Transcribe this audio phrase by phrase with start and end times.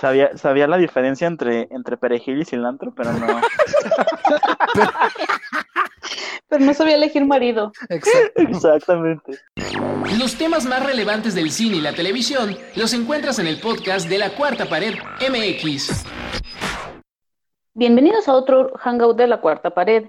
[0.00, 3.26] Sabía, sabía la diferencia entre, entre perejil y cilantro, pero no.
[6.48, 7.70] Pero no sabía elegir marido.
[7.90, 8.42] Exacto.
[8.42, 9.38] Exactamente.
[10.18, 14.18] Los temas más relevantes del cine y la televisión los encuentras en el podcast de
[14.18, 16.04] La Cuarta Pared MX.
[17.74, 20.06] Bienvenidos a otro Hangout de la Cuarta Pared.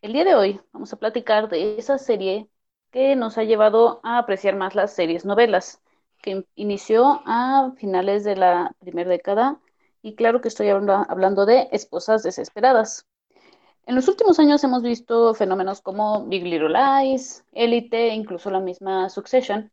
[0.00, 2.48] El día de hoy vamos a platicar de esa serie
[2.92, 5.82] que nos ha llevado a apreciar más las series novelas,
[6.22, 9.60] que inició a finales de la primera década
[10.02, 13.06] y claro que estoy hablando de Esposas Desesperadas.
[13.86, 19.08] En los últimos años hemos visto fenómenos como Big Little Lies, Elite, incluso la misma
[19.08, 19.70] Succession,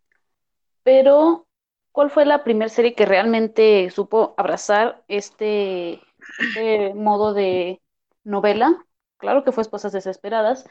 [0.84, 1.48] pero
[1.92, 6.02] ¿cuál fue la primera serie que realmente supo abrazar este,
[6.40, 7.82] este modo de
[8.24, 8.86] novela?
[9.18, 10.66] Claro que fue Esposas Desesperadas,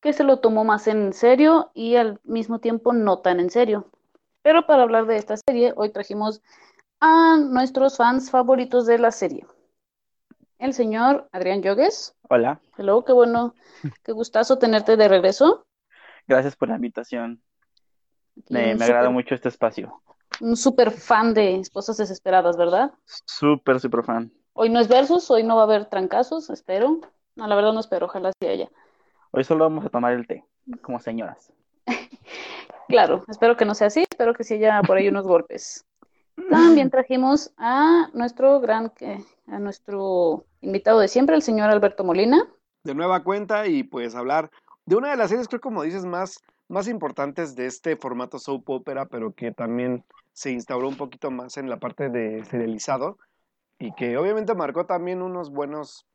[0.00, 3.90] que se lo tomó más en serio y al mismo tiempo no tan en serio.
[4.42, 6.42] Pero para hablar de esta serie, hoy trajimos
[7.00, 9.44] a nuestros fans favoritos de la serie
[10.60, 12.14] el señor Adrián Yogues.
[12.28, 12.60] Hola.
[12.76, 13.54] Hello, qué bueno,
[14.04, 15.66] qué gustazo tenerte de regreso.
[16.28, 17.42] Gracias por la invitación.
[18.48, 20.02] Me, me agrada mucho este espacio.
[20.40, 22.92] Un súper fan de Esposas Desesperadas, ¿verdad?
[23.04, 24.32] Súper, súper fan.
[24.52, 27.00] Hoy no es versus, hoy no va a haber trancazos, espero.
[27.34, 28.68] No, la verdad no espero, ojalá sea ella.
[29.32, 30.44] Hoy solo vamos a tomar el té,
[30.82, 31.52] como señoras.
[32.88, 35.84] Claro, espero que no sea así, espero que sí haya por ahí unos golpes.
[36.50, 38.92] También trajimos a nuestro gran,
[39.46, 42.48] a nuestro invitado de siempre, el señor Alberto Molina.
[42.84, 44.50] De nueva cuenta y pues hablar
[44.86, 48.68] de una de las series, creo como dices, más, más importantes de este formato soap
[48.70, 53.18] opera, pero que también se instauró un poquito más en la parte de serializado
[53.78, 56.06] y que obviamente marcó también unos buenos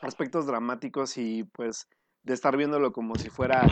[0.00, 1.88] aspectos dramáticos y pues
[2.28, 3.66] de estar viéndolo como si fuera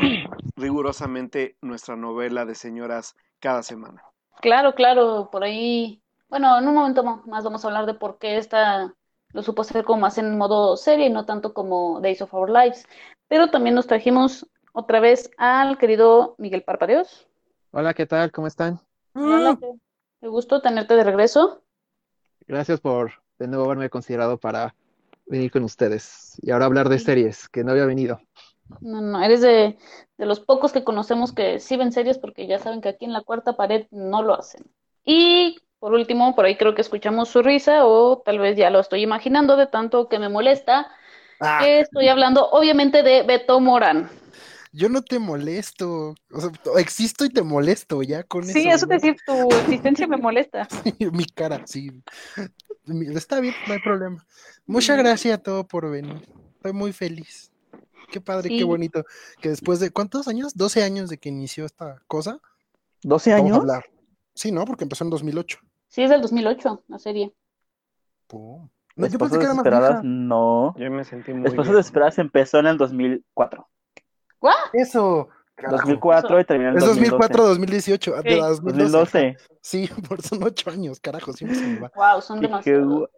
[0.56, 4.02] rigurosamente nuestra novela de señoras cada semana.
[4.40, 8.38] Claro, claro, por ahí, bueno, en un momento más vamos a hablar de por qué
[8.38, 8.94] esta
[9.32, 12.48] lo supo hacer como más en modo serie y no tanto como Days of Our
[12.48, 12.86] Lives.
[13.28, 17.28] Pero también nos trajimos otra vez al querido Miguel Parpadeos.
[17.72, 18.32] Hola, ¿qué tal?
[18.32, 18.80] ¿Cómo están?
[19.14, 19.58] Hola,
[20.20, 21.62] qué gusto tenerte de regreso.
[22.46, 24.74] Gracias por de nuevo haberme considerado para
[25.26, 28.20] venir con ustedes y ahora hablar de series que no había venido.
[28.80, 29.78] No, no, eres de,
[30.18, 33.22] los pocos que conocemos que sí ven series porque ya saben que aquí en la
[33.22, 34.64] cuarta pared no lo hacen.
[35.04, 38.80] Y por último, por ahí creo que escuchamos su risa o tal vez ya lo
[38.80, 40.88] estoy imaginando de tanto que me molesta.
[41.40, 41.60] Ah.
[41.62, 44.10] Que estoy hablando obviamente de Beto Morán.
[44.72, 48.52] Yo no te molesto, o sea, existo y te molesto ya con eso.
[48.52, 50.68] Sí, eso decir, tu existencia me molesta.
[51.12, 52.02] Mi cara, sí.
[53.14, 54.26] Está bien, no hay problema.
[54.66, 56.28] Muchas gracias a todos por venir.
[56.56, 57.50] Estoy muy feliz.
[58.10, 59.04] Qué padre, qué bonito.
[59.40, 60.54] Que después de, ¿cuántos años?
[60.54, 62.40] 12 años de que inició esta cosa.
[63.02, 63.58] ¿12 años?
[63.58, 63.84] hablar.
[64.34, 64.64] Sí, ¿no?
[64.64, 65.58] Porque empezó en 2008.
[65.88, 67.32] Sí, es del 2008, la serie.
[68.32, 70.74] No, yo pensé que era más No.
[70.76, 73.68] Yo me sentí muy Esposas Desesperadas empezó en el 2004.
[74.38, 74.56] ¿Cuál?
[74.72, 75.28] Eso.
[75.70, 78.14] 2004 y terminó en Es 2004, 2018.
[78.22, 78.34] Sí.
[78.62, 79.36] 2012.
[79.60, 81.90] Sí, por son 8 años, carajo, siempre se me va.
[81.94, 83.08] Wow, son demasiados.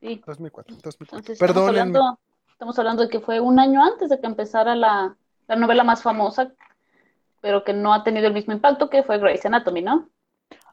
[0.00, 0.22] Sí.
[0.24, 1.34] 2004, 2004.
[1.38, 2.18] Perdón.
[2.58, 5.16] Estamos hablando de que fue un año antes de que empezara la,
[5.56, 6.52] novela más famosa,
[7.40, 10.08] pero que no ha tenido el mismo impacto que fue Grey's Anatomy, ¿no?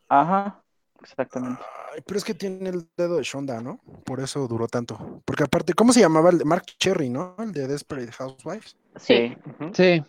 [0.09, 0.63] Ajá,
[0.99, 1.61] exactamente.
[2.07, 3.79] pero es que tiene el dedo de Shonda, ¿no?
[4.03, 5.21] Por eso duró tanto.
[5.25, 7.35] Porque aparte, ¿cómo se llamaba el de Mark Cherry, ¿no?
[7.37, 8.75] El de Desperate Housewives.
[8.95, 9.37] Sí.
[9.73, 10.03] Sí.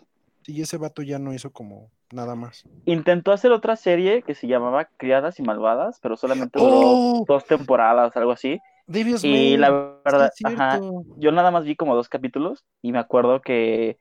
[0.47, 2.63] Y ese vato ya no hizo como nada más.
[2.85, 7.25] Intentó hacer otra serie que se llamaba Criadas y Malvadas, pero solamente duró ¡Oh!
[7.27, 8.59] dos temporadas, algo así.
[8.87, 9.69] Davis Y May, la
[10.03, 10.79] verdad, ajá,
[11.17, 13.97] yo nada más vi como dos capítulos y me acuerdo que,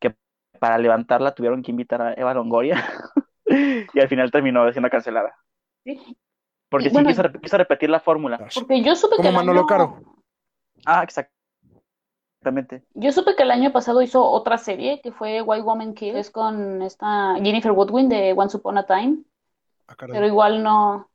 [0.00, 0.14] que
[0.58, 2.84] para levantarla tuvieron que invitar a Eva Longoria
[3.46, 5.34] y al final terminó siendo cancelada.
[5.84, 6.16] Sí.
[6.68, 8.48] Porque Y sí bueno, quiso, quiso repetir la fórmula.
[8.52, 10.02] Porque yo supe que Como Manolo año, Caro.
[10.84, 12.84] Ah, exactamente.
[12.94, 16.30] yo supe que el año pasado hizo otra serie que fue White Woman Kill, es
[16.30, 19.22] con esta Jennifer Woodwin de Once Upon a Time,
[19.86, 21.10] Ah, pero igual no,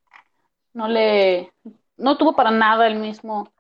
[0.74, 1.52] no le,
[2.00, 3.52] no tuvo para nada el mismo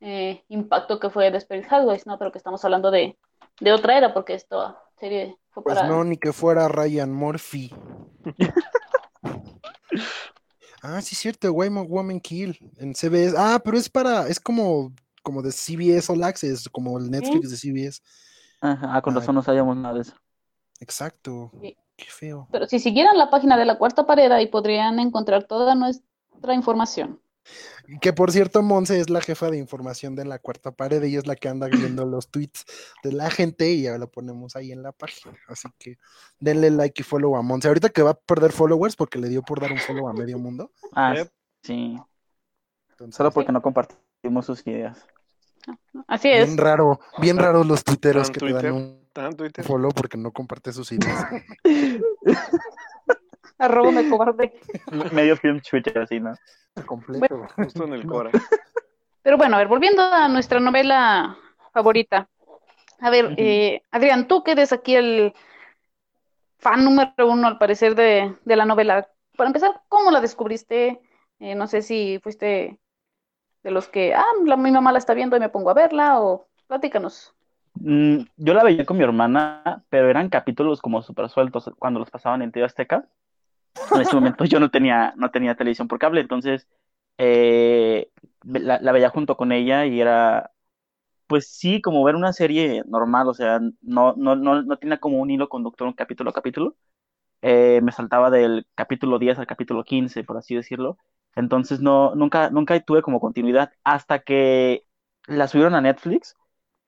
[0.00, 2.18] eh, impacto que fue Desperate Housewives, ¿no?
[2.18, 3.18] Pero que estamos hablando de,
[3.60, 5.88] de otra era, porque esta serie fue Pues para...
[5.88, 7.72] no, ni que fuera Ryan Murphy.
[10.82, 13.34] ah, sí es cierto, Woman, Woman Kill en CBS.
[13.38, 14.92] Ah, pero es para, es como,
[15.22, 18.02] como de CBS All Access, como el Netflix de CBS.
[18.60, 20.14] Ajá, ah, con razón no sabíamos nada de eso.
[20.80, 21.50] Exacto.
[21.60, 21.76] Sí.
[22.00, 22.48] Qué feo.
[22.50, 27.20] Pero si siguieran la página de la cuarta pared ahí podrían encontrar toda nuestra información.
[28.00, 31.26] Que por cierto, Monse es la jefa de información de la cuarta pared, ella es
[31.26, 32.64] la que anda viendo los tweets
[33.02, 35.36] de la gente y ya lo ponemos ahí en la página.
[35.48, 35.98] Así que
[36.38, 37.68] denle like y follow a Monse.
[37.68, 40.38] Ahorita que va a perder followers porque le dio por dar un follow a medio
[40.38, 40.70] mundo.
[40.92, 41.32] Ah, Yep.
[41.62, 41.98] sí.
[42.90, 45.04] Entonces, Solo porque no compartimos sus ideas.
[46.06, 46.46] Así es.
[46.46, 49.00] bien raro, bien raro los tuiteros que te dan un
[49.64, 51.26] follow porque no comparte sus ideas.
[53.60, 54.52] Arroba me cobarde.
[55.12, 56.32] Medio film Twitter así, ¿no?
[56.86, 57.46] Completo.
[57.56, 58.30] Justo en el Cora.
[59.22, 61.36] Pero bueno, a ver, volviendo a nuestra novela
[61.72, 62.26] favorita.
[63.00, 65.34] A ver, eh, Adrián, tú que eres aquí el
[66.58, 69.06] fan número uno, al parecer, de, de la novela.
[69.36, 71.00] Para empezar, ¿cómo la descubriste?
[71.38, 72.78] Eh, no sé si fuiste
[73.62, 76.20] de los que, ah, la, mi mamá la está viendo y me pongo a verla,
[76.20, 77.34] o platícanos.
[77.74, 82.10] Mm, yo la veía con mi hermana, pero eran capítulos como súper sueltos cuando los
[82.10, 83.06] pasaban en TV Azteca.
[83.94, 86.68] En ese momento yo no tenía, no tenía televisión por cable, entonces
[87.18, 88.10] eh,
[88.44, 90.52] la, veía junto con ella y era,
[91.26, 95.20] pues sí, como ver una serie normal, o sea, no, no, no, no tenía como
[95.20, 96.76] un hilo conductor, un capítulo a capítulo.
[97.42, 100.98] Eh, me saltaba del capítulo 10 al capítulo 15, por así decirlo.
[101.36, 104.84] Entonces no, nunca, nunca tuve como continuidad hasta que
[105.26, 106.36] la subieron a Netflix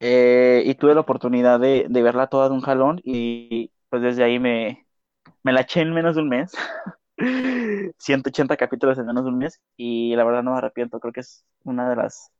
[0.00, 4.24] eh, y tuve la oportunidad de, de verla toda de un jalón y pues desde
[4.24, 4.81] ahí me,
[5.42, 6.52] me la eché en menos de un mes.
[7.98, 11.20] 180 capítulos en menos de un mes y la verdad no me arrepiento, creo que
[11.20, 12.32] es una de las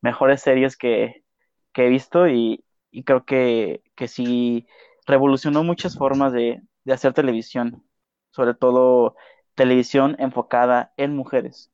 [0.00, 1.24] mejores series que,
[1.72, 4.66] que he visto y, y creo que, que sí
[5.06, 7.84] revolucionó muchas formas de, de hacer televisión,
[8.30, 9.16] sobre todo
[9.54, 11.70] televisión enfocada en mujeres.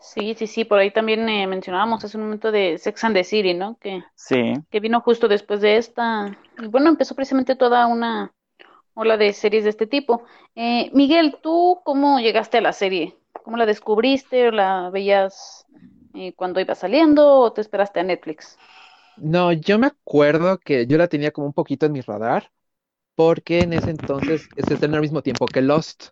[0.00, 3.22] Sí, sí, sí, por ahí también eh, mencionábamos hace un momento de Sex and the
[3.22, 3.78] City, ¿no?
[3.78, 6.36] Que, Sí, que vino justo después de esta.
[6.58, 8.32] Y bueno, empezó precisamente toda una
[8.94, 10.22] ola de series de este tipo.
[10.54, 13.16] Eh, Miguel, ¿tú cómo llegaste a la serie?
[13.44, 14.48] ¿Cómo la descubriste?
[14.48, 15.66] ¿O la veías
[16.14, 18.58] eh, cuando iba saliendo o te esperaste a Netflix?
[19.16, 22.50] No, yo me acuerdo que yo la tenía como un poquito en mi radar,
[23.14, 26.06] porque en ese entonces se estrenó al mismo tiempo que Lost.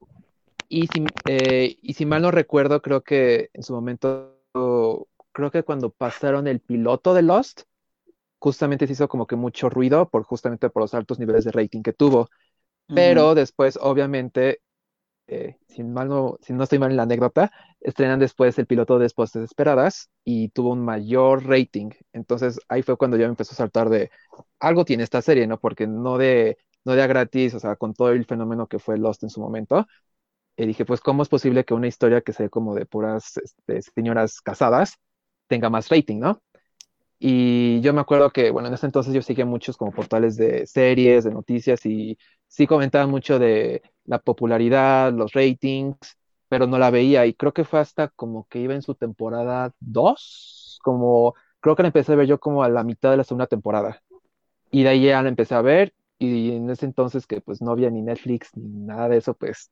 [0.68, 4.36] Y si, eh, y si mal no recuerdo, creo que en su momento,
[5.32, 7.62] creo que cuando pasaron el piloto de Lost,
[8.38, 11.82] justamente se hizo como que mucho ruido por justamente por los altos niveles de rating
[11.82, 12.30] que tuvo.
[12.92, 14.60] Pero después, obviamente,
[15.28, 18.98] eh, si mal no, si no estoy mal en la anécdota, estrenan después el piloto
[18.98, 21.90] de Esposas Desesperadas y tuvo un mayor rating.
[22.12, 24.10] Entonces ahí fue cuando ya me empezó a saltar de
[24.60, 25.58] algo tiene esta serie, ¿no?
[25.60, 28.98] Porque no de, no de a gratis, o sea, con todo el fenómeno que fue
[28.98, 29.86] Lost en su momento.
[30.56, 33.82] Y dije, pues, ¿cómo es posible que una historia que sea como de puras este,
[33.82, 34.96] señoras casadas
[35.48, 36.42] tenga más rating, ¿no?
[37.22, 40.66] Y yo me acuerdo que, bueno, en ese entonces yo seguía muchos como portales de
[40.66, 42.18] series, de noticias y
[42.48, 45.98] sí comentaban mucho de la popularidad, los ratings,
[46.48, 49.72] pero no la veía y creo que fue hasta como que iba en su temporada
[49.80, 53.24] 2, como creo que la empecé a ver yo como a la mitad de la
[53.24, 54.02] segunda temporada.
[54.70, 57.70] Y de ahí ya la empecé a ver y en ese entonces que pues no
[57.72, 59.70] había ni Netflix ni nada de eso, pues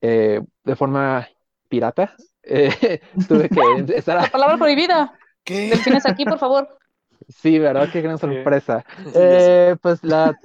[0.00, 1.28] eh, de forma
[1.68, 4.30] pirata eh, tuve que empezar La a...
[4.30, 5.12] palabra prohibida.
[5.44, 5.70] ¿Qué?
[5.70, 6.78] Delfines aquí, por favor.
[7.28, 7.88] Sí, ¿verdad?
[7.90, 8.84] Qué gran sorpresa.
[9.12, 10.38] Sí, Eh, pues la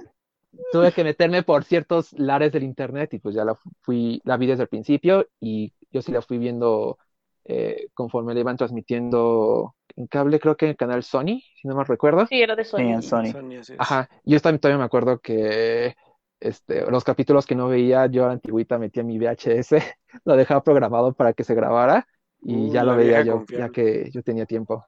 [0.70, 4.46] tuve que meterme por ciertos lares del internet y pues ya la fui, la vi
[4.46, 6.98] desde el principio y yo sí la fui viendo
[7.44, 11.76] eh, conforme la iban transmitiendo en cable, creo que en el canal Sony, si no
[11.76, 12.28] me recuerdo.
[12.28, 12.92] Sí, era de Sí, Sony.
[12.92, 13.24] en Sony.
[13.24, 13.78] Sony.
[13.78, 15.94] Ajá, yo también todavía me acuerdo que
[16.40, 19.78] este, los capítulos que no veía, yo a la antigüita metía mi VHS,
[20.24, 22.06] lo dejaba programado para que se grabara
[22.42, 23.56] y Uh, ya lo veía yo, confiable.
[23.56, 24.84] ya que yo tenía tiempo.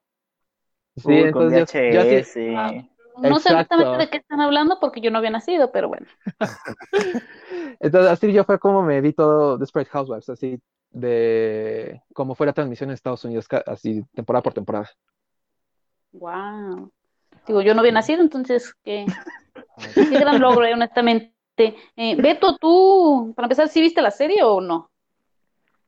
[0.97, 2.57] Sí, Uy, con entonces yo, yo así- VHS.
[2.57, 6.07] Ah, No sé exactamente de qué están hablando porque yo no había nacido, pero bueno.
[7.81, 10.61] Entonces, así yo fue como me vi todo Desperate Housewives, así
[10.91, 14.89] de como fue la transmisión en Estados Unidos, así temporada por temporada.
[16.13, 16.91] Wow.
[17.47, 19.05] Digo, yo no había nacido, entonces qué,
[19.95, 21.33] qué gran logro, eh, honestamente.
[21.97, 24.91] Eh, Beto, tú, para empezar, ¿sí viste la serie o no?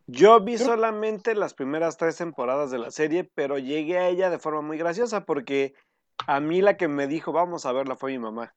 [0.07, 4.39] Yo vi solamente las primeras tres temporadas de la serie, pero llegué a ella de
[4.39, 5.75] forma muy graciosa porque
[6.27, 8.55] a mí la que me dijo vamos a verla fue mi mamá.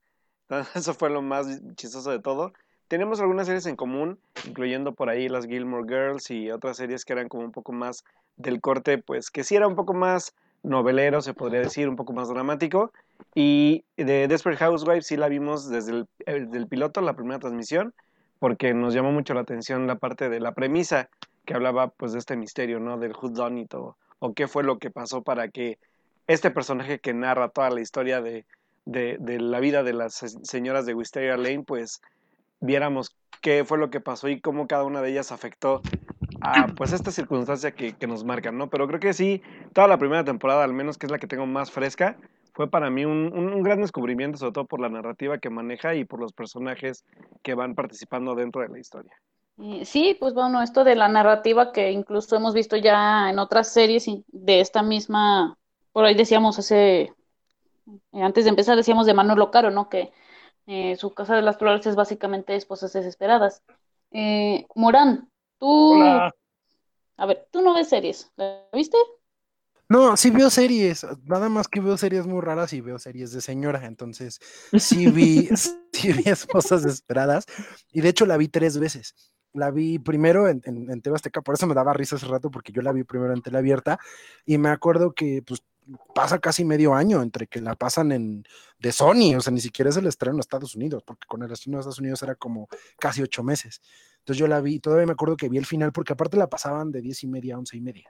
[0.48, 2.54] Entonces, eso fue lo más chistoso de todo.
[2.88, 7.14] Tenemos algunas series en común, incluyendo por ahí las Gilmore Girls y otras series que
[7.14, 8.04] eran como un poco más
[8.36, 12.14] del corte, pues que sí era un poco más novelero, se podría decir, un poco
[12.14, 12.92] más dramático.
[13.36, 17.94] Y de Desperate Housewives sí la vimos desde el, el- del piloto, la primera transmisión,
[18.40, 21.10] porque nos llamó mucho la atención la parte de la premisa
[21.50, 23.00] que hablaba pues de este misterio, ¿no?
[23.00, 25.80] Del who done it o, o qué fue lo que pasó para que
[26.28, 28.46] este personaje que narra toda la historia de,
[28.86, 32.02] de, la vida de las se- señoras de Wisteria Lane, pues
[32.62, 35.82] viéramos qué fue lo que pasó y cómo cada una de ellas afectó
[36.42, 38.70] a pues esta circunstancia que, que nos marcan, ¿no?
[38.70, 39.42] Pero creo que sí,
[39.74, 42.16] toda la primera temporada, al menos que es la que tengo más fresca,
[42.54, 45.96] fue para mí un, un- un gran descubrimiento, sobre todo por la narrativa que maneja
[45.96, 47.06] y por los personajes
[47.42, 49.14] que van participando dentro de la historia.
[49.62, 53.74] Eh, sí, pues bueno, esto de la narrativa que incluso hemos visto ya en otras
[53.74, 55.58] series de esta misma,
[55.92, 57.14] por ahí decíamos hace,
[58.14, 59.90] eh, antes de empezar decíamos de Manolo Caro, ¿no?
[59.90, 60.14] Que
[60.66, 63.62] eh, su Casa de las Flores es básicamente Esposas Desesperadas.
[64.76, 68.98] Morán, tú, a ver, tú no ves series, ¿la viste?
[69.90, 73.42] No, sí veo series, nada más que veo series muy raras y veo series de
[73.42, 74.40] señora, entonces
[74.78, 75.48] sí vi,
[75.92, 77.46] sí vi Esposas Desesperadas
[77.92, 79.34] y de hecho la vi tres veces.
[79.54, 82.72] La vi primero en, en, en Tebasteca, por eso me daba risa hace rato, porque
[82.72, 84.00] yo la vi primero en tele abierta
[84.46, 85.64] y me acuerdo que pues
[86.14, 88.44] pasa casi medio año entre que la pasan en
[88.80, 91.52] de Sony, o sea, ni siquiera es el estreno en Estados Unidos, porque con el
[91.52, 92.68] estreno de Estados Unidos era como
[93.00, 93.82] casi ocho meses.
[94.20, 96.92] Entonces yo la vi, todavía me acuerdo que vi el final, porque aparte la pasaban
[96.92, 98.10] de diez y media a once y media.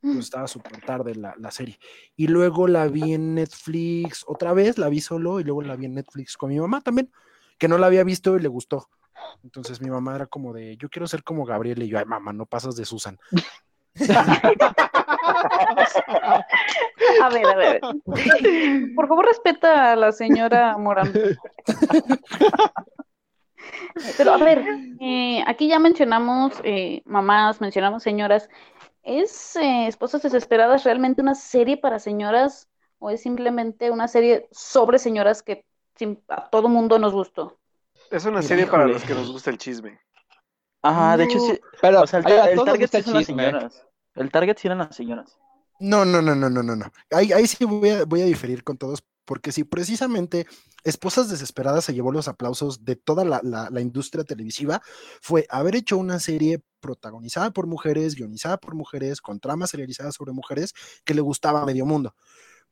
[0.00, 1.80] Pues estaba súper tarde la, la, serie.
[2.14, 5.86] Y luego la vi en Netflix otra vez, la vi solo y luego la vi
[5.86, 7.10] en Netflix con mi mamá también,
[7.58, 8.88] que no la había visto y le gustó.
[9.42, 12.32] Entonces mi mamá era como de, yo quiero ser como Gabriel y yo, ay mamá,
[12.32, 13.18] no pasas de Susan.
[17.22, 17.80] A ver, a ver.
[18.94, 21.12] Por favor, respeta a la señora Morán.
[24.16, 24.64] Pero a ver,
[25.00, 28.48] eh, aquí ya mencionamos eh, mamás, mencionamos señoras.
[29.02, 32.68] ¿Es eh, Esposas Desesperadas realmente una serie para señoras
[32.98, 35.64] o es simplemente una serie sobre señoras que
[36.28, 37.58] a todo mundo nos gustó?
[38.10, 38.82] Es una serie Híjole.
[38.82, 40.00] para los que nos gusta el chisme.
[40.82, 41.58] Ajá, de hecho sí.
[41.80, 43.86] Pero o sea, el, el, el target sí son las señoras.
[44.14, 45.36] El target sí eran las señoras.
[45.78, 46.92] No, no, no, no, no, no, no.
[47.10, 50.46] Ahí, ahí sí voy a, voy a diferir con todos, porque si precisamente
[50.84, 54.80] Esposas Desesperadas se llevó los aplausos de toda la, la, la, industria televisiva,
[55.20, 60.32] fue haber hecho una serie protagonizada por mujeres, guionizada por mujeres, con tramas serializadas sobre
[60.32, 60.72] mujeres,
[61.04, 62.14] que le gustaba a medio mundo.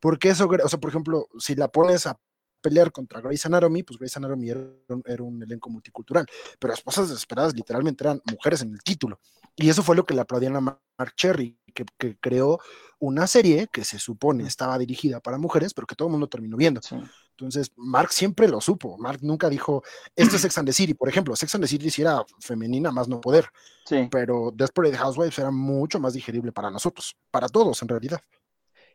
[0.00, 2.18] Porque eso, o sea, por ejemplo, si la pones a
[2.64, 6.26] pelear contra Grey's Anatomy, pues Grey's Anatomy era un, era un, elenco multicultural,
[6.58, 9.20] pero Esposas Desesperadas literalmente eran mujeres en el título.
[9.54, 12.58] Y eso fue lo que le aplaudían a Mark Cherry, que, que creó
[12.98, 16.56] una serie que se supone estaba dirigida para mujeres, pero que todo el mundo terminó
[16.56, 16.80] viendo.
[16.80, 16.96] Sí.
[17.32, 18.96] Entonces, Mark siempre lo supo.
[18.96, 19.82] Mark nunca dijo,
[20.16, 20.94] esto es Sex and the City.
[20.94, 23.46] Por ejemplo, Sex and the City sí era femenina más no poder.
[23.84, 24.08] Sí.
[24.10, 28.20] Pero Desperate Housewives era mucho más digerible para nosotros, para todos en realidad.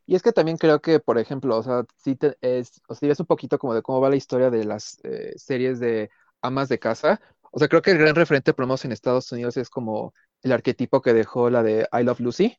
[0.10, 3.12] Y es que también creo que, por ejemplo, o sea, si te, es, o sea,
[3.12, 6.10] es un poquito como de cómo va la historia de las eh, series de
[6.42, 7.22] amas de casa.
[7.51, 10.16] O sea, creo que el gran referente, por lo menos en Estados Unidos, es como
[10.42, 12.58] el arquetipo que dejó la de I Love Lucy,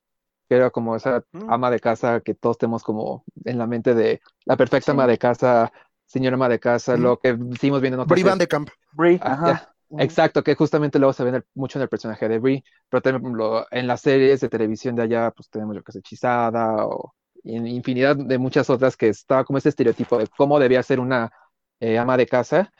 [0.48, 1.50] que era como esa mm.
[1.52, 4.90] ama de casa que todos tenemos como en la mente de la perfecta sí.
[4.92, 5.72] ama de casa,
[6.06, 7.00] señora ama de casa, mm.
[7.00, 8.70] lo que hicimos viendo en otras Brie Van de Camp.
[8.92, 9.74] Brie, ah, ajá.
[9.88, 10.02] Mm.
[10.02, 13.34] Exacto, que justamente luego se ve mucho en el personaje de Brie, pero también
[13.72, 17.12] en las series de televisión de allá, pues tenemos lo que es hechizada o
[17.44, 21.30] infinidad de muchas otras que estaba como ese estereotipo de cómo debía ser una
[21.80, 22.72] eh, ama de casa.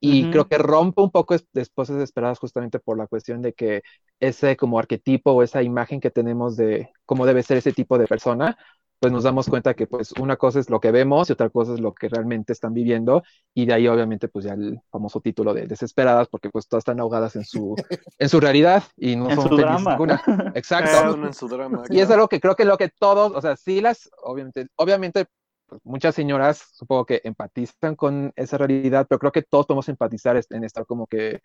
[0.00, 0.32] Y uh -huh.
[0.32, 3.82] creo que rompe un poco de esposas desesperadas justamente por la cuestión de que
[4.20, 8.06] ese como arquetipo o esa imagen que tenemos de cómo debe ser ese tipo de
[8.06, 8.56] persona,
[8.98, 11.74] pues nos damos cuenta que pues una cosa es lo que vemos y otra cosa
[11.74, 13.22] es lo que realmente están viviendo
[13.54, 17.00] y de ahí obviamente pues ya el famoso título de desesperadas porque pues todas están
[17.00, 17.76] ahogadas en su
[18.18, 19.92] en su realidad y no en son su drama.
[19.92, 20.22] ninguna.
[20.54, 21.26] Exacto.
[21.26, 23.80] en su drama, y es algo que creo que lo que todos, o sea, sí
[23.80, 25.26] las obviamente obviamente
[25.66, 30.40] pues, muchas señoras supongo que empatizan con esa realidad, pero creo que todos podemos empatizar
[30.50, 31.40] en estar como que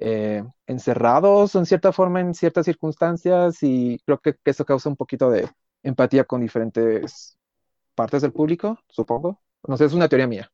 [0.00, 4.96] eh, encerrados en cierta forma en ciertas circunstancias y creo que, que eso causa un
[4.96, 5.48] poquito de
[5.82, 7.38] empatía con diferentes
[7.94, 9.40] partes del público, supongo.
[9.66, 10.50] No sé, es una teoría mía.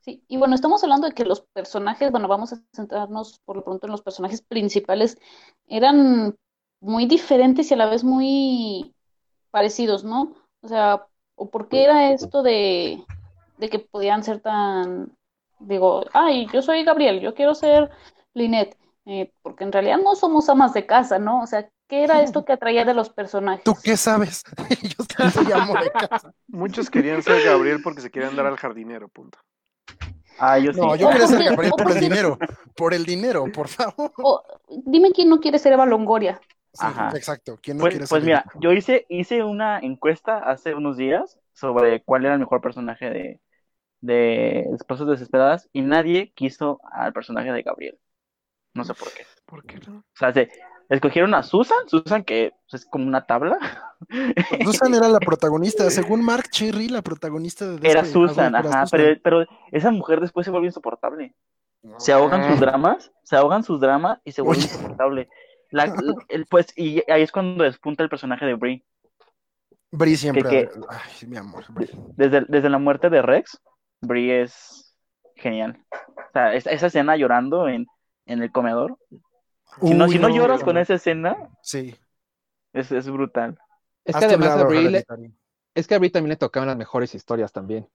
[0.00, 3.64] Sí, y bueno, estamos hablando de que los personajes, bueno, vamos a centrarnos por lo
[3.64, 5.18] pronto en los personajes principales,
[5.66, 6.36] eran
[6.80, 8.94] muy diferentes y a la vez muy
[9.50, 10.34] parecidos, ¿no?
[10.62, 11.06] O sea,
[11.36, 13.04] ¿o por qué era esto de,
[13.58, 15.16] de que podían ser tan,
[15.58, 17.90] digo, ay, yo soy Gabriel, yo quiero ser
[18.34, 21.42] Lynette, eh, porque en realidad no somos amas de casa, ¿no?
[21.42, 23.64] O sea, ¿Qué era esto que atraía de los personajes?
[23.64, 24.44] ¿Tú qué sabes?
[25.18, 26.32] Yo soy amo de casa.
[26.46, 29.38] Muchos querían ser Gabriel porque se querían dar al jardinero, punto.
[30.40, 30.78] Ah, yo sí.
[30.78, 32.38] No, yo quería ser Gabriel por el dinero.
[32.76, 34.12] Por el dinero, por favor.
[34.18, 34.40] O,
[34.86, 36.40] dime quién no quiere ser Eva Longoria.
[36.72, 37.10] Sí, Ajá.
[37.16, 37.58] exacto.
[37.60, 41.40] ¿Quién no pues, quiere pues ser mira, yo hice, hice una encuesta hace unos días
[41.54, 43.40] sobre cuál era el mejor personaje de,
[44.00, 47.98] de Esposas Desesperadas y nadie quiso al personaje de Gabriel.
[48.74, 49.24] No sé por qué.
[49.44, 49.98] ¿Por qué no?
[49.98, 50.48] O sea, se,
[50.88, 53.58] escogieron a Susan, Susan que pues, es como una tabla.
[54.64, 58.88] Susan era la protagonista, según Mark Cherry, la protagonista de Era Susan, ajá, Susan.
[58.90, 61.34] Pero, pero esa mujer después se vuelve insoportable.
[61.98, 64.72] Se ahogan sus dramas, se ahogan sus dramas y se vuelve Oye.
[64.72, 65.28] insoportable.
[65.70, 68.84] La, la, el, pues, y ahí es cuando despunta el personaje de Brie.
[69.90, 70.42] Brie siempre.
[70.42, 71.64] Que, que, ay, mi amor.
[71.70, 71.90] Brie.
[72.16, 73.60] Desde, desde la muerte de Rex,
[74.00, 74.94] Brie es
[75.36, 75.78] genial.
[75.90, 77.86] O sea, esa, esa escena llorando en,
[78.26, 78.98] en el comedor,
[79.80, 81.94] Si no, Uy, si no no, lloras no, con esa escena, Sí.
[82.72, 83.58] es, es brutal.
[84.04, 85.04] Es Haz que además a Brie, le-
[85.74, 87.88] es que a Brie también le tocaban las mejores historias también.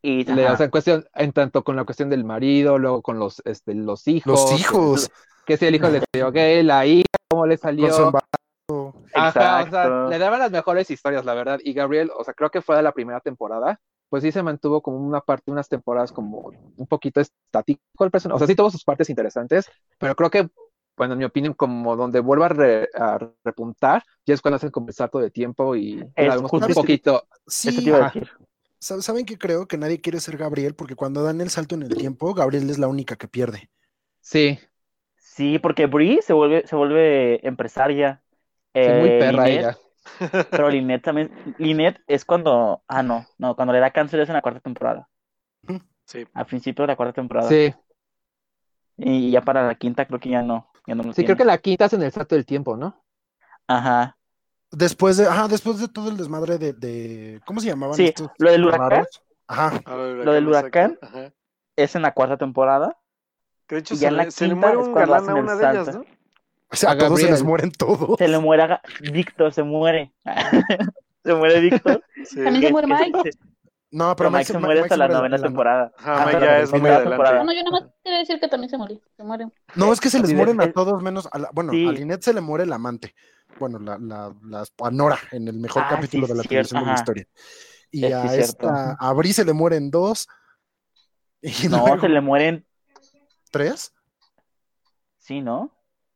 [0.00, 3.18] Y, Le- o sea, en cuestión, en tanto con la cuestión del marido, luego con
[3.18, 4.50] los, este, los hijos.
[4.50, 5.10] Los hijos.
[5.46, 7.88] Que si el hijo le salió gay, la hija, cómo le salió.
[7.88, 9.04] Con su embarazo.
[9.14, 10.08] Ajá, o sea, Exacto.
[10.08, 11.60] le daban las mejores historias, la verdad.
[11.62, 14.80] Y Gabriel, o sea, creo que fue de la primera temporada, pues sí se mantuvo
[14.82, 18.36] como una parte, unas temporadas como un poquito estático el personaje.
[18.36, 20.48] O sea, sí tuvo sus partes interesantes, pero creo que,
[20.96, 24.70] bueno, en mi opinión, como donde vuelve a, re- a repuntar, ya es cuando hacen
[24.70, 27.26] como el salto de tiempo y Es la vemos como un justo- poquito.
[27.46, 28.12] Sí, Eso te iba a Ajá.
[28.14, 28.30] decir.
[28.78, 30.74] Sa- ¿Saben que creo que nadie quiere ser Gabriel?
[30.74, 33.70] Porque cuando dan el salto en el tiempo, Gabriel es la única que pierde.
[34.20, 34.58] Sí,
[35.16, 38.22] Sí, porque Brie se vuelve, se vuelve empresaria.
[38.74, 39.78] sí, muy Eh, perra Lynette- ella.
[40.50, 41.30] Pero Lynette también.
[41.58, 42.82] Lynette es cuando.
[42.86, 45.08] Ah, no, no, cuando le da cáncer es en la cuarta temporada.
[46.04, 46.26] Sí.
[46.34, 47.48] Al principio de la cuarta temporada.
[47.48, 47.72] Sí,
[48.98, 50.68] Y ya para la quinta creo que ya no.
[50.86, 53.02] Ya no lo sí, creo que la quinta es en el salto del tiempo, ¿no?
[53.66, 54.16] Ajá.
[54.70, 58.30] Después de, ajá, después de todo el desmadre de, de ¿cómo se llamaban Sí, estos
[58.38, 59.22] lo del huracán raros?
[59.46, 59.82] Ajá.
[59.86, 60.98] Ver, Lo del huracán.
[61.02, 61.32] Ajá.
[61.76, 62.96] es en la cuarta temporada.
[63.66, 65.28] Que de hecho Y se ya en la le, se le quinta muere un galán
[65.28, 65.98] a una de ellas, salto.
[66.00, 66.04] ¿no?
[66.70, 68.16] O sea, A todos se les mueren todos.
[68.18, 68.80] Se le muere a
[69.12, 70.10] Víctor, se muere.
[71.24, 72.02] se muere Víctor.
[72.24, 72.42] Sí.
[72.42, 73.30] También se muere Mike.
[73.92, 75.92] No, pero Mike se muere hasta la novena temporada.
[75.98, 77.44] Ajá, Ah, Mike pero ya es muy adelante.
[77.44, 79.00] No, yo nada más quería decir que también se murió.
[79.16, 79.48] Se muere.
[79.74, 81.86] No, es que se les Sí, mueren es- a todos menos a la, bueno, Sí.
[81.86, 83.14] a Lynette se le muere el amante.
[83.60, 86.48] Bueno, la, la, la a Nora en el mejor Ah, capítulo sí, de la cierto,
[86.70, 87.00] televisión de la ajá.
[87.02, 87.26] historia.
[87.90, 90.26] Y Es a esta, a Bri se le mueren dos.
[91.66, 92.66] Y No, luego se le mueren.
[93.50, 93.92] tres.
[95.18, 95.70] Sí, ¿no?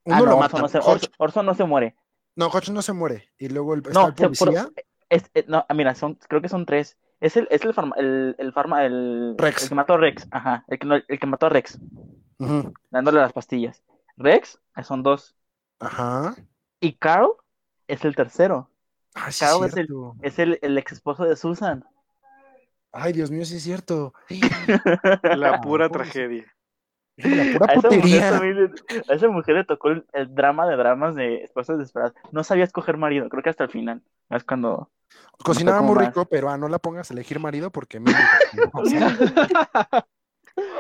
[0.05, 0.57] Uno Ah, lo no, mata.
[0.57, 1.95] Orson no, se, Orson- Orson no se muere.
[2.37, 3.29] no, Hodge no se muere.
[3.39, 4.69] Y luego el, está No, el se- por- policía.
[5.11, 6.97] es, eh, no, ah, mira, son, creo que son tres.
[7.21, 9.63] Es el, es el farma, el, el farma, el, Rex.
[9.65, 11.79] el que mató a Rex, ajá, el que, el que mató a Rex,
[12.91, 13.83] dándole las pastillas.
[14.17, 15.35] Rex, eh, son dos.
[15.79, 16.35] Ajá.
[16.81, 17.33] Y Carl
[17.89, 18.71] es el tercero.
[19.15, 19.89] Ay, sí, Carl es es el,
[20.23, 21.85] es el, el ex esposo de Susan.
[22.93, 24.15] Ay, Dios mío, sí es cierto.
[25.23, 25.91] La pura pobrecito.
[25.91, 26.56] tragedia.
[27.19, 28.31] La pura A esa, mujer putería.
[28.31, 28.71] también le-
[29.09, 32.15] a esa mujer le tocó el, el drama de dramas de esposas desesperadas.
[32.33, 34.03] No sabía escoger marido, creo que hasta el final.
[34.31, 34.91] Es cuando.
[35.43, 36.07] Cocinaba muy más.
[36.09, 38.13] rico, pero ah, no la pongas a elegir marido porque me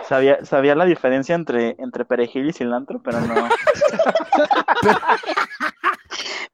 [0.09, 3.35] Sabía, sabía la diferencia entre, entre perejil y cilantro, pero no.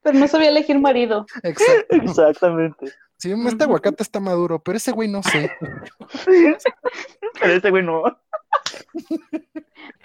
[0.03, 1.27] Pero no sabía elegir marido.
[1.45, 1.95] Exacto.
[1.95, 2.87] Exactamente.
[3.19, 5.49] Sí, este aguacate está maduro, pero ese güey no sé.
[7.41, 8.03] Pero este güey no.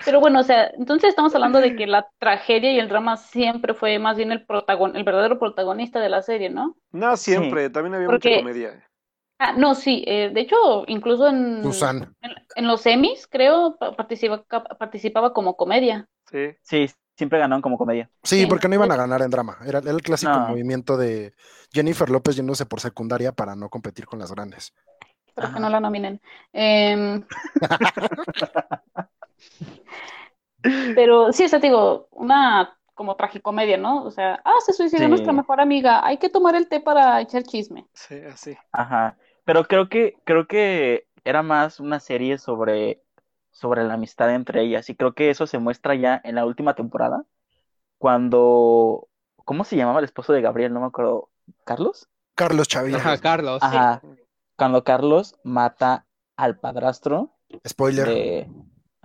[0.06, 3.74] Pero bueno, o sea, entonces estamos hablando de que la tragedia y el drama siempre
[3.74, 6.76] fue más bien el protagon el verdadero protagonista de la serie, ¿no?
[6.92, 8.84] No siempre, también había Porque- mucha comedia.
[9.40, 12.16] Ah, no, sí, eh, de hecho, incluso en, Susan.
[12.22, 14.44] en, en los Emmys, creo, pa- participa-
[14.80, 16.08] participaba como comedia.
[16.32, 16.56] Sí.
[16.64, 18.10] Sí, siempre ganaron como comedia.
[18.24, 18.46] Sí, Sí.
[18.48, 19.58] porque no iban a ganar en drama.
[19.66, 20.48] Era, el clásico No.
[20.48, 21.34] movimiento de
[21.72, 24.74] Jennifer López yéndose por secundaria para no competir con las grandes.
[25.36, 26.20] Para que no la nominen.
[26.52, 27.24] Em,
[30.96, 34.04] pero sí, o sea, te digo, una como tragicomedia, ¿no?
[34.04, 35.10] O sea, ah, se suicidó Sí.
[35.10, 37.86] nuestra mejor amiga, hay que tomar el té para echar chisme.
[37.94, 38.58] Sí, así.
[38.72, 39.18] Ajá.
[39.46, 43.04] Pero creo que, creo que era más una serie sobre,
[43.52, 44.90] sobre la amistad entre ellas.
[44.90, 47.24] Y creo que eso se muestra ya en la última temporada.
[47.98, 49.08] Cuando.
[49.46, 50.74] ¿Cómo se llamaba el esposo de Gabriel?
[50.74, 51.30] No me acuerdo.
[51.64, 52.10] ¿Carlos?
[52.36, 52.98] Carlos Chavira.
[52.98, 53.62] Ajá, Carlos.
[53.64, 54.02] Ajá.
[54.58, 57.32] Cuando Carlos mata al padrastro
[57.66, 58.08] Spoiler.
[58.08, 58.48] de.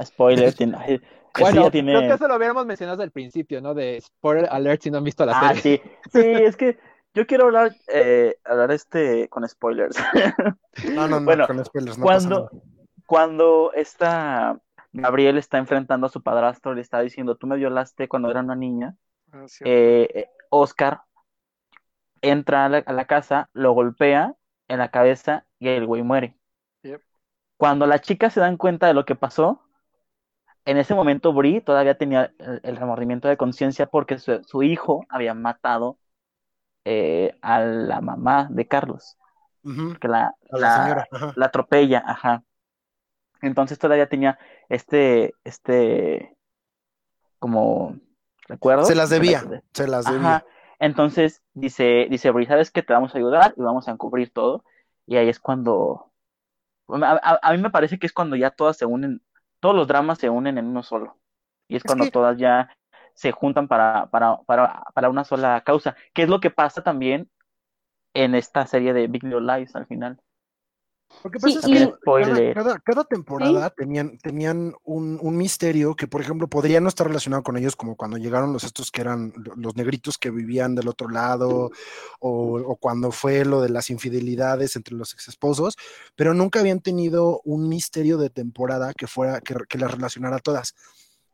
[0.05, 1.01] Spoiler, tiene.
[1.39, 1.93] Bueno, tiene.
[1.93, 3.75] creo que eso lo hubiéramos mencionado desde el principio, ¿no?
[3.75, 5.83] De spoiler alert si no han visto la Ah, serie.
[5.83, 5.91] sí.
[6.13, 6.79] Sí, es que
[7.15, 9.97] yo quiero hablar, eh, hablar este con spoilers.
[10.95, 11.99] No, no, no, bueno, con spoilers.
[11.99, 12.63] No pasa Cuando, nada.
[13.07, 14.59] cuando esta
[14.93, 18.55] Gabriel está enfrentando a su padrastro, le está diciendo, tú me violaste cuando era una
[18.57, 18.97] niña,
[19.33, 19.65] Ah, sí.
[19.67, 21.03] eh, eh, Oscar
[22.21, 24.35] entra a la, a la casa, lo golpea
[24.69, 26.37] en la cabeza y el güey muere.
[26.83, 27.01] Yep.
[27.57, 29.63] Cuando las chicas se dan cuenta de lo que pasó,
[30.65, 35.05] en ese momento Brie todavía tenía el, el remordimiento de conciencia porque su, su hijo
[35.09, 35.99] había matado
[36.85, 39.17] eh, a la mamá de Carlos,
[40.01, 41.09] que la, A la la- señora.
[41.13, 41.33] Ajá.
[41.37, 42.45] la atropella, ajá.
[43.41, 46.37] Entonces todavía tenía este, este,
[47.39, 47.97] como,
[48.49, 48.85] recuerdo.
[48.85, 49.43] Se las debía.
[49.73, 50.37] Se las debía.
[50.37, 50.47] Ajá.
[50.79, 52.83] Entonces dice, dice Brie, ¿sabes qué?
[52.83, 54.65] Te vamos a ayudar y vamos a encubrir todo.
[55.07, 56.13] Y ahí es cuando,
[56.89, 59.23] a, a- a mí me parece que es cuando ya todas se unen,
[59.63, 61.19] todos los dramas se unen en uno solo.
[61.69, 62.71] Y es Es cuando que- todas ya
[63.15, 67.31] se juntan para, para, para, para una sola causa, que es lo que pasa también
[68.15, 70.21] en esta serie de Big Little Lies al final.
[71.25, 76.09] Lo que Sí, es que cada, cada- cada temporada tenían, tenían un, un misterio que,
[76.09, 79.33] por ejemplo, podría no estar relacionado con ellos, como cuando llegaron los estos que eran
[79.37, 81.71] lo- los negritos que vivían del otro lado,
[82.19, 85.77] o, o cuando fue lo de las infidelidades entre los ex esposos,
[86.17, 90.41] pero nunca habían tenido un misterio de temporada que fuera, que, que las relacionara a
[90.41, 90.75] todas.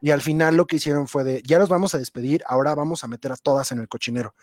[0.01, 3.03] Y al final lo que hicieron fue de, ya los vamos a despedir, ahora vamos
[3.05, 4.35] a meter a todas en el cochinero.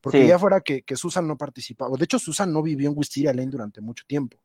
[0.00, 0.28] Porque Sí.
[0.28, 3.50] ya fuera que, que Susan no participaba, de hecho Susan no vivió en Wisteria Lane
[3.50, 4.36] durante mucho tiempo.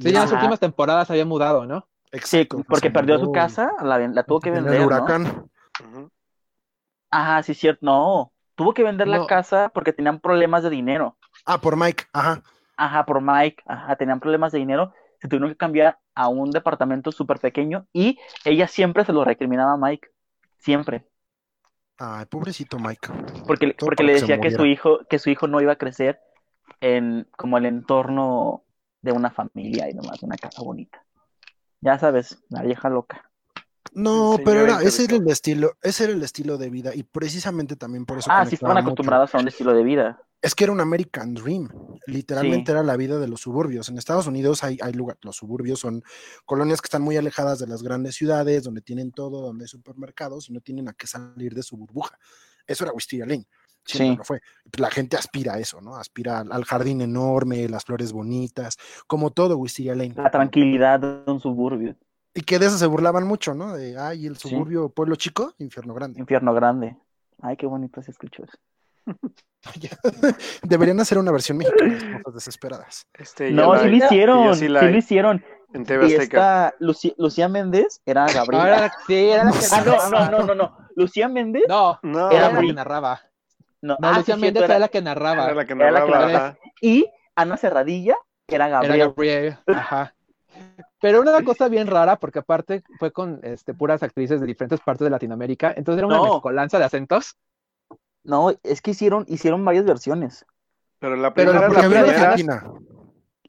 [0.00, 1.86] Sí, ya en las últimas temporadas había mudado, ¿no?
[2.24, 4.86] Sí, Exacto, porque se perdió su mudó casa, la, tuvo que en vender, el ¿no?
[4.86, 5.50] huracán.
[7.10, 7.80] Ajá, sí, cierto.
[7.84, 11.16] No, tuvo que vender la casa porque tenían problemas de dinero.
[11.44, 12.42] Ah, por Mike, ajá.
[12.76, 14.92] Ajá, por Mike, ajá, tenían problemas de dinero.
[15.20, 19.72] Se tuvieron que cambiar a un departamento súper pequeño y ella siempre se lo recriminaba
[19.74, 20.08] a Mike.
[20.58, 21.06] Siempre.
[21.98, 23.08] Ay, pobrecito Mike.
[23.46, 24.72] Porque, porque le que decía que su muriera.
[24.72, 26.20] hijo, que su hijo no iba a crecer
[26.80, 28.64] en como el entorno
[29.02, 31.04] de una familia y nomás una casa bonita.
[31.80, 33.30] Ya sabes, la vieja loca.
[33.92, 37.74] No, pero era, ese era el estilo, ese era el estilo de vida y precisamente
[37.76, 38.86] también por eso Ah, sí estaban mucho.
[38.88, 40.22] acostumbrados a un estilo de vida.
[40.42, 41.68] Es que era un American Dream,
[42.06, 42.72] literalmente Sí.
[42.72, 43.88] era la vida de los suburbios.
[43.88, 46.02] En Estados Unidos hay, hay lugar, los suburbios son
[46.44, 50.48] colonias que están muy alejadas de las grandes ciudades, donde tienen todo, donde hay supermercados
[50.48, 52.16] y no tienen a qué salir de su burbuja.
[52.66, 53.46] Eso era Wisteria Lane.
[53.84, 54.16] Siempre Sí.
[54.18, 54.40] lo fue.
[54.78, 55.96] La gente aspira a eso, ¿no?
[55.96, 60.14] Aspira al, al jardín enorme, las flores bonitas, como todo Wisteria Lane.
[60.16, 61.96] La tranquilidad de un suburbio.
[62.34, 63.72] Y que de eso se burlaban mucho, ¿no?
[63.74, 64.48] De, ay, el Sí.
[64.50, 66.20] suburbio, pueblo chico, infierno grande.
[66.20, 66.96] Infierno grande.
[67.42, 68.58] Ay, qué bonito se escuchó eso.
[70.62, 73.06] Deberían hacer una versión mexicana de Esposas Desesperadas.
[73.14, 75.44] Este, No, sí lo hicieron, sí lo hicieron.
[75.72, 76.68] En TV Y Azteca.
[76.68, 78.74] esta Luci- Lucía Méndez era Gabriela.
[78.74, 80.76] Ahora, sí, era la que Ah, no, no, no, no, no.
[80.96, 81.62] Lucía Méndez.
[81.68, 83.20] No, No, era Era la que narraba.
[83.82, 85.44] No, No, ah, Lucía sí, Méndez era era- la que narraba.
[85.44, 86.58] era la que Era la que narraba.
[86.82, 88.14] Y Ana Cerradilla
[88.46, 89.06] era Era Gabriela.
[89.06, 90.14] Gabriel, ajá.
[91.00, 95.04] Pero una cosa bien rara, porque aparte fue con este, puras actrices de diferentes partes
[95.04, 96.24] de Latinoamérica, entonces era una No.
[96.34, 97.36] mezcolanza de acentos.
[98.22, 100.44] No, es que hicieron, hicieron varias versiones.
[100.98, 101.88] Pero la Pero primera, la Porque
[102.20, 102.72] la primera-.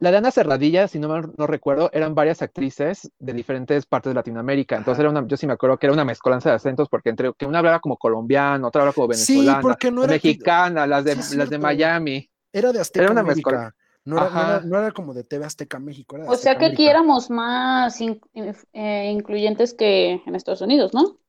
[0.02, 4.10] La de Ana Cerradilla, si no mal no recuerdo, eran varias actrices de diferentes partes
[4.10, 4.76] de Latinoamérica.
[4.76, 7.32] Entonces era una, yo sí me acuerdo que era una mezcolanza de acentos, porque entre
[7.38, 10.88] que una hablaba como colombiano, otra hablaba como Sí, venezolana, porque no era que- mexicana,
[10.88, 11.60] las de, Sí, las de.
[11.60, 12.28] Miami.
[12.52, 13.52] Era de Azteca Era una América.
[13.52, 16.16] mezcola- No era, no, era, no era como de TV Azteca México.
[16.16, 16.90] Era de O sea que aquí América.
[16.92, 21.20] éramos más in- inf- eh, incluyentes que en Estados Unidos, ¿no?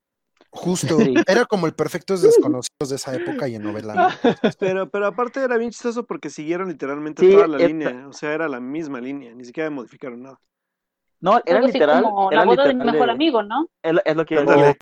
[0.55, 0.99] Justo.
[0.99, 1.15] Sí.
[1.27, 3.95] Era como el Perfectos Desconocidos de esa época y en novela.
[3.95, 4.09] ¿no?
[4.61, 8.07] pero, pero aparte era bien chistoso porque siguieron literalmente Sí, toda la eh, línea.
[8.07, 10.38] O sea, era la misma línea, ni siquiera modificaron nada.
[11.21, 12.03] No, era Algo literal.
[12.03, 13.69] como era la boda de mi literal mejor de- amigo, ¿no?
[13.83, 14.35] Es, lo- es lo que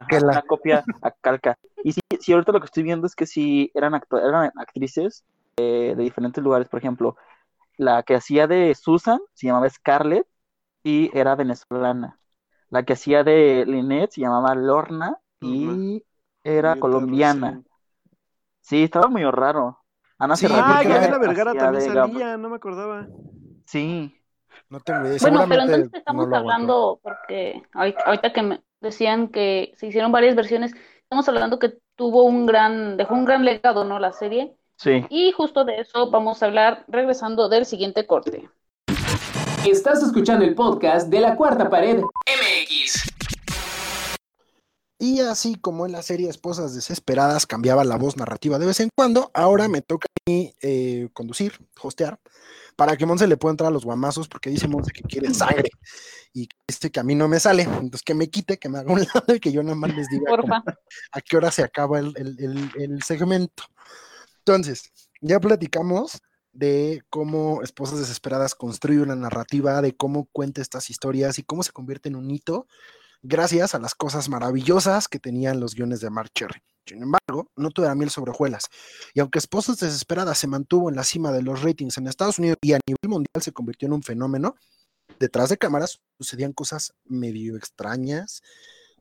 [0.08, 1.56] Que la- una copia a calca.
[1.84, 5.22] Y sí, sí, ahorita lo que estoy viendo es que sí eran, acto- eran actrices
[5.58, 6.66] eh, de diferentes lugares.
[6.68, 7.16] Por ejemplo,
[7.76, 10.26] la que hacía de Susan se llamaba Scarlett
[10.82, 12.18] y era venezolana.
[12.70, 16.02] La que hacía de Lynette se llamaba Lorna y
[16.44, 17.62] era colombiana.
[18.60, 19.78] Sí, estaba muy raro.
[20.18, 23.06] Ana Sí, Ah, Gabriela Vergara también Gab- salía, no me acordaba.
[23.66, 24.14] Sí,
[24.68, 25.18] No tengo idea.
[25.22, 30.36] Bueno, pero entonces estamos hablando, porque ahorita, ahorita que me decían que se hicieron varias
[30.36, 30.72] versiones,
[31.02, 33.98] estamos hablando que tuvo un gran, dejó un gran legado, ¿no?
[33.98, 34.54] La serie.
[34.76, 35.04] sí.
[35.08, 38.48] Y justo de eso vamos a hablar regresando del siguiente corte.
[39.66, 43.09] Estás escuchando el podcast de la cuarta pared MX.
[45.02, 48.90] Y así como en la serie Esposas Desesperadas cambiaba la voz narrativa de vez en
[48.94, 52.20] cuando, ahora me toca a mí eh, conducir, hostear,
[52.76, 55.70] para que Monse le pueda entrar a los guamazos, porque dice Monse que quiere sangre
[56.34, 57.62] y que dice que a mí no me sale.
[57.62, 60.06] Entonces que me quite, que me haga un lado y que yo nada más les
[60.08, 60.54] diga cómo-
[61.12, 63.64] a qué hora se acaba el, el- el- el segmento.
[64.40, 66.20] Entonces, ya platicamos
[66.52, 71.72] de cómo Esposas Desesperadas construye una narrativa, de cómo cuenta estas historias y cómo se
[71.72, 72.66] convierte en un hito
[73.22, 76.60] gracias a las cosas maravillosas que tenían los guiones de Mark Cherry.
[76.86, 78.32] Sin embargo, no todo era miel sobre.
[79.14, 82.58] Y aunque Esposas Desesperadas se mantuvo en la cima de los ratings en Estados Unidos
[82.62, 84.56] y a nivel mundial se convirtió en un fenómeno,
[85.18, 88.42] detrás de cámaras sucedían cosas medio extrañas,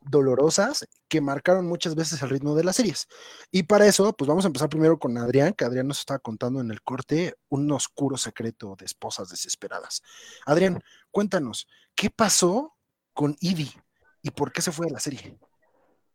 [0.01, 3.07] dolorosas, que marcaron muchas veces el ritmo de las series.
[3.51, 6.61] Y para eso, pues vamos a empezar primero con Adrián, que Adrián nos estaba contando
[6.61, 10.03] en el corte un oscuro secreto de Esposas Desesperadas.
[10.45, 12.75] Adrián, cuéntanos, ¿qué pasó
[13.13, 13.73] con Ivy
[14.21, 15.37] y por qué se fue de la serie?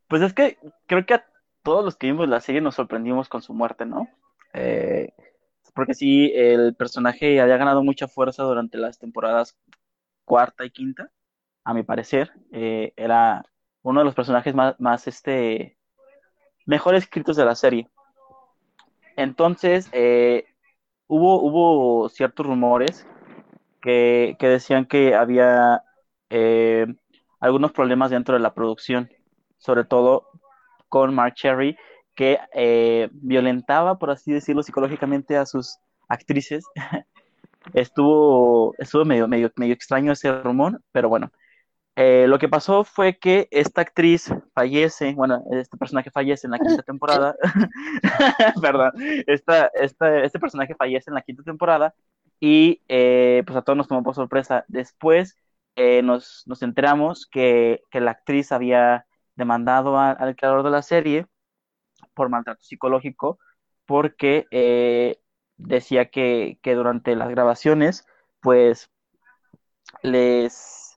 [0.09, 1.27] Pues es que creo que a
[1.62, 4.09] todos los que vimos la serie nos sorprendimos con su muerte, ¿no?
[4.53, 5.12] Eh,
[5.75, 9.57] porque sí, el personaje había ganado mucha fuerza durante las temporadas
[10.25, 11.11] cuarta y quinta,
[11.64, 12.33] a mi parecer.
[12.53, 13.45] Eh, era
[13.83, 15.77] uno de los personajes más, este,
[16.67, 17.88] mejor escritos de la serie.
[19.17, 20.47] Entonces, eh,
[21.07, 23.07] hubo, hubo ciertos rumores
[23.81, 25.83] que, que decían que había
[26.31, 26.87] eh,
[27.40, 29.11] algunos problemas dentro de la producción,
[29.59, 30.29] sobre todo
[30.88, 31.77] con Mark Cherry,
[32.14, 36.64] que eh, violentaba, por así decirlo, psicológicamente a sus actrices.
[37.73, 41.31] estuvo estuvo medio, medio, medio extraño ese rumor, pero bueno.
[41.97, 46.59] Eh, lo que pasó fue que esta actriz fallece, bueno, este personaje fallece en la
[46.59, 47.37] quinta temporada,
[48.61, 48.90] perdón,
[49.29, 51.94] esta, esta, este personaje fallece en la quinta temporada
[52.40, 54.64] y eh, pues a todos nos tomó por sorpresa.
[54.66, 55.37] Después
[55.77, 61.27] eh, nos, enteramos que, que, la actriz había demandado al creador de la serie
[62.15, 63.39] por maltrato psicológico
[63.87, 65.19] porque eh,
[65.57, 68.07] decía que, que, durante las grabaciones,
[68.41, 68.91] pues
[70.03, 70.97] les...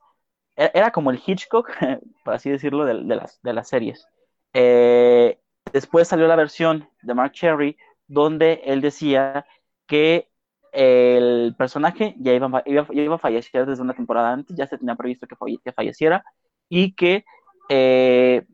[0.56, 1.70] E-, era como el Hitchcock,
[2.24, 4.08] por así decirlo, de, de las, de las series.
[4.54, 5.40] Eh,
[5.74, 9.46] después salió la versión de Mark Cherry, donde él decía
[9.86, 10.32] que
[10.78, 14.96] el personaje ya iba, iba, iba, a fallecer desde una temporada antes, ya se tenía
[14.96, 16.24] previsto que, falle, que falleciera,
[16.70, 17.26] y que
[17.70, 18.46] eh,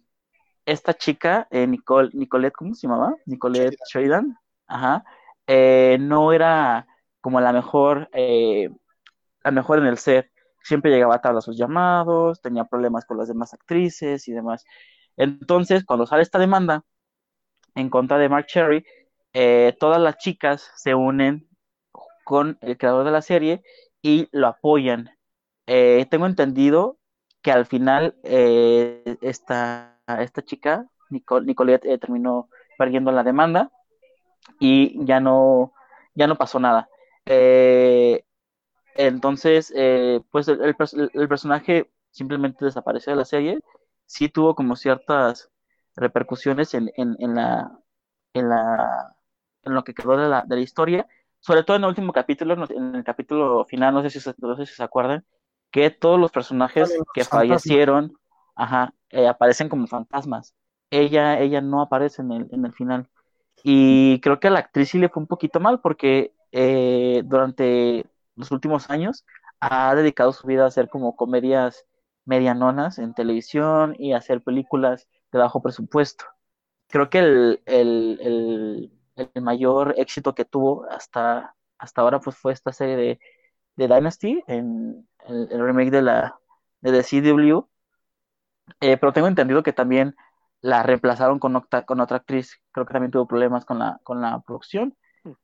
[0.65, 3.13] esta chica, eh, Nicole, Nicolette, ¿cómo se llamaba?
[3.25, 5.03] Nicolette Sheridan, ajá,
[5.47, 6.87] eh, no era
[7.19, 10.31] como la mejor, la mejor en el set,
[10.61, 14.63] siempre llegaba tarde a sus llamados, tenía problemas con las demás actrices y demás.
[15.17, 16.83] Entonces, cuando sale esta demanda
[17.75, 18.85] en contra de Mark Cherry,
[19.79, 21.49] todas las chicas se unen
[22.23, 23.63] con el creador de la serie
[24.01, 25.09] y lo apoyan.
[25.67, 26.97] Eh, tengo entendido
[27.41, 33.71] que al final eh, esta, esta chica, Nicole, eh, terminó perdiendo la demanda
[34.59, 35.73] y ya no,
[36.15, 36.89] ya no pasó nada.
[38.95, 39.73] Entonces,
[40.31, 43.59] pues el, el, el, personaje simplemente desapareció de la serie.
[44.05, 45.49] Sí tuvo como ciertas
[45.95, 47.79] repercusiones en, en, en la,
[48.33, 49.15] en la
[49.63, 51.07] en lo que quedó de la, de la historia,
[51.43, 54.65] sobre todo en el último capítulo, en el capítulo final, no sé si, no sé
[54.65, 55.25] si se acuerdan,
[55.71, 57.63] que todos los personajes los que fantasmas.
[57.63, 58.13] fallecieron,
[58.55, 60.55] ajá, eh, aparecen como fantasmas.
[60.91, 63.09] Ella, ella no aparece en el, en el final.
[63.63, 68.05] Y creo que a la actriz sí le fue un poquito mal porque eh, durante
[68.35, 69.25] los últimos años
[69.59, 71.85] ha dedicado su vida a hacer como comedias
[72.25, 76.25] medianonas en televisión y hacer películas de bajo presupuesto.
[76.89, 82.53] Creo que el, el, el el mayor éxito que tuvo hasta, hasta ahora pues fue
[82.53, 83.19] esta serie de,
[83.75, 86.37] de Dynasty, en el, el, remake de la
[86.81, 87.67] de The CW,
[88.81, 90.15] eh, pero tengo entendido que también
[90.61, 94.21] la reemplazaron con otra, con otra actriz, creo que también tuvo problemas con la, con
[94.21, 94.95] la producción,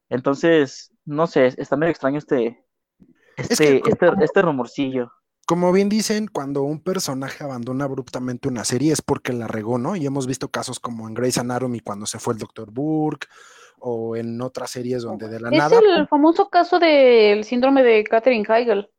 [0.10, 2.66] entonces, no sé, está medio extraño este,
[3.38, 5.12] este, es que, este, como, este rumorcillo.
[5.46, 9.96] Como bien dicen, cuando un personaje abandona abruptamente una serie es porque la regó, ¿no?
[9.96, 12.72] Y hemos visto casos como en Grey's Anatomy cuando se fue el Dr.
[12.72, 13.28] Burke,
[13.82, 15.76] o en otras series donde de la es nada.
[15.76, 18.90] Es el famoso caso del síndrome de Katherine Heigl.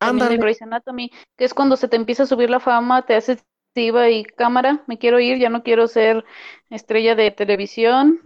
[0.00, 3.42] De Grey's Anatomy, que es cuando se te empieza a subir la fama, te haces
[3.74, 6.24] diva y cámara, me quiero ir, ya no quiero ser
[6.70, 8.20] estrella de televisión.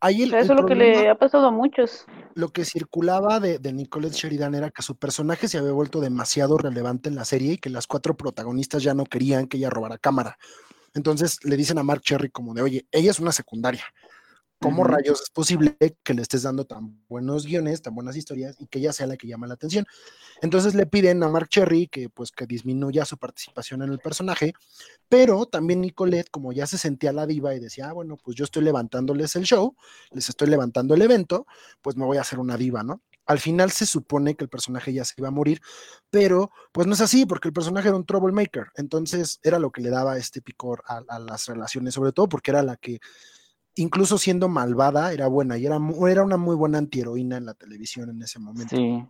[0.00, 2.04] Ahí el, o sea, eso es lo que le ha pasado a muchos.
[2.34, 6.58] Lo que circulaba de, de Nicolette Sheridan era que su personaje se había vuelto demasiado
[6.58, 9.98] relevante en la serie y que las cuatro protagonistas ya no querían que ella robara
[9.98, 10.36] cámara.
[10.94, 13.84] Entonces le dicen a Mark Cherry como de, oye, ella es una secundaria,
[14.62, 14.90] ¿Cómo uh -huh.
[14.90, 18.78] rayos es posible que le estés dando tan buenos guiones, tan buenas historias y que
[18.78, 19.84] ella sea la que llama la atención?
[20.40, 24.52] Entonces le piden a Mark Cherry que pues que disminuya su participación en el personaje,
[25.08, 28.44] pero también Nicolette, como ya se sentía la diva y decía, ah, bueno, pues yo
[28.44, 29.74] estoy levantándoles el show,
[30.12, 31.44] les estoy levantando el evento,
[31.80, 33.02] pues me voy a hacer una diva, ¿no?
[33.26, 35.60] Al final se supone que el personaje ya se iba a morir,
[36.10, 39.80] pero pues no es así, porque el personaje era un troublemaker, entonces era lo que
[39.80, 43.00] le daba este picor a, a las relaciones, sobre todo porque era la que
[43.76, 48.10] incluso siendo malvada, era buena y era, era una muy buena antiheroína en la televisión
[48.10, 48.76] en ese momento.
[48.76, 49.04] Sí.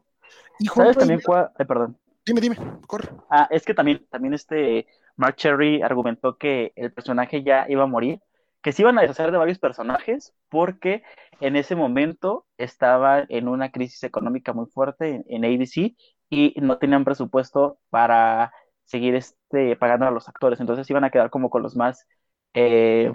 [0.58, 1.50] Y ¿Sabes también cuál?
[1.56, 1.98] Perdón.
[2.24, 3.08] Dime, dime, corre.
[3.30, 7.86] Ah, es que también, también este Mark Cherry argumentó que el personaje ya iba a
[7.86, 8.20] morir,
[8.62, 11.02] que se iban a deshacer de varios personajes porque
[11.40, 15.96] en ese momento estaba en una crisis económica muy fuerte en, en ABC
[16.30, 18.52] y no tenían presupuesto para
[18.84, 22.06] seguir este, pagando a los actores, entonces iban a quedar como con los más
[22.54, 23.12] eh,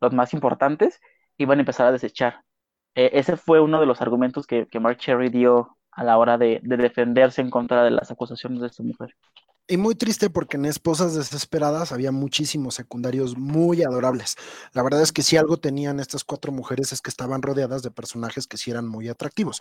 [0.00, 1.00] los más importantes,
[1.36, 2.44] iban a empezar a desechar.
[2.94, 6.38] Eh, ese fue uno de los argumentos que, que Mark Cherry dio a la hora
[6.38, 9.14] de, de, defenderse en contra de las acusaciones de esta mujer.
[9.70, 14.36] Y muy triste porque en Esposas Desesperadas había muchísimos secundarios muy adorables.
[14.72, 17.90] La verdad es que si algo tenían estas cuatro mujeres es que estaban rodeadas de
[17.90, 19.60] personajes que sí eran muy atractivos.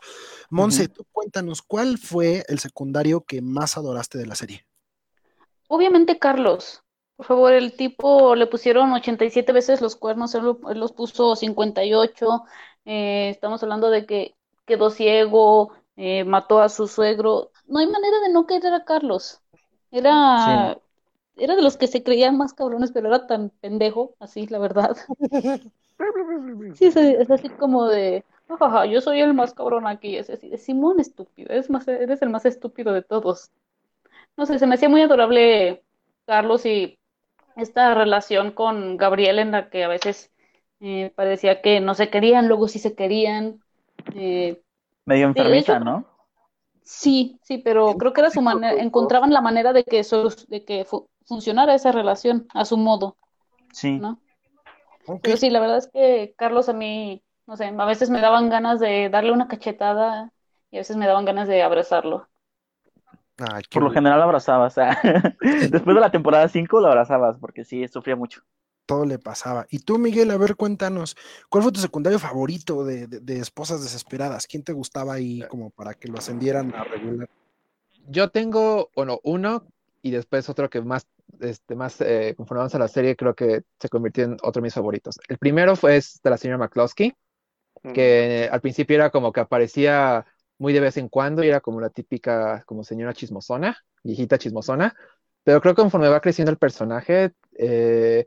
[0.49, 0.93] Monse, uh -huh.
[0.93, 4.65] tú cuéntanos, ¿cuál fue el secundario que más adoraste de la serie?
[5.67, 6.83] Obviamente Carlos.
[7.17, 10.43] Por favor, el tipo le pusieron 87 veces los cuernos, él,
[10.75, 12.43] los puso 58.
[12.85, 17.51] Eh, estamos hablando de que quedó ciego, eh, mató a su suegro.
[17.65, 19.41] No hay manera de no querer a Carlos.
[19.91, 20.77] Era,
[21.37, 24.95] era de los que se creían más cabrones, pero era tan pendejo, así, la verdad.
[26.73, 30.15] Sí, es, es así como de, "Ajaja, yo soy el más cabrón aquí.
[30.17, 33.51] Es así de Simón estúpido, eres más, eres el más estúpido de todos.
[34.37, 35.83] No sé, se me hacía muy adorable
[36.25, 36.96] Carlos y
[37.57, 40.31] esta relación con Gabriel en la que a veces
[40.81, 43.61] eh, parecía que no se querían, luego sí se querían.
[44.15, 44.61] Eh,
[45.07, 46.05] Medio de enfermita, hecho, ¿no?
[46.83, 50.03] sí, sí, pero creo que era su manera, encontraban la manera de que,
[50.47, 53.17] de que fu- funcionara esa relación a su modo,
[53.73, 54.01] Sí.
[54.01, 54.21] ¿no?
[55.21, 58.49] Pero sí, la verdad es que Carlos a mí, no sé, a veces me daban
[58.49, 60.31] ganas de darle una cachetada
[60.71, 62.29] y a veces me daban ganas de abrazarlo.
[63.39, 64.73] Ay, Por lo general lo abrazabas.
[64.73, 64.99] o sea,
[65.41, 68.41] Después de la temporada 5 lo abrazabas, porque sí, sufría mucho.
[68.85, 69.67] todo le pasaba.
[69.69, 71.15] Y tú, Miguel, a ver, cuéntanos,
[71.49, 74.47] ¿cuál fue tu secundario favorito de, de- de Esposas Desesperadas?
[74.47, 77.27] ¿Quién te gustaba ahí como para que lo ascendieran a regular?
[78.09, 79.67] Yo tengo, bueno, uno
[80.01, 81.05] y después otro que más,
[81.41, 84.73] este, más eh, conforme avanza la serie, creo que se convirtió en otro de mis
[84.73, 85.19] favoritos.
[85.27, 87.13] El primero fue es de la señora McCloskey,
[87.93, 90.25] que al principio era como que aparecía
[90.59, 94.95] muy de vez en cuando y era como la típica como señora chismosona, viejita chismosona,
[95.43, 98.25] pero creo que conforme va creciendo el personaje, eh,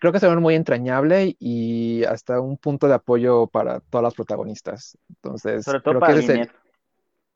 [0.00, 4.14] creo que se ve muy entrañable y hasta un punto de apoyo para todas las
[4.14, 4.98] protagonistas.
[5.08, 6.52] Entonces, Sobre todo creo para que ese es el- Lynette.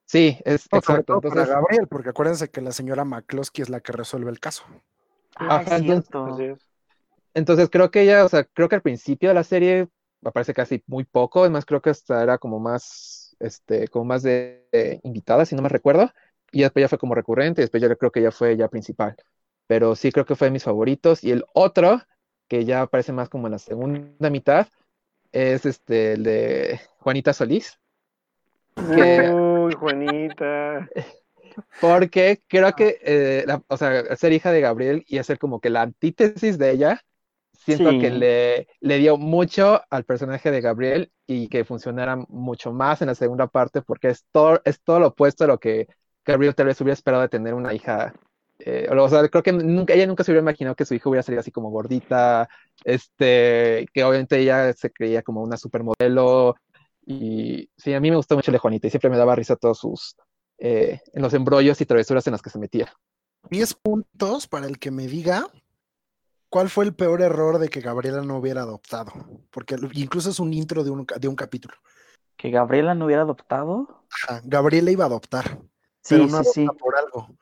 [0.07, 1.05] Sí, es No, exacto.
[1.05, 4.41] todo para Entonces, Gabriel, porque acuérdense que la señora McCloskey es la que resuelve el
[4.41, 4.65] caso.
[5.37, 6.59] Ah, Ajá, es entonces-.
[7.35, 9.89] Entonces creo que ella, o sea, creo que al principio de la serie
[10.25, 14.67] aparece casi muy poco, además creo que hasta era como más, este, como más de,
[14.73, 16.11] de invitada, si no me recuerdo,
[16.53, 19.17] y después ya fue como recurrente, y después yo creo que ya fue ya principal,
[19.67, 22.01] pero sí creo que fue de mis favoritos, y el otro,
[22.49, 24.69] que ya aparece más como en la segunda mitad,
[25.33, 27.79] es este, el de Juanita Solís,
[28.91, 30.89] que- Uy, Juanita.
[31.79, 35.71] porque creo que, eh, la- o sea, ser hija de Gabriel y hacer como que
[35.71, 37.01] la antítesis de ella,
[37.65, 37.99] siento Sí.
[38.01, 43.09] que le, le dio mucho al personaje de Gabriel y que funcionara mucho más en
[43.09, 45.87] la segunda parte porque es todo, es todo lo opuesto a lo que
[46.25, 48.13] Gabriel tal vez hubiera esperado de tener una hija.
[48.61, 51.23] eh, o sea, creo que nunca, ella nunca se hubiera imaginado que su hija hubiera
[51.25, 52.49] salido así como gordita,
[52.85, 56.55] este, que obviamente ella se creía como una supermodelo.
[57.05, 59.79] Y sí, a mí me gustó mucho la Juanita y siempre me daba risa todos
[59.79, 60.15] sus,
[60.59, 62.93] eh, en los embrollos y travesuras en las que se metía.
[63.51, 65.49] 10 puntos para el que me diga
[66.53, 69.11] cuál fue el peor error de que Gabriela no hubiera adoptado.
[69.51, 71.75] Porque incluso es un intro de un, de un capítulo.
[72.37, 74.05] ¿Que Gabriela no hubiera adoptado?
[74.11, 75.59] Ajá, Gabriela iba a adoptar,
[76.03, 76.67] Sí, pero no sí, sí.
[76.79, 77.35] por algo.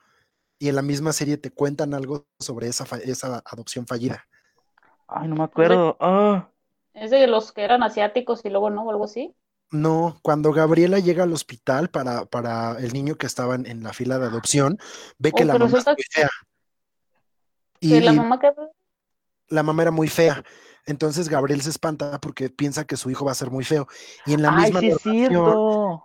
[0.61, 4.29] Y en la misma serie te cuentan algo sobre esa, fa- esa adopción fallida.
[5.09, 5.97] Ay, no me acuerdo.
[5.99, 6.49] Ah,
[6.95, 9.35] Es de los que eran asiáticos y luego no, o algo así.
[9.73, 13.93] No, cuando Gabriela llega al hospital para, para el niño que estaba en, en la
[13.93, 14.79] fila de adopción,
[15.19, 16.31] ve que Oh, la mamá es resulta fea.
[17.81, 18.53] Y, Que la mamá que...
[19.51, 20.43] la mamá era muy fea.
[20.87, 23.87] Entonces Gabriel se espanta porque piensa que su hijo va a ser muy feo.
[24.25, 24.89] Y en la Ay, misma sí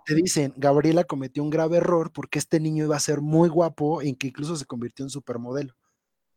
[0.04, 4.02] te dicen, Gabriela cometió un grave error porque este niño iba a ser muy guapo
[4.02, 5.74] e que incluso se convirtió en supermodelo.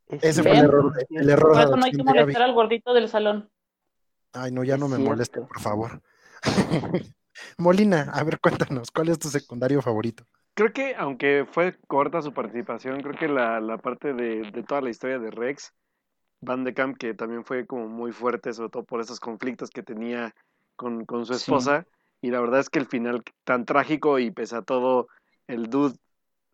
[0.07, 2.19] Es Ese fue el error, el error Por eso no hay que Gaby.
[2.21, 3.51] molestar al gordito del salón.
[4.33, 5.47] Ay, no, ya Es no me moleste, cierto.
[5.47, 6.01] por favor.
[7.57, 10.25] Molina, a ver, cuéntanos, ¿cuál es tu secundario favorito?
[10.55, 14.81] Creo que, aunque fue corta su participación, creo que la, la parte de, de toda
[14.81, 15.73] la historia de Rex
[16.41, 19.83] Van de Kamp, que también fue como muy fuerte, sobre todo por esos conflictos que
[19.83, 20.33] tenía
[20.75, 21.37] con, con su Sí.
[21.43, 21.85] esposa.
[22.21, 25.07] Y la verdad es que el final tan trágico y pese a todo,
[25.47, 25.95] el dude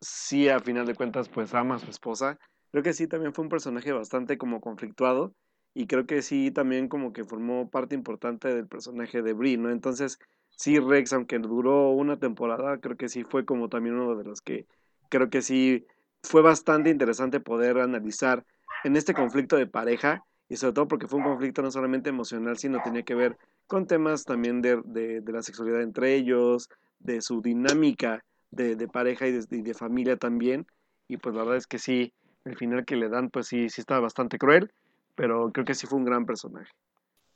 [0.00, 2.38] sí a final de cuentas pues ama a su esposa.
[2.70, 5.32] Creo que sí también fue un personaje bastante como conflictuado
[5.74, 9.70] y creo que sí también como que formó parte importante del personaje de Brie, ¿no?
[9.70, 10.18] Entonces
[10.50, 14.40] sí Rex, aunque duró una temporada, creo que sí fue como también uno de los
[14.40, 14.66] que
[15.08, 15.86] creo que sí
[16.22, 18.44] fue bastante interesante poder analizar
[18.84, 22.56] en este conflicto de pareja y sobre todo porque fue un conflicto no solamente emocional,
[22.56, 23.36] sino tenía que ver
[23.66, 26.68] con temas también de, de, de la sexualidad entre ellos,
[27.00, 30.66] de su dinámica de, de pareja y de, familia también.
[31.08, 32.12] Y pues la verdad es que sí,
[32.44, 34.72] el final que le dan, pues sí, sí está bastante cruel,
[35.14, 36.70] pero creo que sí fue un gran personaje.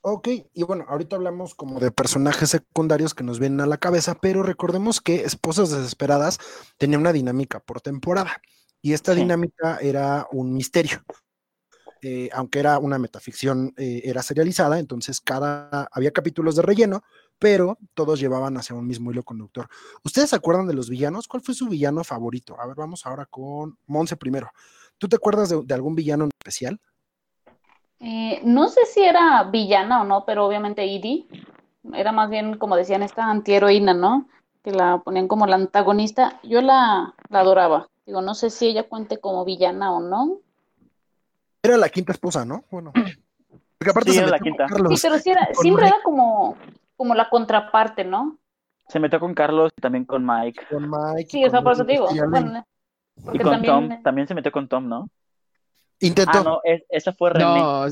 [0.03, 4.15] Ok, y bueno, ahorita hablamos como de personajes secundarios que nos vienen a la cabeza,
[4.15, 6.39] pero recordemos que Esposas Desesperadas
[6.79, 8.41] tenía una dinámica por temporada
[8.81, 9.21] y esta Sí.
[9.21, 11.03] dinámica era un misterio.
[12.03, 17.03] Eh, aunque era una metaficción, eh, era serializada, entonces cada había capítulos de relleno,
[17.39, 19.69] pero todos llevaban hacia un mismo hilo conductor.
[20.05, 21.29] ¿Ustedes se acuerdan de los villanos?
[21.29, 22.59] ¿Cuál fue su villano favorito?
[22.61, 24.51] A ver, vamos ahora con Monse primero.
[24.99, 26.81] ¿Tú te acuerdas de, algún villano en especial?
[28.01, 31.27] Eh, no sé si era villana o no, pero obviamente Edie
[31.93, 34.27] era más bien, como decían, esta antiheroína, ¿no?
[34.63, 37.89] que la ponían como la antagonista, yo la, la adoraba.
[38.07, 40.41] Digo, no sé si ella cuente como villana o no.
[41.63, 42.65] Era la quinta esposa, ¿no?
[42.71, 42.93] Bueno.
[42.93, 44.67] Porque aparte Sí, se era la quinta.
[44.69, 45.95] Sí, pero sí era, con siempre Mike.
[45.97, 46.57] era como,
[46.97, 48.39] como la contraparte, ¿no?
[48.89, 50.67] Se metió con Carlos y también con Mike.
[50.71, 51.31] Con Mike.
[51.31, 52.09] Sí, o sea, por eso te digo.
[52.29, 52.65] Bueno,
[53.33, 54.03] Y con también, Tom.
[54.03, 55.09] También se metió con Tom, ¿no?
[56.01, 56.39] Intentó.
[56.39, 57.45] Ah, no, es- esa fue René.
[57.45, 57.87] No,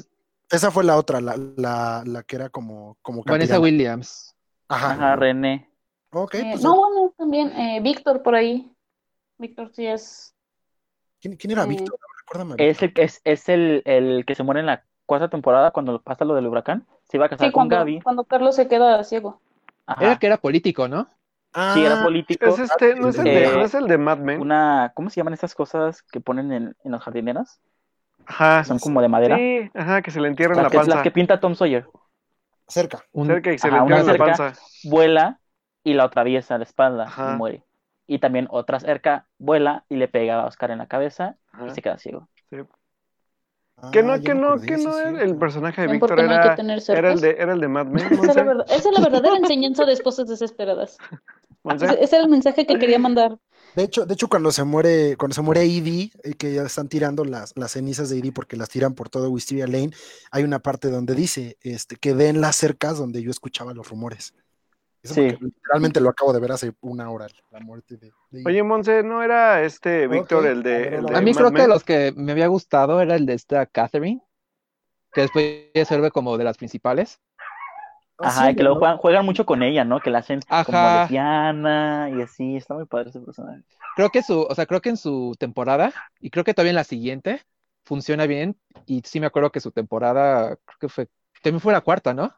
[0.50, 3.60] Esa fue la otra, la, la, la que era como, como Vanessa.
[3.60, 4.34] Williams.
[4.66, 4.92] Ajá.
[4.92, 5.70] Ajá, René.
[6.10, 8.72] Ok, eh, pues, no, bueno, también eh, Víctor por ahí.
[9.36, 10.34] Víctor sí es.
[11.20, 11.98] ¿quién, quién era eh, Víctor?
[12.30, 12.54] Recuérdame.
[12.58, 16.24] Es, el, es, es el, el que se muere en la cuarta temporada cuando pasa
[16.24, 16.86] lo del huracán.
[17.08, 18.00] Se iba a casar Sí, con cuando, Gaby.
[18.02, 19.40] cuando Carlos se queda ciego.
[19.86, 20.04] Ajá.
[20.04, 21.08] Era que era político, ¿no?
[21.72, 22.46] Sí, era Ah, político.
[22.46, 24.40] Es este, no es el, Eh, de, no es el de Mad Men.
[24.40, 27.60] Una, ¿cómo se llaman estas cosas que ponen en, en las jardineras?
[28.26, 28.64] Ajá.
[28.64, 29.36] Son como de madera.
[29.36, 30.94] Sí, ajá, que se le entierra en Las la que, panza.
[30.96, 31.86] las que pinta Tom Sawyer.
[32.66, 33.02] cerca.
[33.12, 34.60] Un- Cerca y se le Ajá, una entierra en la panza.
[34.84, 35.40] Vuela
[35.82, 37.32] y la atraviesa la espalda Ajá.
[37.32, 37.64] y muere.
[38.08, 41.74] Y también otra cerca vuela y le pega a Oscar en la cabeza y Ajá.
[41.74, 42.28] se queda ciego.
[42.50, 42.64] Que
[44.00, 46.20] Ah, no, ya que no, que sí, no es era el personaje de ¿Ven Víctor
[46.20, 48.06] no que era, tener era el de era el de Mad Men.
[48.12, 50.96] Esa es la, verdad- esa es la verdadera enseñanza de esposas desesperadas.
[51.74, 53.36] Ese, ese era el mensaje que quería mandar.
[53.74, 56.88] De hecho, de hecho, cuando se muere, cuando se muere Edie, eh, que ya están
[56.88, 59.90] tirando las, las cenizas de Edie porque las tiran por todo Wisteria Lane,
[60.30, 64.34] hay una parte donde dice este, que den las cercas donde yo escuchaba los rumores.
[65.02, 65.36] Eso Sí.
[65.40, 68.12] literalmente lo acabo de ver hace una hora, la muerte de.
[68.44, 71.52] Oye, Monse, ¿no era este Víctor el de, el a de A mí Mad creo
[71.52, 74.20] que los que me había gustado era el de esta Catherine,
[75.12, 77.20] que después ya se vuelve como de las principales.
[78.20, 78.80] Ah, Ajá, sí, y que luego ¿no?
[78.80, 80.00] juegan, juegan mucho con ella, ¿no?
[80.00, 81.02] Que la hacen como Ajá.
[81.02, 82.56] lesbiana y así.
[82.56, 83.62] Está muy padre ese personaje.
[83.94, 86.76] Creo que su, o sea, creo que en su temporada, y creo que todavía en
[86.76, 87.42] la siguiente,
[87.84, 88.56] funciona bien.
[88.86, 91.08] Y sí me acuerdo que su temporada, creo que fue,
[91.42, 92.34] también fue la cuarta, ¿no?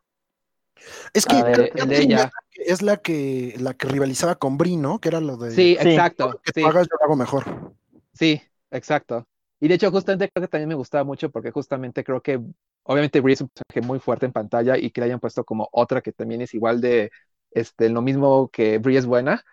[1.13, 2.31] Es que ver, creo que de ella.
[2.67, 5.01] Es la que, la que rivalizaba con Brie, ¿no?
[5.01, 6.41] Que era lo de Sí, exacto.
[6.45, 7.75] que Sí, hagas, yo lo hago mejor.
[8.13, 8.41] sí,
[8.71, 9.27] exacto.
[9.61, 12.41] Y de hecho, justamente creo que también me gustaba mucho porque justamente creo que,
[12.85, 15.69] obviamente, Brie es un personaje muy fuerte en pantalla y que le hayan puesto como
[15.73, 17.11] otra que también es igual de,
[17.51, 19.45] este, lo mismo que Brie es buena.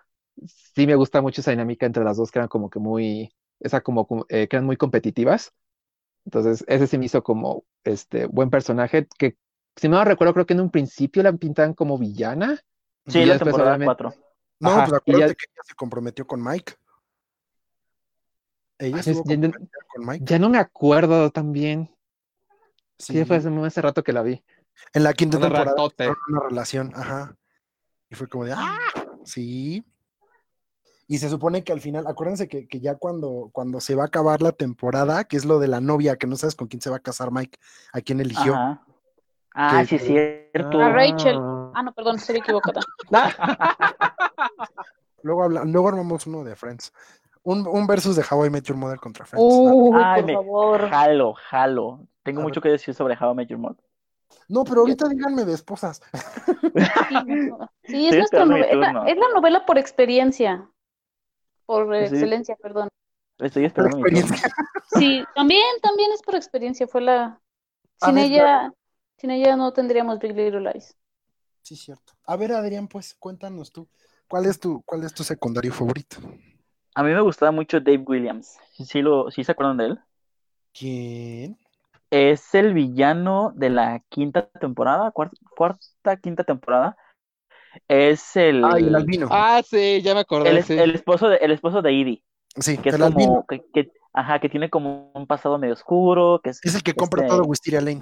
[0.45, 3.81] Sí me gusta mucho esa dinámica entre las dos que eran como que muy, esa
[3.81, 5.51] como, eh, que eran muy competitivas.
[6.25, 9.37] Entonces, ese sí me hizo como, este, buen personaje que,
[9.75, 12.59] si no recuerdo, creo que en un principio la pintaban como villana.
[13.07, 14.13] Sí, la temporada obviamente- 4.
[14.59, 16.73] No, Ajá, pues acuérdate ya- que ella se comprometió con Mike.
[18.79, 19.51] Ella estuvo ya-
[19.95, 20.25] con Mike.
[20.25, 21.89] Ya no me acuerdo también.
[22.99, 23.25] Sí, Sí.
[23.25, 24.43] fue hace, hace rato que la vi.
[24.93, 26.09] En la quinta Un temporada ratote.
[26.29, 27.35] una relación, ajá.
[28.09, 28.77] Y fue como de, ah,
[29.25, 29.83] sí.
[31.07, 34.07] Y se supone que al final, acuérdense que, que ya cuando, cuando se va a
[34.07, 36.89] acabar la temporada, que es lo de la novia, que no sabes con quién se
[36.89, 37.57] va a casar Mike,
[37.93, 38.53] a quién eligió.
[38.55, 38.83] Ajá.
[39.53, 40.03] Ah, Que- sí, es
[40.53, 40.79] cierto.
[40.81, 41.37] A Rachel.
[41.79, 42.81] Ah, no, perdón, estoy equivocada.
[45.21, 46.91] Luego, habla- luego armamos uno de Friends.
[47.43, 49.45] Un, un versus de How I Met Your Mother contra Friends.
[49.47, 50.89] Uy, Ay, por me- favor.
[50.89, 52.07] Jalo, jalo.
[52.23, 53.83] Tengo A mucho que decir sobre How I Met Your Mother.
[54.47, 56.01] No, pero ahorita díganme de esposas.
[57.83, 59.03] Sí, es nuestra novela.
[59.07, 60.67] Es la novela por experiencia.
[61.67, 62.15] Por Sí.
[62.15, 62.89] excelencia, perdón.
[63.37, 64.49] Estoy esperando experiencia.
[64.97, 66.87] Sí, también, también es por experiencia.
[66.87, 67.39] Fue la.
[68.01, 68.73] A Sin ver, ella,
[69.17, 70.95] sin ella no tendríamos Big Little Lies.
[71.67, 72.13] Sí, cierto.
[72.25, 73.89] A ver, Adrián, pues cuéntanos tú.
[74.29, 76.15] ¿Cuál es tu, cuál es tu secundario favorito?
[76.95, 78.57] A mí me gustaba mucho Dave Williams.
[78.73, 79.99] ¿Sí, lo, sí se acuerdan de él?
[80.73, 81.57] ¿Quién?
[82.09, 86.95] Es el villano de la quinta temporada, cuarta, cuarta quinta temporada.
[87.87, 89.27] Es el, Ah, el albino.
[89.31, 90.49] Ah, sí, ya me acordé.
[90.49, 90.73] el, es- sí.
[90.77, 92.23] el esposo de, el esposo de Edie,
[92.59, 93.43] sí, que es albino.
[93.43, 96.83] como, que, que- ajá, que tiene como un pasado medio oscuro, que es, Es el
[96.83, 98.01] que compra este, todo Wisteria Lane.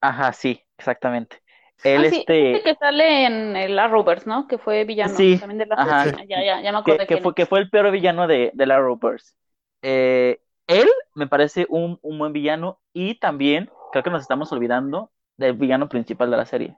[0.00, 1.42] ajá, sí, exactamente.
[1.82, 4.46] Él, ah, sí, este, este que sale en el Arrowverse, ¿no?
[4.48, 6.02] Que fue villano Sí, también de la ajá.
[6.02, 6.24] oficina.
[6.24, 7.34] Ya, ya, ya me que, acordé que quién fue, es.
[7.34, 9.34] que fue el peor villano de, de la Arrowverse.
[9.82, 15.12] Eh, él me parece un, un buen villano y también creo que nos estamos olvidando
[15.36, 16.76] del villano principal de la serie,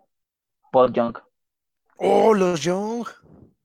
[0.73, 1.19] Paul Young.
[1.99, 3.07] Oh, los Young.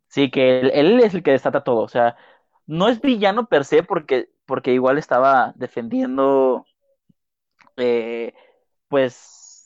[0.07, 1.81] Sí, que él, él es el que desata todo.
[1.81, 2.17] O sea,
[2.65, 6.65] no es villano per se porque, porque igual estaba defendiendo
[7.77, 8.33] eh,
[8.87, 9.15] pues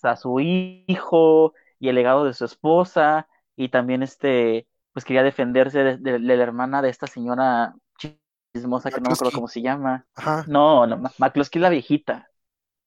[0.06, 5.84] a su hijo y el legado de su esposa y también este pues quería defenderse
[5.84, 7.76] de, de- de la hermana de esta señora
[8.54, 10.06] chismosa que no me acuerdo cómo se llama.
[10.16, 10.46] Ajá.
[10.48, 11.02] No, no,
[11.36, 12.30] es la viejita.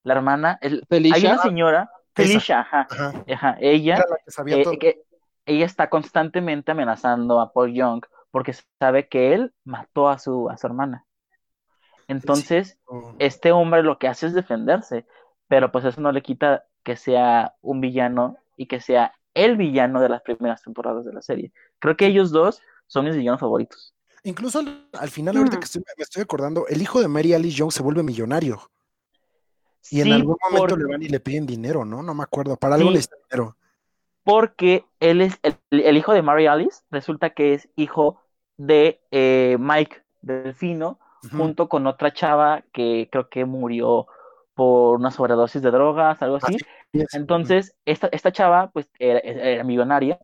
[0.04, 1.32] La hermana, el- hay Felicia.
[1.34, 1.90] una señora.
[2.14, 3.24] Felicia, ajá, Ajá.
[3.32, 4.78] ajá, ella Era la que sabía eh, todo.
[4.78, 5.02] que
[5.46, 10.56] ella está constantemente amenazando a Paul Young porque sabe que él mató a su, a
[10.56, 11.04] su hermana.
[12.08, 13.14] Entonces, Oh.
[13.18, 15.06] este hombre lo que hace es defenderse,
[15.46, 20.00] pero pues eso no le quita que sea un villano y que sea el villano
[20.00, 21.52] de las primeras temporadas de la serie.
[21.80, 23.94] Creo que ellos dos son mis villanos favoritos.
[24.22, 25.60] Incluso al, al final, ahorita Mm.
[25.60, 28.70] que estoy- me estoy acordando, el hijo de Mary Alice Young se vuelve millonario.
[29.90, 32.02] Y en algún momento le van y le piden dinero, ¿no?
[32.02, 32.56] No me acuerdo.
[32.56, 32.94] Para algo Sí.
[32.94, 33.54] le dinero.
[34.24, 38.22] porque él es el, el hijo de Mary Alice, resulta que es hijo
[38.56, 40.98] de eh, Mike Delfino,
[41.36, 44.06] junto con otra chava que creo que murió
[44.54, 46.56] por una sobredosis de drogas, algo así.
[46.56, 47.06] Así es.
[47.12, 50.18] Entonces, esta, esta chava, pues, era, era millonaria,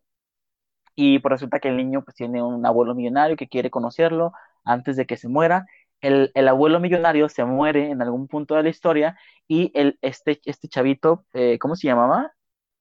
[0.95, 4.95] y pues resulta que el niño, pues, tiene un abuelo millonario que quiere conocerlo antes
[4.95, 5.67] de que se muera.
[6.01, 10.39] El, el abuelo millonario se muere en algún punto de la historia, y el, este,
[10.45, 12.33] este chavito, eh, ¿cómo se llamaba?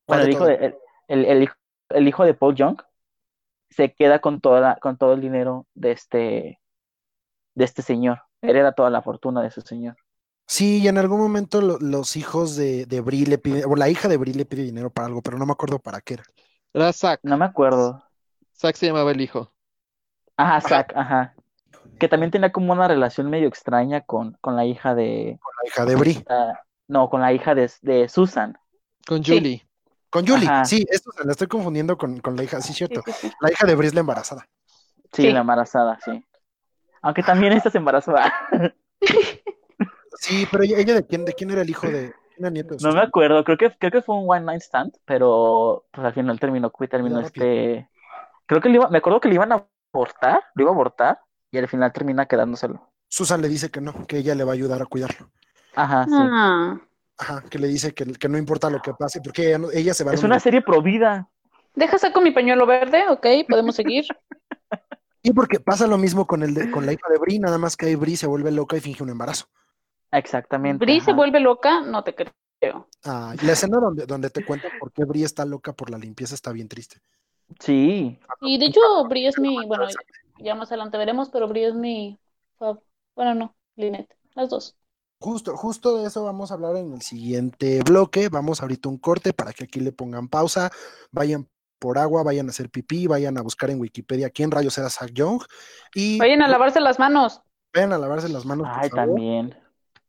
[0.07, 0.77] ¿Cuál Bueno, el hijo de, el,
[1.09, 1.55] el- el hijo,
[1.91, 2.81] el hijo de Paul Young
[3.71, 6.61] se queda con toda, con todo el dinero de este,
[7.55, 8.23] de este señor.
[8.43, 9.97] Hereda toda la fortuna de ese señor.
[10.47, 13.89] Sí, y en algún momento lo- los hijos de, de Brie le piden, o la
[13.89, 16.25] hija de Brie le pide dinero para algo, pero no me acuerdo para qué era.
[16.73, 17.21] Era Zack.
[17.23, 18.03] No me acuerdo.
[18.57, 19.53] Zack se llamaba el hijo.
[20.37, 21.35] Ajá, Zack, ajá.
[21.99, 25.85] Que también tenía como una relación medio extraña con, con la hija de, La hija
[25.87, 26.25] de Brie.
[26.29, 28.59] ah, no, con la hija de, de Susan.
[29.07, 29.33] Con Sí.
[29.37, 29.67] Julie.
[30.11, 30.47] Con Julie.
[30.49, 30.65] Ajá.
[30.65, 33.03] Sí, esto se la estoy confundiendo con, con la hija, sí, cierto.
[33.07, 33.33] sí, sí.
[33.41, 34.47] La hija de Brie es la embarazada.
[35.13, 35.31] Sí, Sí.
[35.33, 36.25] la embarazada, sí.
[37.03, 38.33] Aunque también esta se embarazada.
[40.21, 42.95] Sí, pero ella, ella de quién, de quién era el hijo de, nieto No me
[42.95, 43.09] Susan?
[43.09, 46.71] acuerdo, creo que, creo que fue un one night stand, pero pues al final terminó,
[46.91, 47.89] terminó este,
[48.47, 51.19] creo que le iba, me acuerdo que le iban a abortar, lo iba a abortar,
[51.51, 52.91] y al final termina quedándoselo.
[53.09, 55.31] Susan le dice que no, que ella le va a ayudar a cuidarlo.
[55.77, 56.15] Ajá, sí.
[56.17, 56.77] Ah,
[57.17, 59.95] Ajá, que le dice que, que no importa lo que pase, porque ella, no- ella
[59.95, 60.43] se va a Es una universidad.
[60.43, 61.29] serie pro vida.
[61.77, 64.05] deja saco mi pañuelo verde, ok, podemos seguir.
[65.23, 67.77] Y porque pasa lo mismo con, el de- con la hija de Brie, nada más
[67.77, 69.47] que ahí Brie se vuelve loca y finge un embarazo.
[70.15, 70.85] Exactamente.
[70.85, 72.33] Bri se vuelve loca, no te creo.
[73.05, 76.35] Ah, la escena donde, donde te cuentan por qué Brie está loca por la limpieza
[76.35, 77.01] está bien triste.
[77.61, 79.85] Sí, Y de hecho, Bri es mi, bueno,
[80.39, 82.19] ya más adelante veremos, pero Bri es mi,
[83.15, 84.77] bueno, no, Lynette, las dos.
[85.21, 88.29] Justo, justo de eso vamos a hablar en el siguiente bloque.
[88.29, 90.71] Vamos ahorita un corte para que aquí le pongan pausa,
[91.13, 91.49] vayan
[91.79, 95.13] por agua, vayan a hacer pipí, vayan a buscar en Wikipedia quién rayos era Zack
[95.13, 95.41] Young
[95.95, 97.43] y Vayan a lavarse las manos.
[97.73, 99.07] vayan a lavarse las manos, por ay, favor.
[99.07, 99.64] también.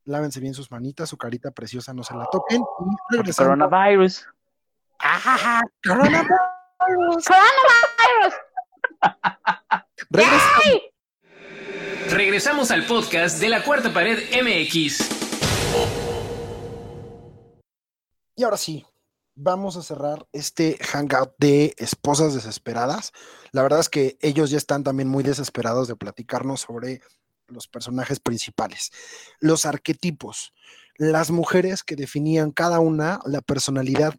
[0.06, 2.62] Lávense bien sus manitas, su carita preciosa, no se la toquen.
[2.62, 3.47] Y regresamos.
[3.47, 4.28] Coronavirus.
[4.99, 6.30] ¡Ah, coronavirus!
[7.26, 8.34] ¡Coronavirus!
[10.10, 10.95] Regresamos.
[12.12, 15.10] Regresamos al podcast de la cuarta pared MX.
[18.36, 18.86] Y ahora sí,
[19.34, 23.12] vamos a cerrar este hangout de esposas desesperadas.
[23.51, 27.01] La verdad es que ellos ya están también muy desesperados de platicarnos sobre
[27.48, 28.91] los personajes principales,
[29.39, 30.54] los arquetipos,
[30.98, 34.16] las mujeres que definían cada una la personalidad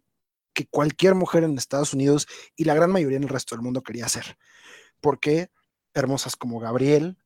[0.53, 3.83] que cualquier mujer en Estados Unidos y la gran mayoría en el resto del mundo
[3.83, 4.37] quería ser.
[5.01, 5.51] Porque
[5.93, 7.17] hermosas como Gabriel,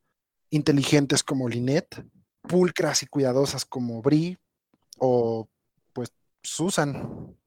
[0.50, 2.06] inteligentes como Lynette,
[2.42, 4.38] pulcras y cuidadosas como Brie
[4.98, 5.50] o
[5.94, 7.38] pues Susan.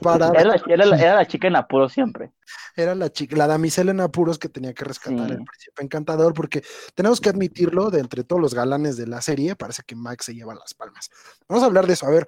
[0.00, 2.32] Para, Era la, era la- era la chica en apuro siempre.
[2.76, 5.32] era la chica, la damisela en apuros que tenía que rescatar Sí.
[5.34, 6.62] el príncipe encantador, porque
[6.94, 10.34] tenemos que admitirlo, de entre todos los galanes de la serie, parece que Max se
[10.34, 11.10] lleva las palmas.
[11.48, 12.06] Vamos a hablar de eso.
[12.06, 12.26] A ver,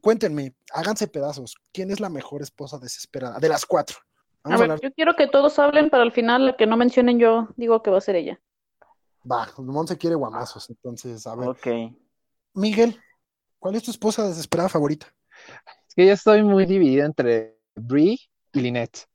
[0.00, 1.56] cuéntenme, háganse pedazos.
[1.72, 3.38] ¿Quién es la mejor esposa desesperada?
[3.38, 3.96] De las cuatro.
[4.42, 4.80] A Vamos a, ver, hablar.
[4.90, 7.90] yo quiero que todos hablen, pero al final la que no mencionen yo digo que
[7.90, 8.40] va a ser ella.
[9.30, 10.68] Va, Monse quiere guamazos.
[10.70, 11.66] Entonces, a ver, Ok.
[12.54, 13.00] Miguel,
[13.58, 15.06] ¿cuál es tu esposa desesperada favorita?
[15.96, 18.18] Yo estoy muy dividida entre Brie
[18.52, 19.06] y Lynette.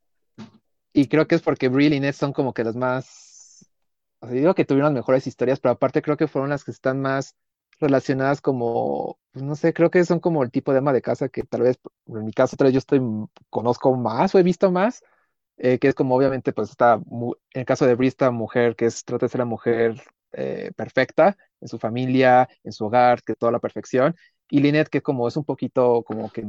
[0.94, 3.70] Y creo que es porque Brie y Lynette son como que las más,
[4.24, 7.36] digo que tuvieron las mejores historias, pero aparte creo que fueron las que están más
[7.80, 11.30] relacionadas como, pues no sé, creo que son como el tipo de ama de casa
[11.30, 13.00] que tal vez, en mi caso, tal vez yo estoy,
[13.52, 15.04] conozco más o he visto más,
[15.58, 18.86] eh, que es como obviamente, pues está, en el caso de Brie, esta mujer que
[18.88, 20.02] es, trata de ser la mujer
[20.32, 24.16] eh, perfecta en su familia, en su hogar, que toda la perfección,
[24.52, 26.46] y Lynette que como es un poquito como que,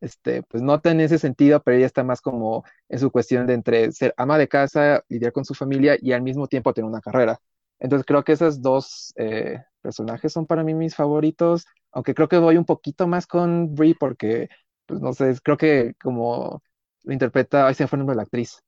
[0.00, 3.54] este, pues no en ese sentido, pero ella está más como en su cuestión de
[3.54, 7.00] entre ser ama de casa, lidiar con su familia y al mismo tiempo tener una
[7.00, 7.38] carrera.
[7.80, 12.38] Entonces creo que esos dos eh, personajes son para mí mis favoritos, aunque creo que
[12.38, 14.48] voy un poquito más con Brie porque,
[14.86, 16.62] pues no sé, creo que como
[17.02, 18.62] lo interpreta, ay, se fue el nombre de la actriz.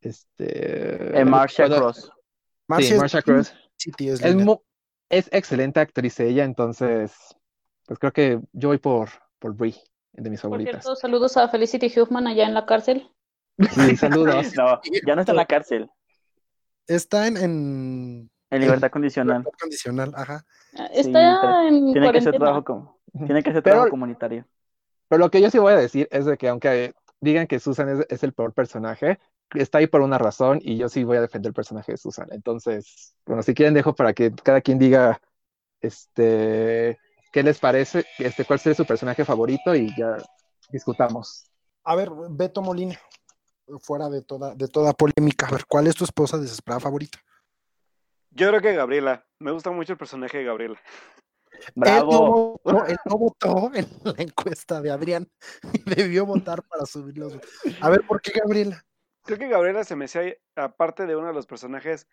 [0.00, 2.10] Este, Eh, Marcia puedo- Cross.
[2.80, 3.54] Sí, Marcia Cross.
[5.08, 7.12] Es excelente actriz ella, entonces,
[7.86, 9.08] pues creo que yo voy por,
[9.38, 9.74] por Brie,
[10.12, 10.82] de mis Por favoritas.
[10.84, 13.10] cierto, saludos a Felicity Huffman allá en la cárcel.
[13.58, 14.54] Sí, saludos.
[14.56, 15.90] No, ya no está en la cárcel.
[16.86, 19.38] Está en, en En libertad condicional.
[19.38, 20.44] libertad condicional, ajá.
[20.92, 22.38] Está pero en Tiene que hacer cuarentena.
[22.38, 24.46] trabajo como, tiene que hacer Pero- trabajo comunitario.
[25.08, 27.88] Pero lo que yo sí voy a decir es de que aunque digan que Susan
[27.88, 29.18] es, es el peor personaje,
[29.54, 32.26] está ahí por una razón y yo sí voy a defender el personaje de Susan.
[32.32, 35.20] Entonces, bueno, si quieren dejo para que cada quien diga
[35.80, 36.98] este
[37.36, 40.16] qué les parece, este cuál sería su personaje favorito y ya
[40.70, 41.50] discutamos.
[41.84, 42.98] A ver, Beto Molina,
[43.80, 47.18] fuera de toda de toda polémica, a ver, ¿cuál es tu esposa desesperada favorita?
[48.30, 49.26] Yo creo que Gabriela.
[49.38, 50.80] Me gusta mucho el personaje de Gabriela.
[51.74, 52.58] Bravo.
[52.64, 55.28] Él no, votó, él no votó en la encuesta de Adrián
[55.74, 57.34] y debió votar para subirlos.
[57.82, 58.82] A ver, ¿por qué Gabriela?
[59.26, 62.06] Creo que Gabriela se me hacía, aparte de uno de los personajes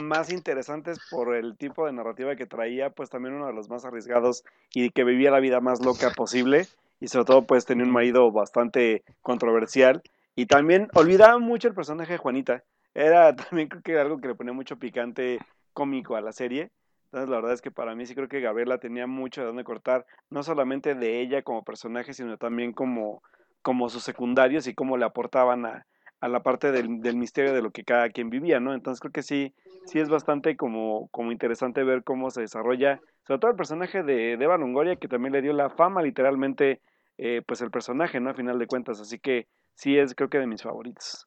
[0.00, 3.84] más interesantes por el tipo de narrativa que traía, pues también uno de los más
[3.84, 6.68] arriesgados y que vivía la vida más loca posible.
[7.00, 10.02] Y sobre todo, pues tenía un marido bastante controversial.
[10.36, 12.62] Y también olvidaba mucho el personaje de Juanita.
[12.94, 15.40] Era también creo que algo que le ponía mucho picante
[15.72, 16.70] cómico a la serie.
[17.06, 19.64] Entonces, la verdad es que para mí sí creo que Gabriela tenía mucho de dónde
[19.64, 23.20] cortar, no solamente de ella como personaje, sino también como,
[23.62, 25.86] como sus secundarios y cómo le aportaban a,
[26.22, 28.74] a la parte del, del, misterio de lo que cada quien vivía, ¿no?
[28.74, 29.52] Entonces creo que sí,
[29.86, 34.36] sí es bastante como, como interesante ver cómo se desarrolla, sobre todo el personaje de,
[34.36, 36.80] de Eva Longoria, que también le dio la fama literalmente,
[37.18, 38.30] eh, pues el personaje, ¿no?
[38.30, 41.26] A final de cuentas, así que sí es creo que de mis favoritos.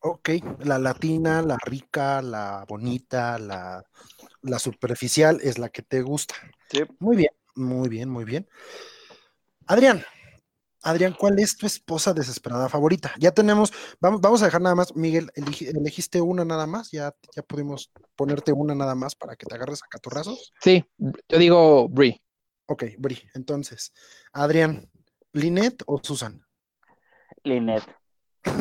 [0.00, 0.30] Ok,
[0.64, 3.84] la latina, la rica, la bonita, la,
[4.40, 6.34] la superficial es la que te gusta.
[6.70, 6.80] Sí.
[6.98, 8.48] Muy bien, muy bien, muy bien.
[9.66, 10.02] Adrián,
[10.88, 13.12] Adrián, ¿cuál es tu esposa desesperada favorita?
[13.18, 17.42] Ya tenemos, vamos, vamos a dejar nada más, Miguel, elegiste una nada más, ya, ya
[17.42, 20.50] pudimos ponerte una nada más para que te agarres a catorrazos.
[20.62, 22.22] Sí, yo digo Brie.
[22.68, 23.92] Ok, Brie, entonces,
[24.32, 24.90] Adrián,
[25.34, 26.40] ¿Linet o Susan?
[27.44, 27.84] Linet,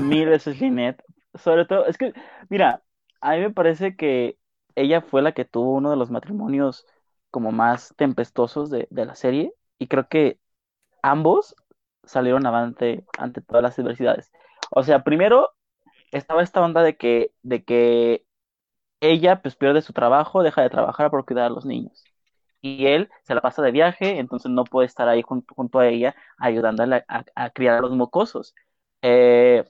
[0.03, 1.01] mil veces Linet,
[1.33, 2.11] sobre todo, es que,
[2.49, 2.83] mira,
[3.21, 4.37] a mí me parece que
[4.75, 6.85] ella fue la que tuvo uno de los matrimonios
[7.31, 10.39] como más tempestosos de, de la serie y creo que
[11.01, 11.55] ambos
[12.07, 14.31] salieron avante ante todas las adversidades.
[14.71, 15.51] O sea, primero
[16.11, 18.25] estaba esta onda de que, de que
[19.01, 22.03] ella pues pierde su trabajo, deja de trabajar por cuidar a los niños.
[22.61, 26.15] Y él se la pasa de viaje, entonces no puede estar ahí junto, a ella
[26.37, 28.55] ayudándole a, a, a criar a los mocosos.
[29.01, 29.63] Eh,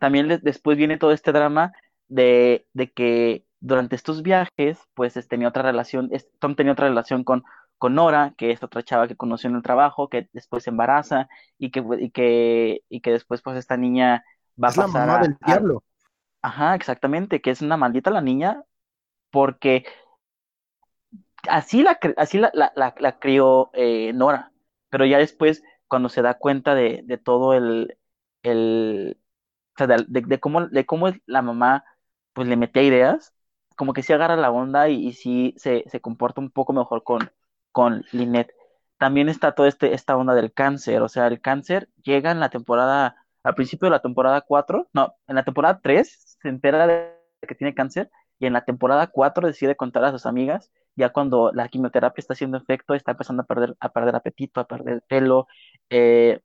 [0.00, 1.72] también después viene todo este drama
[2.08, 7.44] de, de, que durante estos viajes, pues tenía otra relación, Tom tenía otra relación con,
[7.84, 11.28] con Nora, que es otra chava que conoció en el trabajo, que después se embaraza
[11.58, 14.24] y que, y que, y que después pues esta niña
[14.62, 15.84] va es a pasar la mamá a, del diablo.
[16.40, 18.64] A, ajá, exactamente, que es una maldita la niña
[19.30, 19.84] porque
[21.46, 24.50] así la, así la, la, la, la crió eh, Nora,
[24.88, 27.98] pero ya después cuando se da cuenta de, de todo el,
[28.44, 29.18] el
[29.74, 31.84] o sea, de, de, de, cómo, de cómo la mamá
[32.32, 33.34] pues le metía ideas,
[33.76, 37.04] como que sí agarra la onda y, y sí se, se, comporta un poco mejor
[37.04, 37.30] con,
[37.74, 38.54] con Lynette.
[38.98, 42.50] También está toda este, esta onda del cáncer, o sea, el cáncer llega en la
[42.50, 47.12] temporada, al principio de la temporada 4, no, en la temporada 3 se entera de
[47.48, 51.52] que tiene cáncer y en la temporada 4 decide contar a sus amigas, ya cuando
[51.52, 55.48] la quimioterapia está haciendo efecto, está empezando a perder, a perder apetito, a perder pelo,
[55.90, 56.40] eh,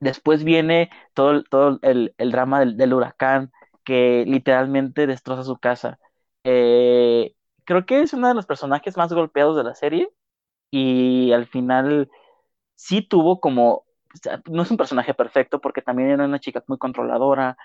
[0.00, 3.52] Después viene todo, todo el, el drama del, del, huracán
[3.84, 5.98] que literalmente destroza su casa.
[6.44, 7.34] Eh,
[7.64, 10.08] creo que es uno de los personajes más golpeados de la serie
[10.70, 12.10] y al final
[12.76, 13.84] sí tuvo como,
[14.50, 17.56] no es un personaje perfecto porque también era una chica muy controladora,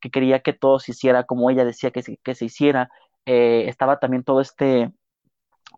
[0.00, 2.90] que quería que todo se hiciera como ella decía que se, que se hiciera.
[3.26, 4.92] Eh, estaba también todo este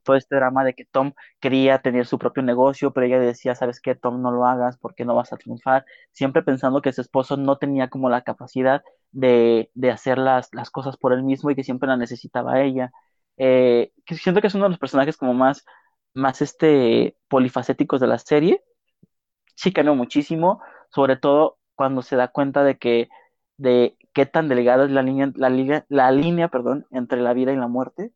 [0.05, 3.81] todo este drama de que Tom quería tener su propio negocio, pero ella decía, ¿sabes
[3.81, 4.21] qué, Tom?
[4.23, 5.85] No lo hagas porque no vas a triunfar.
[6.13, 8.83] Siempre pensando que su esposo no tenía como la capacidad
[9.13, 12.91] de, de hacer las, las cosas por él mismo y que siempre la necesitaba ella.
[13.37, 15.65] Eh, que siento que es uno de los personajes como más,
[16.15, 18.63] más este, polifacéticos de la serie.
[19.55, 20.61] Sí cambió muchísimo,
[20.91, 23.09] sobre todo cuando se da cuenta de que
[23.57, 27.53] de qué tan delgada es la línea, la, línea, la línea perdón, entre la vida
[27.53, 28.13] y la muerte.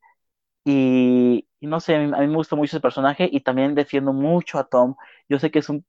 [0.65, 3.75] Y, y, no sé, a mí, a mí, me gusta mucho ese personaje y también
[3.75, 4.97] defiendo mucho a Tom.
[5.29, 5.85] Yo sé que es un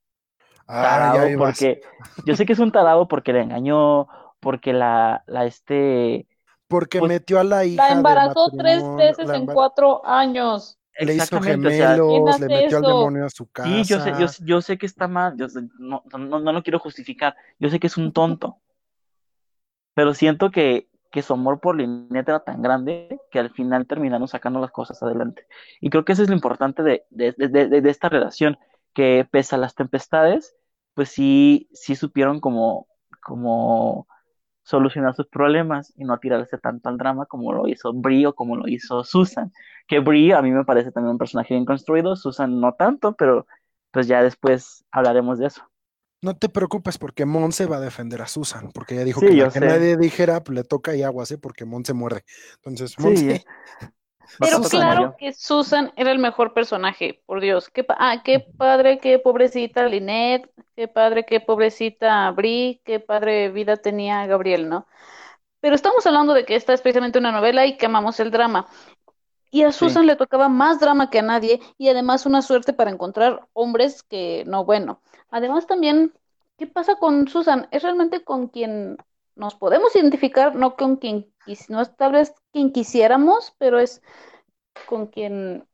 [0.67, 1.81] tarado ah, porque
[2.25, 4.07] yo sé que es un tarado porque le engañó,
[4.39, 6.27] porque la, la este
[6.67, 10.77] porque pues, metió a la hija la embarazó tres veces en cuatro años.
[10.99, 12.77] Le hizo gemelos, o sea, le metió eso?
[12.77, 13.69] al demonio a su casa.
[13.69, 16.63] Sí, yo sé, yo, yo sé que está mal, yo sé, no, no, no lo
[16.63, 18.57] quiero justificar, yo sé que es un tonto,
[19.93, 24.27] pero siento que, que su amor por Lynette era tan grande que al final terminaron
[24.27, 25.47] sacando las cosas adelante.
[25.81, 28.57] Y creo que eso es lo importante de, de, de, de esta relación,
[28.93, 30.55] que pese a las tempestades,
[30.93, 32.87] pues sí, sí supieron como,
[33.21, 34.07] como
[34.67, 38.57] solucionar sus problemas y no tirarse tanto al drama como lo hizo Brie o como
[38.57, 39.53] lo hizo Susan.
[39.87, 43.47] Que Brie a mí me parece también un personaje bien construido, Susan no tanto, pero
[43.91, 45.61] pues ya después hablaremos de eso.
[46.21, 49.35] No te preocupes porque Monse va a defender a Susan, porque ella dijo Sí, que,
[49.37, 51.37] yo nadie dijera, pues le toca y aguas, ¿eh?
[51.37, 52.25] porque Monse muerde.
[52.55, 53.45] Entonces, Sí, Monse, eh.
[54.39, 57.69] Pero claro que Susan era el mejor personaje, por Dios.
[57.69, 63.77] Qué, ah, qué padre, qué pobrecita Lynette, qué padre, qué pobrecita Brie, qué padre vida
[63.77, 64.87] tenía Gabriel, ¿no?
[65.59, 68.67] Pero estamos hablando de que esta es precisamente una novela y que amamos el drama.
[69.49, 69.79] Y a Sí.
[69.79, 74.03] Susan le tocaba más drama que a nadie y además una suerte para encontrar hombres
[74.03, 75.01] que no, bueno.
[75.29, 76.13] Además también,
[76.57, 77.67] ¿qué pasa con Susan?
[77.71, 78.97] Es realmente con quien
[79.37, 81.31] nos podemos identificar, no con quien,
[81.69, 84.01] no es tal vez quien quisiéramos, pero es
[84.87, 85.65] con quien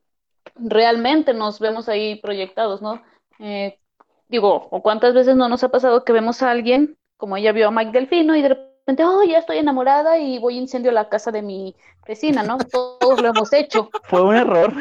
[0.56, 3.02] realmente nos vemos ahí proyectados, ¿no?
[3.40, 3.80] Eh,
[4.28, 7.68] digo, o cuántas veces no nos ha pasado que vemos a alguien, como ella vio
[7.68, 11.10] a Mike Delfino, y de repente, oh, ya estoy enamorada y voy a incendio la
[11.10, 11.76] casa de mi
[12.08, 12.58] vecina, ¿no?
[13.00, 14.74] Todos lo hemos hecho, Fue un error.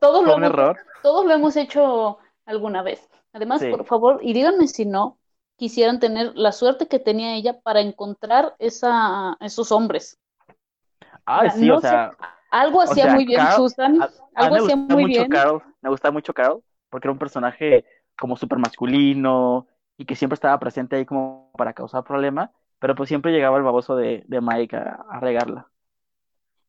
[0.00, 0.76] todos lo Fue un hemos, error.
[1.02, 3.08] todos lo hemos hecho alguna vez.
[3.32, 3.68] Además, Sí.
[3.70, 5.18] por favor, y díganme si no
[5.56, 10.18] quisieran tener la suerte que tenía ella para encontrar esa, esos hombres.
[11.40, 12.10] Sea, sí, no o sé, sea,
[12.50, 15.28] algo hacía sea, muy bien Carl- Susan, a, algo me hacía muy mucho bien.
[15.28, 17.84] Carl, me gusta mucho Carl, porque era un personaje
[18.18, 19.66] como súper masculino
[19.98, 23.64] y que siempre estaba presente ahí como para causar problema, pero pues siempre llegaba el
[23.64, 25.68] baboso de, de Mike a, a regarla.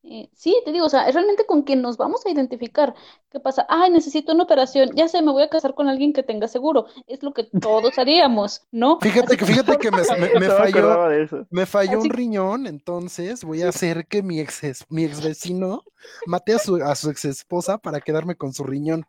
[0.03, 2.95] Eh, sí, te digo, o sea, es realmente con quien nos vamos a identificar.
[3.29, 3.65] ¿Qué pasa?
[3.67, 4.91] Ay, necesito una operación.
[4.95, 6.85] Ya sé, me voy a casar con alguien que tenga seguro.
[7.07, 8.99] Es lo que todos haríamos, ¿no?
[9.01, 13.43] fíjate Así que fíjate que me, me- me falló, me falló Así- un riñón, entonces
[13.43, 15.83] voy a hacer que mi ex mi ex vecino
[16.25, 19.05] mate a su, a su ex esposa para quedarme con su riñón.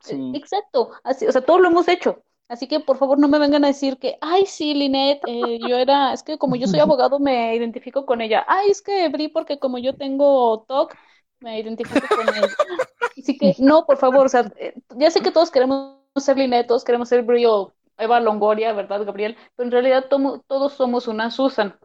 [0.00, 0.32] Sí.
[0.34, 2.22] Exacto, así, o sea, todos lo hemos hecho.
[2.48, 5.76] Así que por favor no me vengan a decir que, ay, sí, Linet, eh, yo
[5.76, 8.44] era, es que como yo soy abogado me identifico con ella.
[8.48, 10.94] Ay, es que Bri, porque como yo tengo TOC,
[11.40, 12.44] me identifico con él.
[13.18, 16.66] Así que no, por favor, o sea, eh, ya sé que todos queremos ser Linet,
[16.66, 19.36] todos queremos ser Bri o Eva Longoria, ¿verdad, Gabriel?
[19.56, 21.76] Pero en realidad tomo- todos somos una Susan.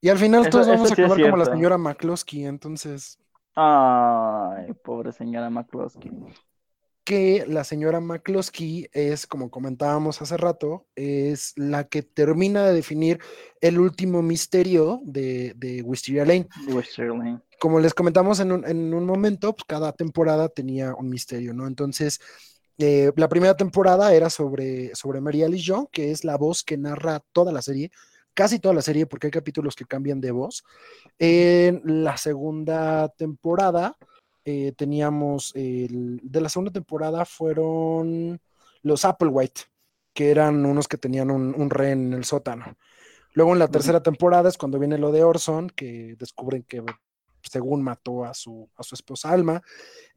[0.00, 3.18] Y al final Eso- todos eso vamos a sí acabar como la señora McCloskey, entonces
[3.54, 6.10] Ay, pobre señora McCloskey.
[7.04, 13.20] Que la señora McCloskey es, como comentábamos hace rato, es la que termina de definir
[13.60, 16.48] el último misterio de, de Wisteria Lane.
[16.68, 17.40] Wisteria Lane.
[17.58, 21.66] Como les comentamos en un, en un momento, pues cada temporada tenía un misterio, ¿no?
[21.66, 22.20] Entonces,
[22.78, 26.76] eh, la primera temporada era sobre, sobre Mary Alice Young, que es la voz que
[26.76, 27.90] narra toda la serie,
[28.34, 30.64] casi toda la serie, porque hay capítulos que cambian de voz.
[31.18, 33.96] En la segunda temporada
[34.44, 38.40] eh, teníamos, el, de la segunda temporada fueron
[38.82, 39.62] los Applewhite,
[40.12, 42.76] que eran unos que tenían un, un rehén en el sótano.
[43.34, 46.82] Luego en la tercera temporada es cuando viene lo de Orson, que descubren que
[47.42, 49.62] según mató a su, a su esposa Alma.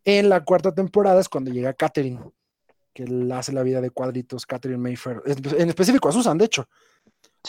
[0.03, 2.19] En la cuarta temporada es cuando llega Catherine,
[2.93, 6.67] que hace la vida de cuadritos, Catherine Mayfair, en en específico a Susan, de hecho.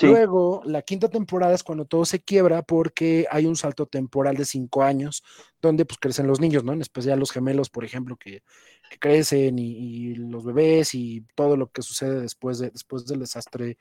[0.03, 4.45] Luego, la quinta temporada es cuando todo se quiebra porque hay un salto temporal de
[4.45, 5.23] cinco años,
[5.61, 6.73] donde pues crecen los niños, ¿no?
[6.73, 8.43] En especial los gemelos, por ejemplo, que,
[9.01, 13.79] crecen y, los bebés y todo lo que sucede después, de, después del desastre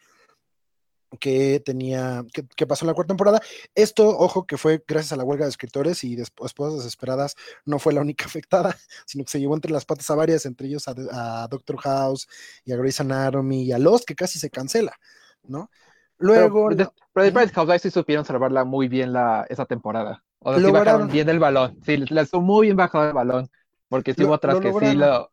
[1.19, 3.41] que tenía, que, que pasó en la cuarta temporada.
[3.73, 7.35] Esto, ojo, que fue gracias a la huelga de escritores y después Esposas Desesperadas
[7.65, 10.67] no fue la única afectada, sino que se llevó entre las patas a varias, entre
[10.67, 12.27] ellos a, a Doctor House
[12.63, 14.97] y a Grey's Anatomy y a Lost, que casi se cancela,
[15.43, 15.69] ¿no?
[16.17, 20.23] Luego, pero, pero de Paradise Housewives sí supieron salvarla muy bien la, esa temporada.
[20.39, 21.01] O sea, sí Lograron.
[21.01, 21.77] bajaron bien el balón.
[21.85, 23.49] Sí, les estuvo muy bien bajado el balón.
[23.89, 25.31] Porque sí Lo- hubo otras que sí lo,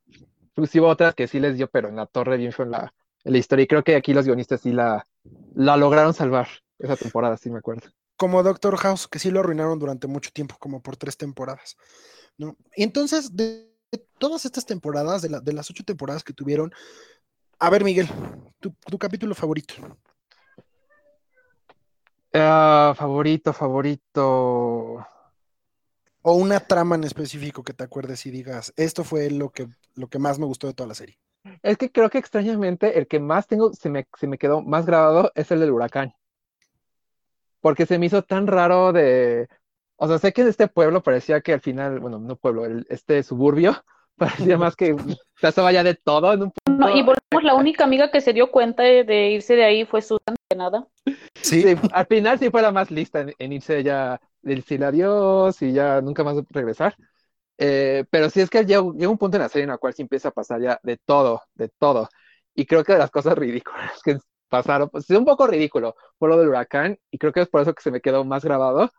[0.66, 2.94] sí hubo otras que sí les dio, pero en la torre bien fue en la,
[3.24, 3.64] en la historia.
[3.64, 5.06] Y creo que aquí los guionistas sí la,
[5.54, 7.88] la lograron salvar esa temporada, sí me acuerdo.
[8.16, 11.76] como Doctor House, que sí lo arruinaron durante mucho tiempo, como por tres temporadas,
[12.38, 12.56] ¿no?
[12.76, 16.72] Y entonces, de, de todas estas temporadas, de, la- de las ocho temporadas que tuvieron,
[17.60, 18.08] a ver, Miguel,
[18.60, 19.74] tu, tu capítulo favorito.
[22.34, 25.06] Ah, favorito, favorito.
[26.22, 30.08] O una trama en específico que te acuerdes y digas, esto fue lo que, lo
[30.08, 31.18] que más me gustó de toda la serie.
[31.62, 34.86] Es que creo que extrañamente el que más tengo, se me, se me quedó más
[34.86, 36.14] grabado es el del huracán.
[37.60, 39.48] Porque se me hizo tan raro de...
[39.96, 42.86] O sea, sé que en este pueblo parecía que al final, bueno, no pueblo, el-
[42.88, 43.84] este suburbio,
[44.16, 44.94] parecía más que
[45.40, 46.52] pasaba ya de todo en un
[46.82, 49.84] No, y volvemos, la única amiga que se dio cuenta de, de irse de ahí
[49.84, 50.86] fue Susan, de nada.
[51.40, 55.60] Sí, Sí, al final sí fue la más lista en, en irse ya, decirle adiós
[55.62, 56.96] y ya nunca más regresar.
[57.58, 59.94] Eh, pero sí es que llega, llega un punto en la serie en la cual
[59.94, 62.08] sí empieza a pasar ya de todo, de todo.
[62.54, 64.18] Y creo que de las cosas ridículas que
[64.48, 67.62] pasaron, pues es un poco ridículo, fue lo del huracán, y creo que es por
[67.62, 68.90] eso que se me quedó más grabado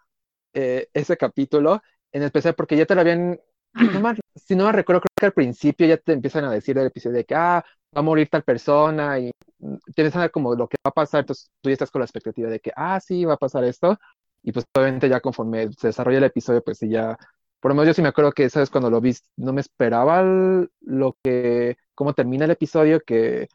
[0.53, 1.81] eh, ese capítulo,
[2.11, 3.39] en especial porque ya te lo habían,
[3.80, 6.76] no mal- si no me recuerdo, creo que al principio ya te empiezan a decir
[6.76, 7.63] del episodio de que, ah,
[7.95, 10.93] va a morir tal persona y mm, tienes que saber como lo que va a
[10.93, 13.63] pasar, entonces tú ya estás con la expectativa de que, ah, sí, va a pasar
[13.63, 13.97] esto,
[14.43, 17.17] y pues obviamente ya conforme se desarrolla el episodio, pues sí ya,
[17.59, 18.69] por lo menos yo sí me acuerdo que, ¿sabes?
[18.69, 23.47] Cuando lo vi, no me esperaba el- lo que, cómo termina el episodio, que,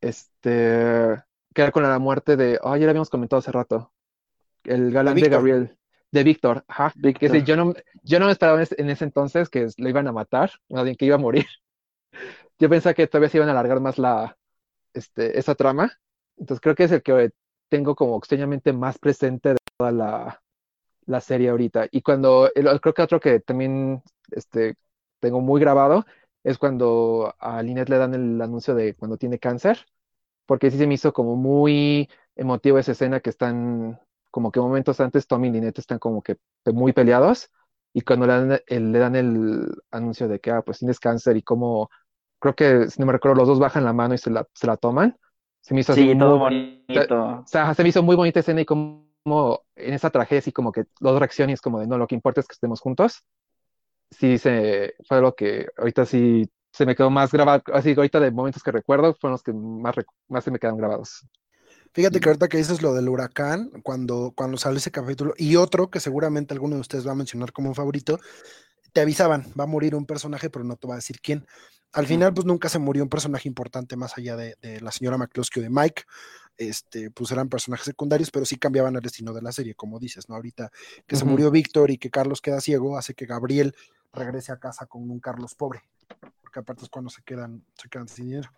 [0.00, 1.16] este,
[1.54, 3.92] que era con la muerte de, oh, ya lo habíamos comentado hace rato,
[4.64, 5.28] el galán de.
[5.28, 5.78] Gabriel,
[6.16, 9.04] de Víctor, ajá, que sí, yo no, yo no me esperaba en ese, en ese
[9.04, 11.46] entonces que lo iban a matar, más bien que iba a morir.
[12.58, 14.36] Yo pensaba que todavía se iban a alargar más la,
[14.94, 15.92] este, esa trama.
[16.36, 17.30] Entonces creo que es el que
[17.68, 20.42] tengo como extrañamente más presente de toda la,
[21.06, 21.88] la serie ahorita.
[21.90, 24.76] Y cuando, el- creo que otro que también este,
[25.20, 26.06] tengo muy grabado
[26.44, 29.86] es cuando a Lynette le dan el anuncio de cuando tiene cáncer,
[30.46, 34.00] porque sí se me hizo como muy emotivo esa escena que están,
[34.36, 37.48] como que momentos antes Tommy y Lynette están como que muy peleados.
[37.94, 41.38] Y cuando le dan el, le dan el anuncio de que, ah, pues tienes cáncer
[41.38, 41.88] y como,
[42.38, 44.66] creo que, si no me recuerdo, los dos bajan la mano y se la, se
[44.66, 45.16] la toman.
[45.62, 47.16] Se me hizo así Sí, todo muy- bonito.
[47.16, 49.06] o sea, se me hizo muy bonita escena y como
[49.74, 52.42] en esa tragedia, así como que los dos reacciones como de no, lo que importa
[52.42, 53.24] es que estemos juntos.
[54.10, 58.30] Sí, se, fue lo que ahorita sí se me quedó más grabado, así ahorita de
[58.32, 59.94] momentos que recuerdo, fueron los que más,
[60.28, 61.26] más se me quedaron grabados.
[61.96, 65.88] Fíjate que ahorita que dices lo del huracán, cuando, cuando sale ese capítulo, y otro
[65.88, 68.20] que seguramente alguno de ustedes va a mencionar como un favorito,
[68.92, 71.46] te avisaban, va a morir un personaje, pero no te va a decir quién.
[71.94, 75.16] Al final, pues nunca se murió un personaje importante más allá de, de la señora
[75.16, 76.02] McCloskey o de Mike.
[76.58, 80.28] Este, pues eran personajes secundarios, pero sí cambiaban el destino de la serie, como dices,
[80.28, 80.34] ¿no?
[80.34, 80.70] Ahorita
[81.06, 83.74] que se murió Víctor y que Carlos queda ciego, hace que Gabriel
[84.12, 85.82] regrese a casa con un Carlos pobre,
[86.42, 88.50] porque aparte es cuando se quedan, se quedan sin dinero.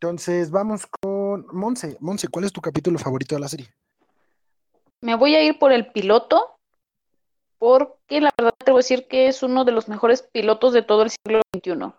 [0.00, 1.96] Entonces, vamos con Monse.
[2.00, 3.66] Monse, ¿cuál es tu capítulo favorito de la serie?
[5.00, 6.58] Me voy a ir por el piloto,
[7.58, 10.82] porque la verdad te voy a decir que es uno de los mejores pilotos de
[10.82, 11.94] todo el siglo XXI.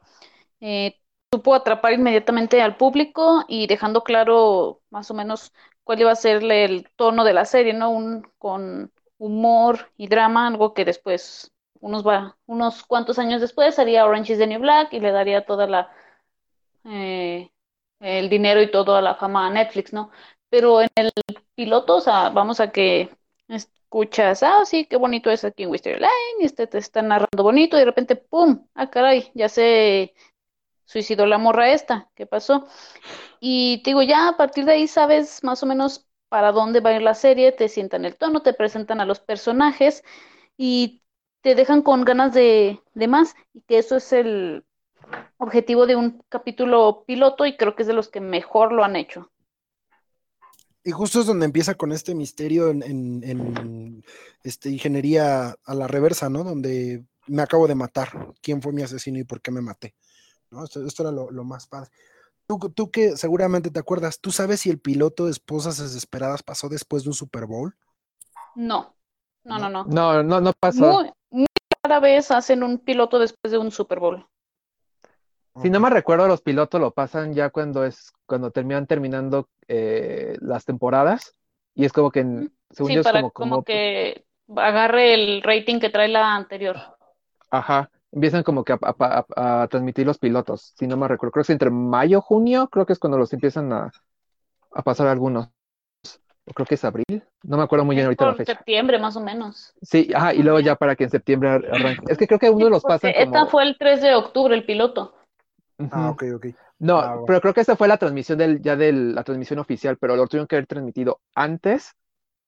[0.62, 1.00] Eh,
[1.32, 5.52] supo atrapar inmediatamente al público y dejando claro más o menos
[5.84, 7.90] cuál iba a ser el tono de la serie, ¿no?
[7.90, 14.06] Un, con humor y drama, algo que después, unos, va, unos cuantos años después, haría
[14.06, 15.92] Orange is the New Black y le daría toda la
[16.86, 17.50] eh,
[18.00, 20.12] el dinero y toda la fama a Netflix, ¿no?
[20.50, 21.12] Pero en el
[21.56, 23.10] piloto, o sea, vamos a que
[23.48, 27.44] escuchas, ah, sí, qué bonito es aquí en Wisteria Lane, y este te está narrando
[27.44, 28.68] bonito, y de repente, ¡pum!
[28.76, 30.14] Ah, caray, ya se
[30.86, 32.68] suicidó la morra esta, ¿qué pasó?
[33.40, 36.92] Y te digo, ya a partir de ahí sabes más o menos para dónde va
[36.92, 40.04] a ir la serie, te sientan el tono, te presentan a los personajes
[40.58, 41.04] y
[41.42, 44.66] te dejan con ganas de, de más, y que eso es el
[45.38, 48.96] objetivo de un capítulo piloto y creo que es de los que mejor lo han
[48.96, 49.32] hecho.
[50.84, 54.04] Y justo es donde empieza con este misterio en, en- en,
[54.44, 56.44] este, ingeniería a la reversa, ¿no?
[56.44, 58.10] Donde me acabo de matar.
[58.42, 59.96] ¿Quién fue mi asesino y por qué me maté?
[60.50, 60.64] ¿No?
[60.64, 61.90] Esto, esto era lo, lo más padre.
[62.48, 66.70] Tú, tú que seguramente te acuerdas, ¿tú sabes si el piloto de Esposas Desesperadas pasó
[66.70, 67.76] después de un Super Bowl?
[68.56, 68.96] No,
[69.44, 69.84] no, no, no.
[69.84, 70.80] No, no, no pasó.
[70.80, 71.48] Muy, muy
[71.84, 74.26] rara vez hacen un piloto después de un Super Bowl.
[75.62, 80.38] Si no me recuerdo, los pilotos lo pasan ya cuando es, cuando terminan terminando eh,
[80.42, 81.34] las temporadas.
[81.76, 85.14] Y es como que, en- según Sí, yo, es para como, como como, que agarre
[85.14, 86.78] el rating que trae la anterior.
[87.50, 90.74] ajá, empiezan como que a, a- a- a transmitir los pilotos.
[90.78, 93.34] Si no me recuerdo, creo que es entre mayo, junio, creo que es cuando los
[93.34, 93.92] empiezan a,
[94.74, 95.50] a pasar algunos.
[96.56, 98.56] Creo que es abril, no me acuerdo muy bien ahorita la por fecha.
[98.56, 99.74] septiembre más o menos.
[99.82, 102.06] Sí, ajá, y luego ya para que en septiembre ar- arranque.
[102.08, 103.48] Es que creo que uno Sí, los pasan esta como...
[103.48, 105.14] fue el 3 de octubre el piloto.
[105.92, 106.46] Ah, ok, ok.
[106.80, 107.26] No, Ah, bueno.
[107.26, 110.28] pero creo que esa fue la transmisión del, ya de la transmisión oficial, pero lo
[110.28, 111.94] tuvieron que haber transmitido antes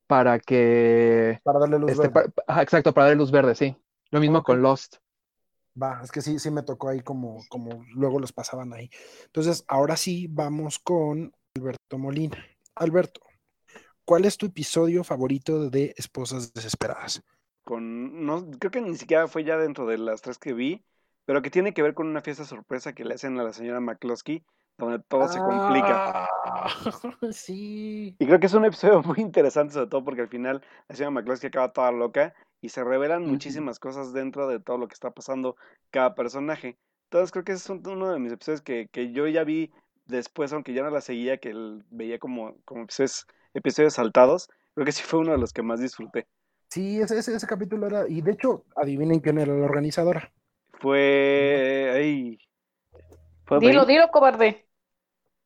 [0.08, 2.32] para que, Para darle luz este, verde.
[2.48, 3.76] ajá, exacto, para dar luz verde, sí.
[4.12, 4.98] Lo mismo con Lost.
[5.82, 8.90] Va, es que sí, sí me tocó ahí como, como luego los pasaban ahí.
[9.26, 12.38] Entonces, ahora sí vamos con Alberto Molina.
[12.76, 13.22] Alberto,
[14.06, 17.24] ¿cuál es tu episodio favorito de Esposas Desesperadas?
[17.64, 20.84] con, no, creo que ni siquiera fue ya dentro de las tres que vi,
[21.30, 23.80] pero que tiene que ver con una fiesta sorpresa que le hacen a la señora
[23.80, 24.44] McCloskey,
[24.80, 26.28] donde todo se complica.
[26.44, 26.70] Ah,
[27.32, 28.16] sí.
[28.18, 31.12] Y creo que es un episodio muy interesante, sobre todo porque al final la señora
[31.12, 35.12] McCloskey acaba toda loca y se revelan muchísimas cosas dentro de todo lo que está
[35.12, 35.56] pasando
[35.92, 36.80] cada personaje.
[37.12, 39.72] Entonces creo que ese es un- uno de mis episodios que, que yo ya vi
[40.08, 44.50] después, aunque ya no la seguía, que el- veía como, como episodios, episodios saltados.
[44.74, 46.26] Creo que sí fue uno de los que más disfruté.
[46.70, 50.34] Sí, ese, ese, ese capítulo era, y de hecho, adivinen quién era la organizadora.
[50.80, 51.92] Fue.
[51.96, 52.38] Ay,
[53.46, 54.68] Fue Dilo, dilo, cobarde.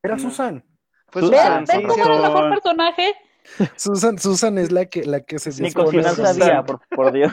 [0.04, 0.22] Era No.
[0.30, 0.64] Susan.
[1.10, 3.16] fue Susan, ¿Ves, Susan, ves sí, cómo era el mejor personaje?
[3.78, 7.32] Susan, Susan es la que, la que se Ni cocinar sabía, por, por Dios.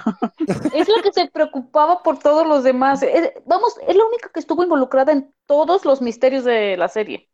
[0.71, 3.03] Es la que se preocupaba por todos los demás.
[3.03, 7.29] Es- vamos, es la única que estuvo involucrada en todos los misterios de la serie.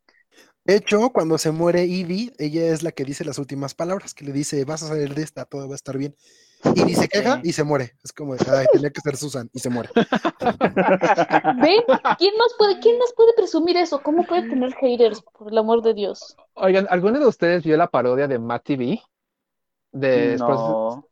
[0.65, 4.25] De hecho, cuando se muere Evie, ella es la que dice las últimas palabras, que
[4.25, 6.15] le dice, vas a salir de esta, todo va a estar bien.
[6.75, 7.93] Y se queja y se muere.
[8.03, 9.89] Es como, ay, tenía que ser Susan y se muere.
[11.61, 11.81] ¿Ven?
[12.17, 14.01] ¿Quién más puede, quién más puede presumir eso?
[14.01, 16.35] ¿Cómo puede tener haters, por el amor de Dios?
[16.55, 19.01] Oigan, ¿alguno de ustedes vio la parodia de Matt TV?
[19.91, 21.05] De No.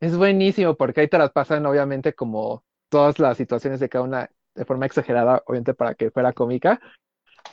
[0.00, 4.30] Es buenísimo porque ahí te las pasan obviamente como todas las situaciones de cada una
[4.54, 6.80] de forma exagerada, obviamente para que fuera cómica,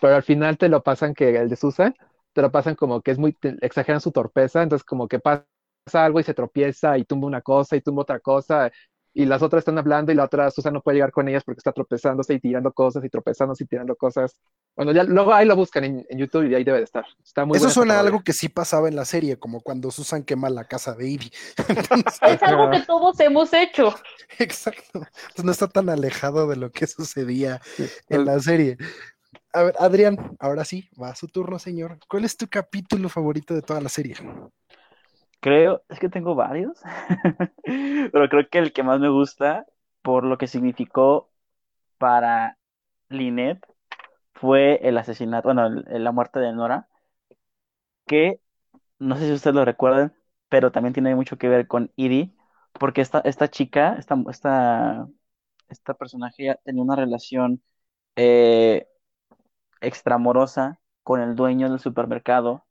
[0.01, 1.95] pero al final te lo pasan que el de Susan,
[2.33, 5.45] te lo pasan como que es muy, te- exageran su torpeza, entonces como que pasa
[5.95, 8.71] algo y se tropieza y tumba una cosa y tumba otra cosa
[9.13, 11.59] y las otras están hablando y la otra Susan no puede llegar con ellas porque
[11.59, 14.39] está tropezándose y tirando cosas y tropezándose y tirando cosas.
[14.75, 17.05] Bueno, ya luego ahí lo buscan en, en YouTube y ahí debe de estar.
[17.23, 20.23] Está muy Eso suena a algo que sí pasaba en la serie, como cuando Susan
[20.23, 21.31] quema la casa de Evie.
[21.67, 23.93] Entonces, Es algo que todos hemos hecho.
[24.39, 24.99] exacto.
[24.99, 27.61] Entonces no está tan alejado de lo que sucedía
[28.09, 28.77] en la serie.
[29.51, 31.97] A ver, Adrián, ahora sí, va a su turno, señor.
[32.07, 34.15] ¿Cuál es tu capítulo favorito de toda la serie?
[35.41, 36.81] Creo, es que tengo varios,
[38.11, 39.65] pero creo que el que más me gusta,
[40.01, 41.31] por lo que significó
[41.99, 42.57] para
[43.09, 43.65] Lynette,
[44.35, 46.89] fue el asesinato, bueno, la muerte de Nora,
[48.05, 48.41] que
[48.99, 50.15] no sé si ustedes lo recuerdan,
[50.49, 52.33] pero también tiene mucho que ver con Edie,
[52.73, 55.09] porque esta, esta chica, esta, esta,
[55.69, 57.63] esta personaje tenía una relación
[58.17, 58.87] eh,
[59.81, 62.65] extramorosa con el dueño del supermercado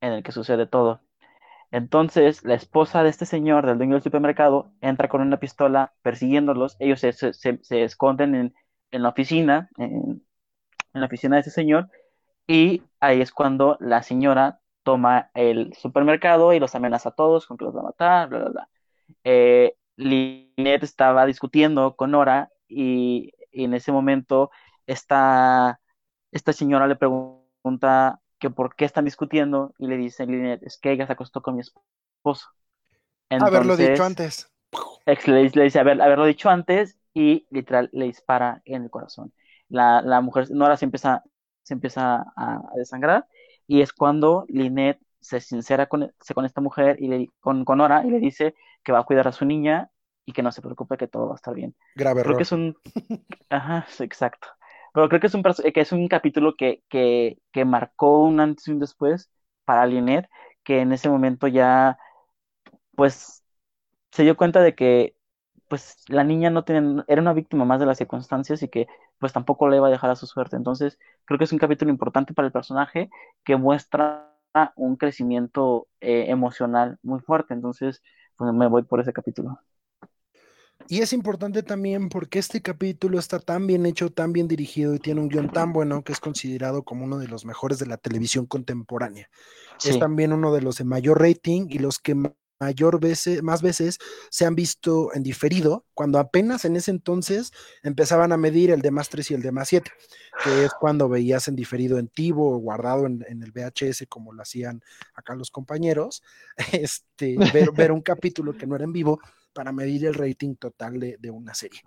[0.00, 1.02] en el que sucede todo.
[1.70, 6.76] Entonces, la esposa de este señor, del dueño del supermercado, entra con una pistola persiguiéndolos.
[6.80, 8.54] Ellos se, se- esconden en,
[8.90, 10.22] en la oficina, en,
[10.92, 11.90] la oficina de ese señor,
[12.46, 17.56] y ahí es cuando la señora toma el supermercado y los amenaza a todos con
[17.58, 18.68] que los va a matar, bla, bla, bla.
[19.24, 19.76] Eh,
[20.82, 24.50] estaba discutiendo con Nora y, y en ese momento
[24.86, 25.80] esta,
[26.32, 30.92] esta señora le pregunta que por qué están discutiendo y le dice Lynette, es que
[30.92, 32.48] ella se acostó con mi esposo.
[33.38, 34.48] Haberlo dicho Entonces, antes.
[35.06, 38.90] ex le, dice- le dice haber, haberlo dicho antes y literal le dispara en el
[38.90, 39.32] corazón.
[39.68, 41.24] La, la mujer, Nora se empieza,
[41.62, 43.26] se empieza a, a desangrar
[43.66, 47.78] y es cuando Lynette se sincera con, se- con esta mujer y le, con, con
[47.78, 49.90] Nora y le dice que va a cuidar a su niña
[50.24, 51.74] y que no se preocupe que todo va a estar bien.
[51.94, 52.36] Grave Creo error.
[52.36, 52.76] que es un...
[53.50, 54.48] Ajá, sí, exacto.
[54.94, 58.68] Pero creo que es un, que es un capítulo que, que, que marcó un antes
[58.68, 59.30] y un después
[59.64, 60.28] para Lynette,
[60.64, 61.98] que en ese momento ya,
[62.96, 63.44] pues,
[64.12, 65.16] se dio cuenta de que,
[65.68, 68.86] pues, la niña no tenía, era una víctima más de las circunstancias y que,
[69.18, 70.56] pues, tampoco le iba a dejar a su suerte.
[70.56, 73.10] Entonces, creo que es un capítulo importante para el personaje
[73.44, 74.30] que muestra
[74.76, 77.54] un crecimiento eh, emocional muy fuerte.
[77.54, 78.02] Entonces,
[78.36, 79.60] pues, me voy por ese capítulo.
[80.90, 84.98] Y es importante también porque este capítulo está tan bien hecho, tan bien dirigido y
[84.98, 87.98] tiene un guion tan bueno que es considerado como uno de los mejores de la
[87.98, 89.28] televisión contemporánea.
[89.84, 93.60] Es también uno de los de mayor rating y los que ma- mayor veces, más
[93.62, 93.98] veces
[94.30, 98.90] se han visto en diferido, cuando apenas en ese entonces empezaban a medir el de
[98.90, 99.92] más 3 y el de más 7,
[100.42, 104.32] que es cuando veías en diferido en Tivo o guardado en, en el VHS como
[104.32, 104.82] lo hacían
[105.14, 106.22] acá los compañeros,
[106.72, 109.20] este, ver, ver un capítulo que no era en vivo
[109.52, 111.80] para medir el rating total de, de una serie.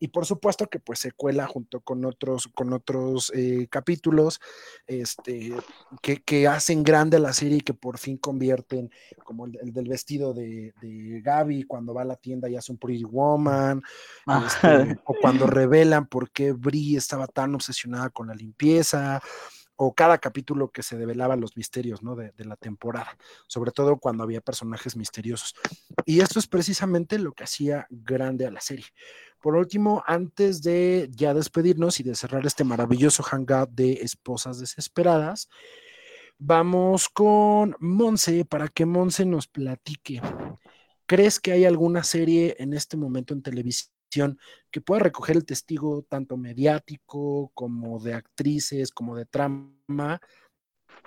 [0.00, 4.40] Y por supuesto que pues se cuela junto con otros, con otros eh, capítulos
[4.86, 5.52] este,
[6.00, 8.90] que, que hacen grande la serie y que por fin convierten,
[9.24, 12.70] como el, el del vestido de, de Gaby cuando va a la tienda y hace
[12.70, 13.82] un Pretty Woman,
[14.46, 19.20] este, o cuando revelan por qué Brie estaba tan obsesionada con la limpieza,
[19.80, 22.16] o cada capítulo que se develaban los misterios ¿no?
[22.16, 23.16] de, la temporada,
[23.46, 25.54] sobre todo cuando había personajes misteriosos.
[26.04, 28.86] Y esto es precisamente lo que hacía grande a la serie.
[29.40, 35.48] Por último, antes de ya despedirnos y de cerrar este maravilloso hangout de esposas desesperadas,
[36.38, 40.20] vamos con Monse para que Monse nos platique.
[41.06, 43.97] ¿Crees que hay alguna serie en este momento en televisión?
[44.70, 50.20] Que pueda recoger el testigo tanto mediático como de actrices, como de trama,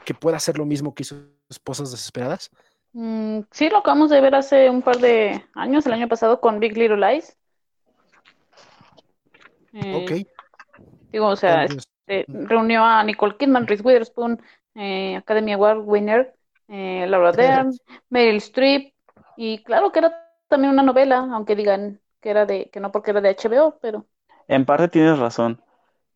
[0.06, 1.16] que pueda hacer lo mismo que hizo
[1.49, 2.49] Esposas Desesperadas?
[2.93, 6.60] Mm, sí, lo acabamos de ver hace un par de años, el año pasado con
[6.60, 7.38] Big Little Lies.
[9.74, 10.28] Eh, ok.
[11.12, 14.41] Digo, o sea, este, reunió a Nicole Kidman, Reese Witherspoon,
[14.76, 16.36] eh, Academy Award winner,
[16.68, 17.72] eh, Laura Dern,
[18.10, 18.93] Meryl Streep,
[19.38, 20.14] y claro que era
[20.47, 24.07] también una novela, aunque digan que era de, que no porque era de HBO, pero.
[24.47, 25.61] En parte tienes razón,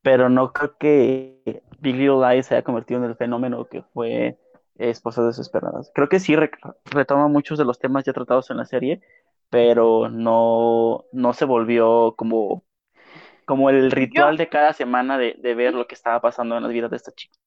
[0.01, 4.39] pero no creo que Big Little Lies se haya convertido en el fenómeno que fue
[4.77, 5.91] Esposas Desesperadas.
[5.95, 6.51] Creo que sí re-
[6.85, 9.01] retoma muchos de los temas ya tratados en la serie,
[9.49, 12.65] pero no, no se volvió como,
[13.45, 16.73] como el ritual de cada semana de, de ver lo que estaba pasando en las
[16.73, 17.37] vidas de esta chica.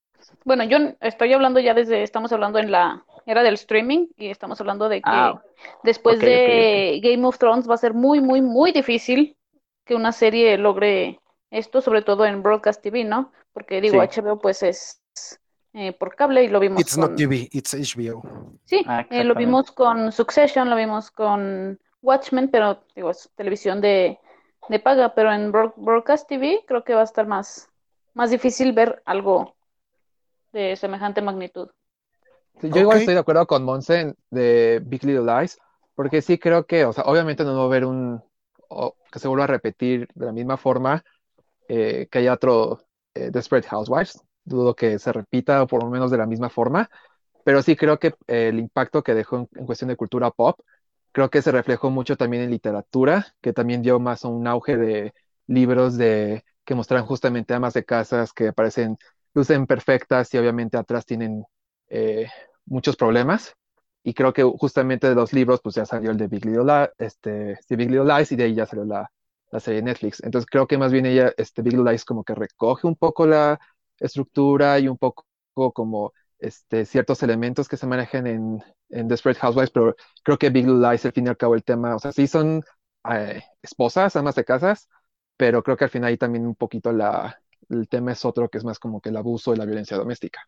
[0.44, 4.60] Bueno, yo estoy hablando ya desde, estamos hablando en la era del streaming y estamos
[4.60, 5.42] hablando de que Ah,
[5.84, 9.36] después de Game of Thrones va a ser muy, muy, muy difícil
[9.84, 11.20] que una serie logre
[11.50, 13.32] esto, sobre todo en Broadcast TV, ¿no?
[13.52, 14.20] Porque digo, Sí.
[14.20, 15.02] HBO pues es
[15.74, 17.16] eh, por cable y lo vimos It's not con...
[17.16, 18.22] TV, it's HBO.
[18.64, 23.80] Sí, Ah, eh, lo vimos con Succession, lo vimos con Watchmen, pero digo, es televisión
[23.80, 24.18] de,
[24.68, 27.68] de paga, pero en Broad- Broadcast TV creo que va a estar más,
[28.14, 29.54] más difícil ver algo
[30.52, 31.70] de semejante magnitud.
[32.60, 35.58] Sí, yo igual estoy de acuerdo con Monse en- de Big Little Lies,
[35.94, 38.22] porque sí creo que, o sea, obviamente no va a haber un,
[38.68, 41.04] o que se vuelva a repetir de la misma forma
[41.68, 42.80] eh, que haya otro
[43.14, 44.20] eh, Desperate Housewives.
[44.44, 46.90] Dudo que se repita, o por lo menos de la misma forma,
[47.44, 50.60] pero sí creo que eh, el impacto que dejó en, en cuestión de cultura pop,
[51.12, 54.76] creo que se reflejó mucho también en literatura, que también dio más a un auge
[54.76, 55.14] de
[55.46, 58.98] libros de, que mostraran justamente amas de casas que parecen,
[59.34, 61.44] lucen perfectas y obviamente atrás tienen
[61.88, 62.28] eh,
[62.66, 63.54] muchos problemas.
[64.02, 66.88] Y creo que justamente de los libros, pues ya salió el de Big Little, Li-
[67.04, 69.10] este, Big Little Lies y de ahí ya salió la,
[69.50, 70.22] la serie de Netflix.
[70.22, 73.26] Entonces creo que más bien ella, este Big Little Lies como que recoge un poco
[73.26, 73.58] la
[73.98, 75.24] estructura y un poco
[75.74, 80.66] como este, ciertos elementos que se manejan en, en Desperate Housewives, pero creo que Big
[80.66, 82.62] Little Lies, al fin y al cabo, el tema, o sea, sí son
[83.10, 84.88] eh, esposas, amas de casas,
[85.36, 87.38] pero creo que al final ahí también un poquito la,
[87.70, 90.40] el tema es otro que es más como que el abuso y la violencia doméstica.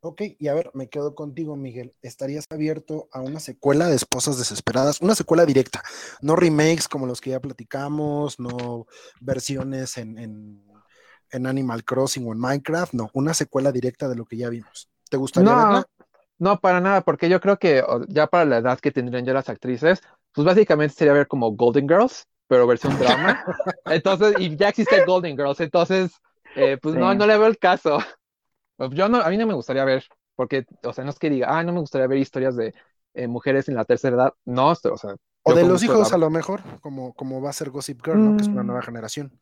[0.00, 1.92] Ok, y a ver, me quedo contigo, Miguel.
[2.02, 5.00] ¿Estarías abierto a una secuela de Esposas Desesperadas?
[5.00, 5.82] Una secuela directa,
[6.22, 8.86] no remakes como los que ya platicamos, no
[9.20, 10.62] versiones en, en,
[11.32, 14.88] en Animal Crossing o en Minecraft, no, una secuela directa de lo que ya vimos.
[15.10, 15.88] ¿Te gustaría No, verla?
[16.38, 19.48] no, para nada, porque yo creo que ya para la edad que tendrían ya las
[19.48, 20.02] actrices,
[20.32, 23.44] pues básicamente sería ver como Golden Girls, pero versión drama.
[23.86, 26.10] Entonces, y ya existe Golden Girls, entonces,
[26.56, 27.18] eh, pues no, Sí.
[27.18, 27.98] no le veo el caso.
[28.90, 31.46] Yo no, a mí no me gustaría ver, porque, o sea, no es que diga,
[31.50, 32.74] ah, no me gustaría ver historias de
[33.14, 34.34] eh, mujeres en la tercera edad.
[34.44, 37.70] No, o sea, O de los hijos a lo mejor, como, como va a ser
[37.70, 38.36] Gossip Girl, ¿no?
[38.36, 39.32] Que es una nueva generación.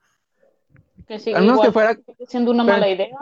[1.06, 3.16] Que sigue Al menos que igual fuera, siendo una pero- mala idea.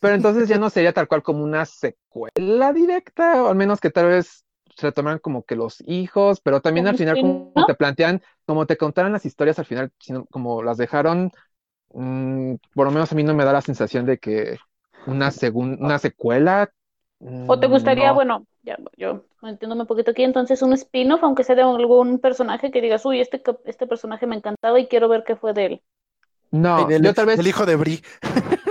[0.00, 3.90] pero entonces ya no sería tal cual como una secuela directa, o al menos que
[3.90, 4.44] tal vez
[4.78, 9.12] retomaran como que los hijos, pero también al final como te plantean, como te contaran
[9.12, 11.30] las historias al final, sino como las dejaron,
[11.90, 14.58] mm, por lo menos a mí no me da la sensación de que
[15.04, 16.70] una segun- una secuela.
[17.46, 18.12] ¿O te mm, gustaría, no.
[18.12, 22.70] bueno, ya yo entiéndome un poquito aquí, entonces un spin-off, aunque sea de algún personaje
[22.72, 25.82] que digas, uy, este, este personaje me encantaba y quiero ver qué fue de él?
[26.50, 28.02] No, del, yo tal vez, del hijo de Brie.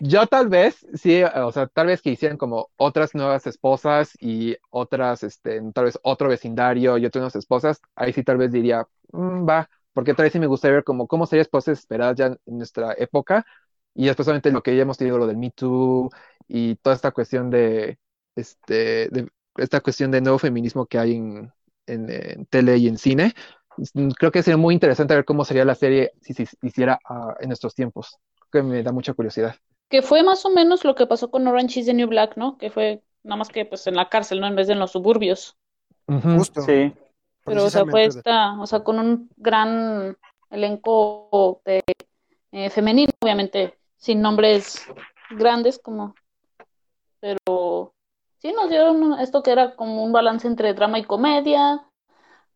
[0.00, 4.56] yo tal vez, sí, o sea, tal vez que hicieran como otras nuevas esposas y
[4.70, 9.48] otras, este, tal vez otro vecindario y otras esposas, ahí sí tal vez diría, "Mm,
[9.48, 12.38] va, porque tal vez sí me gustaría ver como cómo sería esposas esperadas ya en
[12.58, 13.46] nuestra época
[13.94, 16.10] y especialmente lo que ya hemos tenido, lo del Me Too
[16.48, 17.98] y toda esta cuestión de,
[18.34, 21.52] este, de esta cuestión de nuevo feminismo que hay en,
[21.86, 23.32] en, tele y en cine.
[24.18, 27.48] Creo que sería muy interesante ver cómo sería la serie si se hiciera ah, en
[27.48, 28.18] nuestros tiempos.
[28.52, 29.56] Que me da mucha curiosidad.
[29.94, 32.58] Que fue más o menos lo que pasó con Orange is the New Black, ¿no?
[32.58, 34.48] Que fue nada más que pues en la cárcel, ¿no?
[34.48, 35.56] En vez de en los suburbios.
[36.08, 36.62] Justo.
[36.62, 36.92] Sí.
[37.44, 40.18] Pero, o sea, fue esta, o sea, con un gran
[40.50, 41.80] elenco de,
[42.50, 44.84] eh, femenino, obviamente, sin nombres
[45.30, 46.16] grandes como,
[47.20, 47.94] pero
[48.38, 51.86] sí nos dieron esto que era como un balance entre drama y comedia,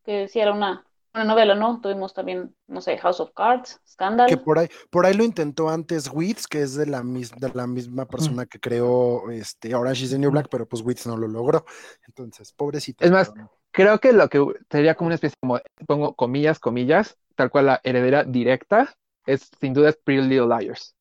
[0.03, 0.85] que sí era una,
[1.15, 1.81] una novela, ¿no?
[1.81, 4.29] Tuvimos también, no sé, House of Cards, Scandal.
[4.29, 7.51] Que por ahí, por ahí lo intentó antes Wits, que es de la, mis- de
[7.55, 11.17] la misma persona que creó este, Orange is the New Black, pero pues Wits no
[11.17, 11.65] lo logró.
[12.07, 13.05] Entonces, pobrecito.
[13.05, 13.51] Es más, pero.
[13.71, 17.81] Creo que lo que sería como una especie, como pongo comillas, comillas, tal cual la
[17.85, 18.95] heredera directa,
[19.27, 20.95] es sin duda es Pretty Little Liars.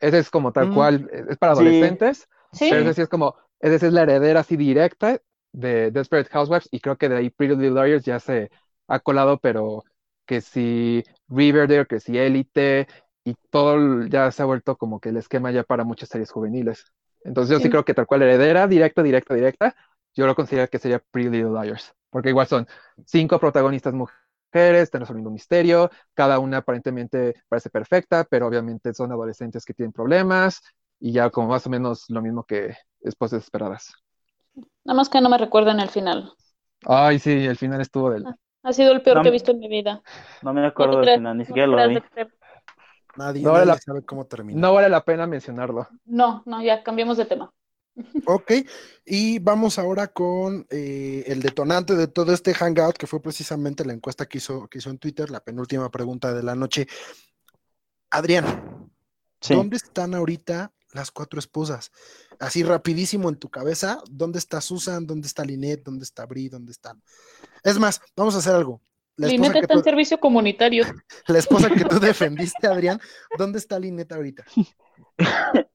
[0.00, 0.74] Ese es como tal Mm.
[0.74, 1.60] cual, es para Sí.
[1.60, 5.20] adolescentes, Sí, pero ese sí es como, esa es la heredera así directa
[5.52, 8.50] de Desperate Housewives y creo que de ahí Pretty Little Liars ya se
[8.88, 9.84] ha colado, pero
[10.26, 12.86] que si Riverdale, que si Elite
[13.24, 16.84] y todo ya se ha vuelto como que el esquema ya para muchas series juveniles.
[17.24, 17.70] Entonces yo sí Sí.
[17.70, 19.76] creo que tal cual heredera, directa, directa, directa,
[20.14, 22.66] yo lo considero que sería Pretty Little Liars, porque igual son
[23.06, 29.12] cinco protagonistas mujeres, están resolviendo un misterio, cada una aparentemente parece perfecta, pero obviamente son
[29.12, 30.60] adolescentes que tienen problemas
[31.00, 33.92] y ya como más o menos lo mismo que Esposas Desesperadas.
[34.84, 36.32] nada más que no me recuerden el final.
[36.86, 38.28] Ay, sí, el final estuvo del...
[38.62, 40.02] Ha sido el peor No que he visto en mi vida.
[40.42, 41.98] No me acuerdo del final, ni siquiera lo vi.
[43.16, 44.60] Nadie, No vale nadie la- sabe cómo termina.
[44.60, 45.88] No vale la pena mencionarlo.
[46.04, 47.52] No, no, ya cambiemos de tema.
[48.26, 48.52] Ok,
[49.04, 53.92] y vamos ahora con eh, el detonante de todo este hangout, que fue precisamente la
[53.92, 56.86] encuesta que hizo, que hizo en Twitter, la penúltima pregunta de la noche.
[58.10, 58.90] Adrián,
[59.40, 59.54] Sí.
[59.54, 61.90] ¿dónde están ahorita las cuatro esposas?
[62.38, 65.06] Así rapidísimo en tu cabeza, ¿dónde está Susan?
[65.06, 65.84] ¿Dónde está Lynette?
[65.84, 66.48] ¿Dónde está Brie?
[66.48, 67.02] ¿Dónde están?
[67.62, 68.80] Es más, vamos a hacer algo.
[69.16, 70.84] Que está en tú, servicio comunitario.
[71.26, 73.00] la esposa que tú defendiste, Adrián,
[73.36, 74.44] ¿dónde está Lynette ahorita?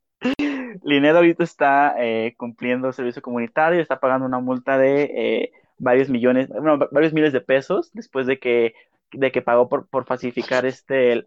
[0.83, 6.47] Linet ahorita está eh, cumpliendo servicio comunitario, está pagando una multa de eh, varios millones,
[6.49, 8.73] bueno, va- varios miles de pesos después de que,
[9.13, 11.25] de que pagó por, por falsificar este el,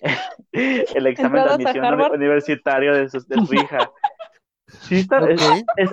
[0.52, 3.90] el examen de admisión universitario de su, de su hija.
[4.82, 5.40] Sí, está, es,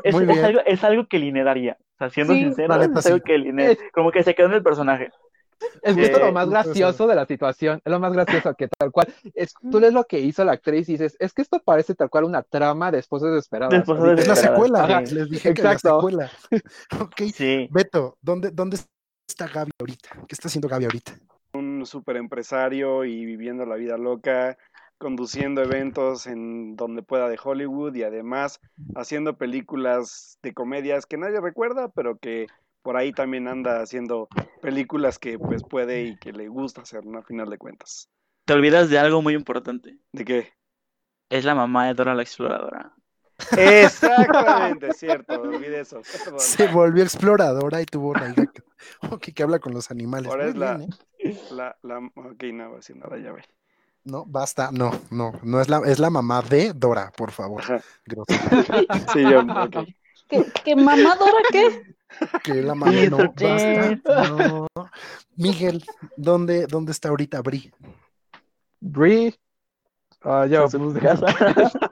[0.03, 1.77] es, algo, es algo que Linet haría.
[1.79, 4.63] O sea, siendo Sí, sincero, es algo que Linet, como que se quedó en el
[4.63, 5.11] personaje.
[5.81, 8.53] Es que esto es Eh, lo más gracioso de la situación, es lo más gracioso
[8.55, 11.41] que tal cual, es, tú lees lo que hizo la actriz y dices, es que
[11.41, 13.71] esto parece tal cual una trama de esposas desesperadas.
[13.71, 15.97] De esposas Ahorita- Es la secuela, les dije que la Exacto.
[15.99, 16.31] secuela.
[16.99, 17.67] Ok, Sí.
[17.71, 18.77] Beto, ¿dónde, ¿dónde
[19.29, 20.09] está Gaby ahorita?
[20.27, 21.13] ¿Qué está haciendo Gaby ahorita?
[21.83, 24.57] Un super empresario y viviendo la vida loca,
[24.97, 28.61] conduciendo eventos en donde pueda de Hollywood y además
[28.95, 32.47] haciendo películas de comedias que nadie recuerda, pero que
[32.83, 34.29] por ahí también anda haciendo
[34.61, 37.19] películas que pues puede y que le gusta hacer, ¿no?
[37.19, 38.07] A final de cuentas.
[38.45, 39.97] Te olvidas de algo muy importante.
[40.13, 40.53] ¿De qué?
[41.29, 42.93] Es la mamá de Dora la Exploradora.
[43.57, 46.01] Exactamente, cierto, olvidé eso.
[46.37, 48.45] Se volvió exploradora y tuvo una hija
[49.35, 50.31] que, habla con los animales.
[50.31, 50.87] Ahora Muy es la- ¿eh?
[51.51, 53.43] La, la, ok, no, voy a decir nada, ya ve.
[54.05, 57.63] No, basta, no, no, no es la, es la mamá de Dora, por favor.
[59.13, 59.87] Sí, yo, ok.
[60.27, 61.95] ¿Qué, qué mamadora qué?
[62.43, 64.67] Que la mamá no, basta, no.
[65.35, 65.83] Miguel,
[66.17, 67.71] ¿dónde, ¿dónde está ahorita Bri?
[68.79, 69.33] Brie,
[70.21, 71.25] ah, ya, En su pues, casa.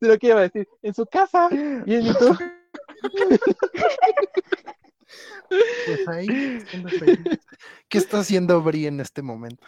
[0.00, 2.36] de lo que iba a decir, en su casa, bien, ¿y tú?
[5.84, 6.60] Pues ahí,
[6.98, 7.40] feliz.
[7.88, 9.66] ¿Qué está haciendo Bri en este momento?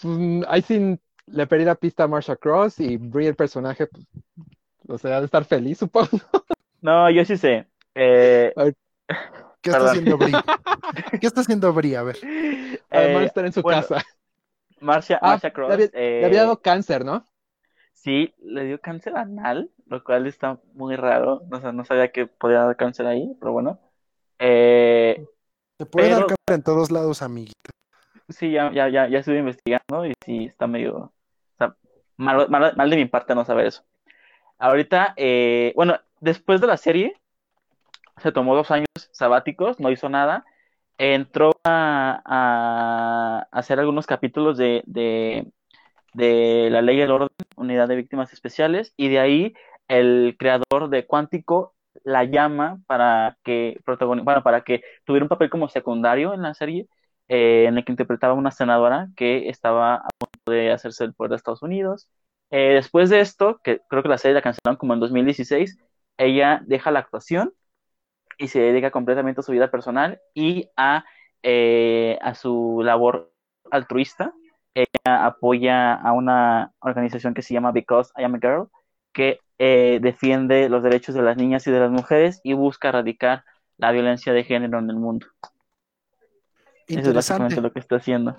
[0.00, 4.06] Pues, ahí sí le perdí la pista a Marsha Cross y Brie, el personaje, pues,
[4.88, 6.08] o sea, ha de estar feliz, supongo.
[6.80, 7.66] No, yo sí sé.
[7.94, 8.52] Eh,
[9.60, 9.88] ¿Qué está Perdón.
[9.88, 10.32] haciendo Bri?
[11.20, 11.94] ¿Qué está haciendo Bri?
[11.94, 12.18] A ver.
[12.90, 14.02] Además de eh, estar en su bueno, casa.
[14.80, 17.24] Marcia, Ah, Marcia Cross, le había, eh, le había dado cáncer, ¿no?
[17.92, 21.42] sí, le dio cáncer anal, lo cual está muy raro.
[21.50, 23.80] O sea, no sabía que podía dar cáncer ahí, pero bueno.
[24.40, 25.24] Eh,
[25.78, 27.70] Se puede dar Pero- en todos lados, amiguita.
[28.28, 31.12] sí, ya, ya, ya, ya estuve investigando y sí, está medio, o
[31.58, 31.74] sea,
[32.16, 33.84] mal, mal- mal de mi parte no saber eso.
[34.58, 37.14] Ahorita, eh, bueno, después de la serie,
[38.18, 40.44] se tomó dos años sabáticos, no hizo nada.
[40.98, 45.50] Entró a, a hacer algunos capítulos de, de,
[46.12, 49.54] de La Ley y el Orden, Unidad de Víctimas Especiales, y de ahí
[49.88, 51.74] el creador de Cuántico
[52.04, 56.88] la llama para que, para que tuviera un papel como secundario en la serie,
[57.28, 61.14] eh, en el que interpretaba a una senadora que estaba a punto de hacerse el
[61.14, 62.08] poder de Estados Unidos.
[62.50, 65.78] Eh, después de esto, que creo que la serie la cancelaron como en 2016,
[66.18, 67.54] ella deja la actuación
[68.38, 71.04] y se dedica completamente a su vida personal y a,
[71.42, 73.32] eh, a su labor
[73.70, 74.32] altruista.
[74.74, 78.70] Ella apoya a una organización que se llama Because I Am a Girl,
[79.12, 83.44] que eh, defiende los derechos de las niñas y de las mujeres y busca erradicar
[83.76, 85.26] la violencia de género en el mundo.
[86.86, 87.60] Eso es básicamente Interesante.
[87.60, 88.36] lo que está haciendo.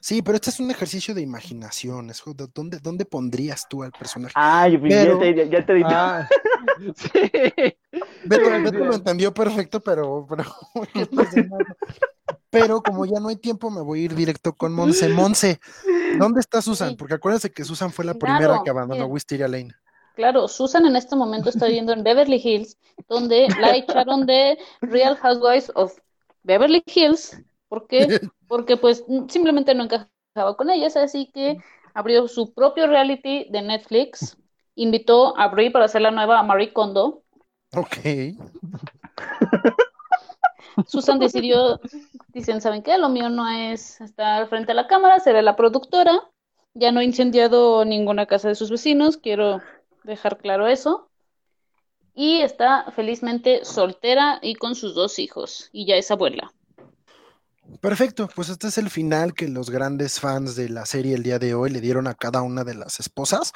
[0.00, 2.10] Sí, pero este es un ejercicio de imaginación.
[2.10, 2.22] es
[2.54, 4.32] ¿Dónde, ¿Dónde pondrías tú al personaje?
[4.36, 5.88] Ah, yo, Pero- ya te, ya- te dije.
[5.92, 6.28] Ah,
[6.96, 7.10] sí.
[8.24, 8.50] Beto,
[8.84, 10.44] lo entendió perfecto, pero, pero,
[12.50, 15.08] pero como ya no hay tiempo, me voy a ir directo con Monse.
[15.08, 15.60] Monse,
[16.18, 16.96] ¿dónde está Susan?
[16.96, 19.12] Porque acuérdense que Susan fue la Claro, primera que abandonó bien.
[19.12, 19.72] Wisteria Lane.
[20.14, 22.78] Claro, Susan en este momento está viviendo en Beverly Hills,
[23.08, 25.98] donde la echaron de Real Housewives of
[26.42, 27.98] Beverly Hills, ¿por qué?
[28.48, 31.58] Porque pues simplemente no encajaba con ellas, así que
[31.94, 34.36] abrió su propio reality de Netflix,
[34.74, 37.22] invitó a Brie para hacer la nueva Marie Kondo.
[37.74, 37.96] Ok.
[40.86, 41.80] Susan decidió,
[42.28, 42.98] dicen, ¿saben qué?
[42.98, 46.12] Lo mío no es estar frente a la cámara, seré la productora.
[46.74, 49.60] Ya no he incendiado ninguna casa de sus vecinos, quiero
[50.04, 51.08] dejar claro eso.
[52.14, 56.52] Y está felizmente soltera y con sus dos hijos, y ya es abuela.
[57.80, 61.38] Perfecto, pues este es el final que los grandes fans de la serie el día
[61.38, 63.52] de hoy le dieron a cada una de las esposas.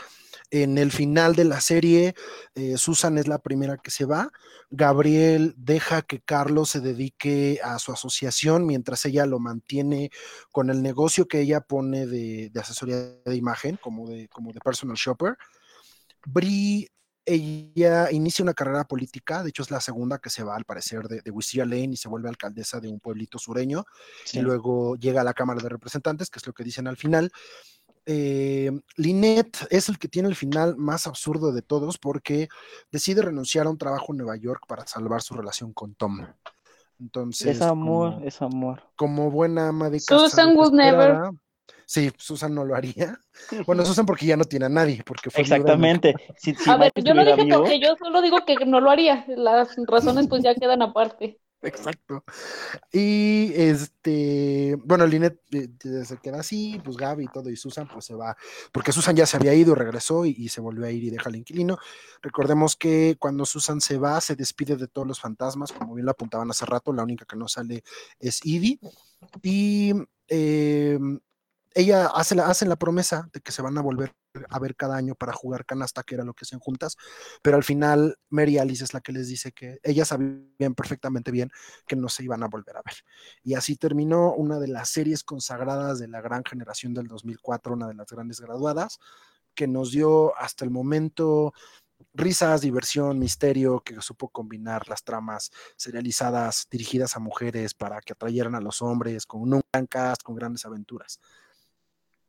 [0.50, 2.14] En el final de la serie,
[2.54, 4.30] eh, Susan es la primera que se va.
[4.70, 10.10] Gabriel deja que Carlos se dedique a su asociación mientras ella lo mantiene
[10.50, 14.60] con el negocio que ella pone de, de asesoría de imagen, como de, como de
[14.60, 15.36] personal shopper.
[16.26, 16.88] Bri
[17.26, 21.08] ella inicia una carrera política, de hecho es la segunda que se va al parecer
[21.08, 23.84] de, de Lane y se vuelve alcaldesa de un pueblito sureño
[24.32, 27.32] y luego llega a la Cámara de Representantes, que es lo que dicen al final.
[28.08, 32.48] Eh, Lynette es el que tiene el final más absurdo de todos porque
[32.92, 36.24] decide renunciar a un trabajo en Nueva York para salvar su relación con Tom.
[37.00, 38.84] Entonces, es amor, es amor.
[38.94, 40.28] Como buena ama de casa.
[40.28, 41.32] Susan would never.
[41.86, 43.18] Sí, Susan no lo haría.
[43.66, 45.02] Bueno, Susan porque ya no tiene a nadie.
[45.06, 46.14] Porque Exactamente.
[46.66, 49.24] a ver, yo no dije que yo solo digo que no lo haría.
[49.28, 51.38] Las razones pues ya quedan aparte.
[51.62, 52.24] Exacto.
[52.92, 55.68] Y este, bueno, Linet eh,
[56.04, 58.36] se queda así, pues Gaby y todo, y Susan pues se va,
[58.72, 61.36] porque Susan ya se había ido, regresó y, se volvió a ir y deja al
[61.36, 61.78] inquilino.
[62.22, 66.12] Recordemos que cuando Susan se va, se despide de todos los fantasmas, como bien lo
[66.12, 67.82] apuntaban hace rato, la única que no sale
[68.20, 68.78] es Edie.
[69.42, 69.92] Y
[70.28, 70.98] eh,
[71.76, 74.14] ella hace la, hacen la promesa de que se van a volver
[74.48, 76.96] a ver cada año para jugar canasta, que era lo que hacen juntas,
[77.42, 81.50] pero al final Mary Alice es la que les dice que ellas sabían perfectamente bien
[81.86, 82.94] que no se iban a volver a ver.
[83.42, 87.88] Y así terminó una de las series consagradas de la gran generación del 2004, una
[87.88, 88.98] de las grandes graduadas,
[89.54, 91.52] que nos dio hasta el momento
[92.14, 98.54] risas, diversión, misterio, que supo combinar las tramas serializadas dirigidas a mujeres para que atrayeran
[98.54, 101.20] a los hombres, con un gran cast, con grandes aventuras.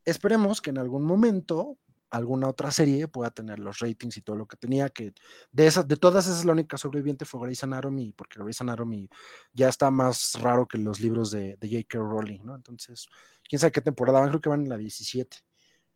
[0.08, 1.76] Esperemos que en algún momento
[2.10, 5.12] alguna otra serie pueda tener los ratings y todo lo que tenía, que
[5.52, 9.10] de esas, de todas esas la única sobreviviente fue Grey's Anatomy, porque Grey's Anatomy
[9.52, 11.98] ya está más raro que los libros de, de J.K.
[11.98, 12.54] Rowling, ¿no?
[12.56, 13.06] Entonces,
[13.46, 15.36] quién sabe qué temporada van, creo que van en la 17,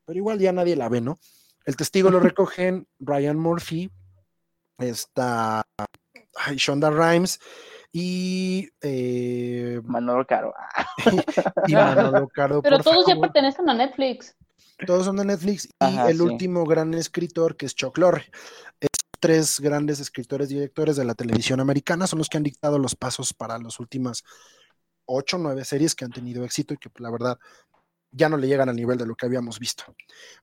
[0.05, 1.19] pero igual ya nadie la ve, ¿no?
[1.65, 3.91] El testigo lo recogen Ryan Murphy,
[4.77, 5.67] está
[6.55, 7.41] Shonda Rhimes,
[7.93, 10.55] y eh, Manolo Caro.
[11.69, 12.63] y Manolo Caro.
[12.63, 14.35] Pero todos ya pertenecen a Netflix.
[14.87, 15.69] Todos son de Netflix.
[15.81, 18.31] Y el último gran escritor, que es Chuck Lorre.
[18.81, 22.79] Estos tres grandes escritores y directores de la televisión americana son los que han dictado
[22.79, 24.25] los pasos para las últimas
[25.05, 27.39] ocho, nueve series que han tenido éxito y que la verdad
[28.11, 29.85] ya no le llegan al nivel de lo que habíamos visto.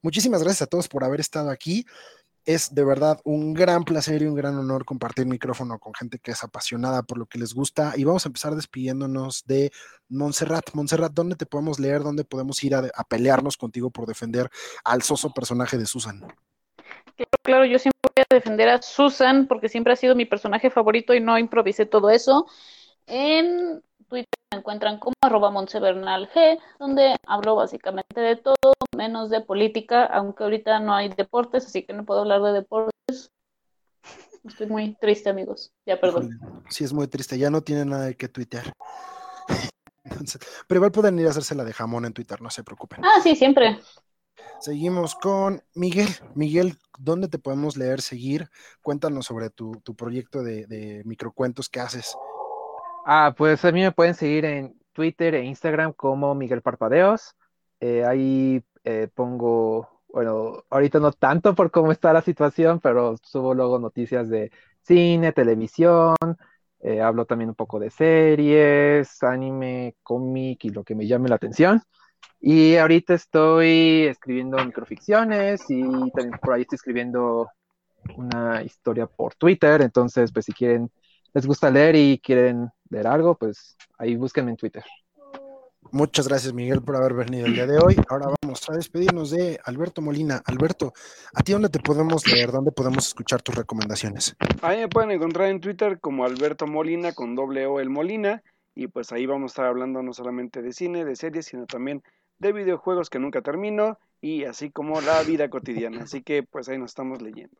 [0.01, 1.85] Muchísimas gracias a todos por haber estado aquí.
[2.49, 6.31] Es de verdad un gran placer y un gran honor compartir micrófono con gente que
[6.31, 7.93] es apasionada por lo que les gusta.
[7.95, 9.71] Y vamos a empezar despidiéndonos de
[10.07, 10.73] Montserrat.
[10.73, 12.01] Montserrat, ¿dónde te podemos leer?
[12.01, 14.49] ¿Dónde podemos ir a, pelearnos contigo por defender
[14.83, 16.21] al soso personaje de Susan?
[16.21, 20.71] Claro, claro, yo siempre voy a defender a Susan porque siempre ha sido mi personaje
[20.71, 22.47] favorito y no improvisé todo eso.
[23.05, 30.05] En Twitter me encuentran como arroba G, donde hablo básicamente de todo, menos de política,
[30.05, 33.31] aunque ahorita no hay deportes, así que no puedo hablar de deportes.
[34.43, 35.71] Estoy muy triste, amigos.
[35.85, 36.39] Ya, perdón.
[36.69, 37.37] Sí, es muy triste.
[37.37, 38.73] Ya no tiene nada de que tuitear.
[40.67, 43.03] pero igual pueden ir a hacerse la de jamón en Twitter, no se preocupen.
[43.03, 43.79] Ah, sí, siempre.
[44.59, 46.09] Seguimos con Miguel.
[46.33, 48.49] Miguel, ¿dónde te podemos leer, seguir?
[48.81, 52.15] Cuéntanos sobre tu, proyecto de, de microcuentos que haces.
[53.11, 57.35] Ah, pues a mí me pueden seguir en Twitter e Instagram como Miguel Parpadeos.
[57.79, 63.55] Eh, ahí eh, pongo, bueno, ahorita no tanto por cómo está la situación, pero subo
[63.55, 64.51] luego noticias de
[64.83, 66.15] cine, televisión,
[66.81, 71.35] eh, hablo también un poco de series, anime, cómic y lo que me llame la
[71.37, 71.81] atención.
[72.39, 75.81] Y ahorita estoy escribiendo microficciones y
[76.11, 77.49] también por ahí estoy escribiendo
[78.17, 80.91] una historia por Twitter, entonces pues si quieren,
[81.33, 84.83] les gusta leer y quieren leer algo, pues ahí búsquenme en Twitter.
[85.91, 87.95] Muchas gracias, Miguel, por haber venido el día de hoy.
[88.09, 90.41] Ahora vamos a despedirnos de Alberto Molina.
[90.45, 90.93] Alberto,
[91.33, 92.51] ¿a ti dónde te podemos leer?
[92.51, 94.35] ¿Dónde podemos escuchar tus recomendaciones?
[94.61, 98.43] Ahí me pueden encontrar en Twitter como Alberto Molina con doble O el Molina.
[98.75, 102.03] Y pues ahí vamos a estar hablando no solamente de cine, de series, sino también
[102.37, 106.03] de videojuegos que nunca termino y así como la vida cotidiana.
[106.03, 107.57] Así que pues ahí nos estamos leyendo.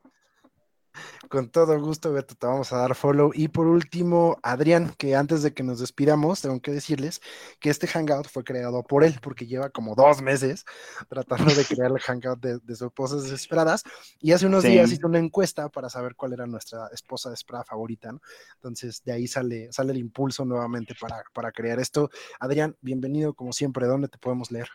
[1.30, 3.32] Con todo gusto, Beto, te vamos a dar follow.
[3.34, 7.22] Y por último, Adrián, que antes de que nos despidamos, tengo que decirles
[7.60, 10.66] que este Hangout fue creado por él, porque lleva como dos meses
[11.08, 13.84] tratando de crear el Hangout de, de sus esposas desesperadas.
[14.20, 18.12] Y hace unos días hizo una encuesta para saber cuál era nuestra esposa desesperada favorita,
[18.12, 18.22] ¿no?
[18.56, 22.10] Entonces, de ahí sale, sale el impulso nuevamente para, para crear esto.
[22.40, 23.86] Adrián, bienvenido como siempre.
[23.88, 24.70] ¿Dónde te podemos leer?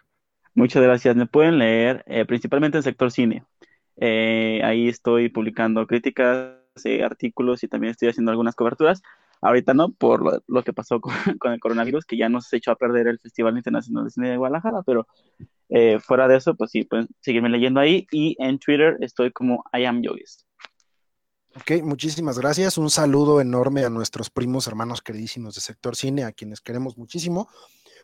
[0.54, 1.16] Muchas gracias.
[1.16, 3.44] Me pueden leer eh, principalmente en sector cine.
[3.96, 9.02] Eh, ahí estoy publicando críticas, eh, artículos y también estoy haciendo algunas coberturas.
[9.40, 11.00] Ahorita no, por lo, que pasó
[11.40, 14.36] con, el coronavirus, que ya nos echó a perder el Festival Internacional de Cine de
[14.36, 15.06] Guadalajara, pero
[15.68, 18.06] eh, fuera de eso, pues sí, pueden seguirme leyendo ahí.
[18.10, 20.46] Y en Twitter estoy como I am Yogis.
[21.56, 22.78] Ok, muchísimas gracias.
[22.78, 27.48] Un saludo enorme a nuestros primos, hermanos queridísimos de Sector Cine, a quienes queremos muchísimo.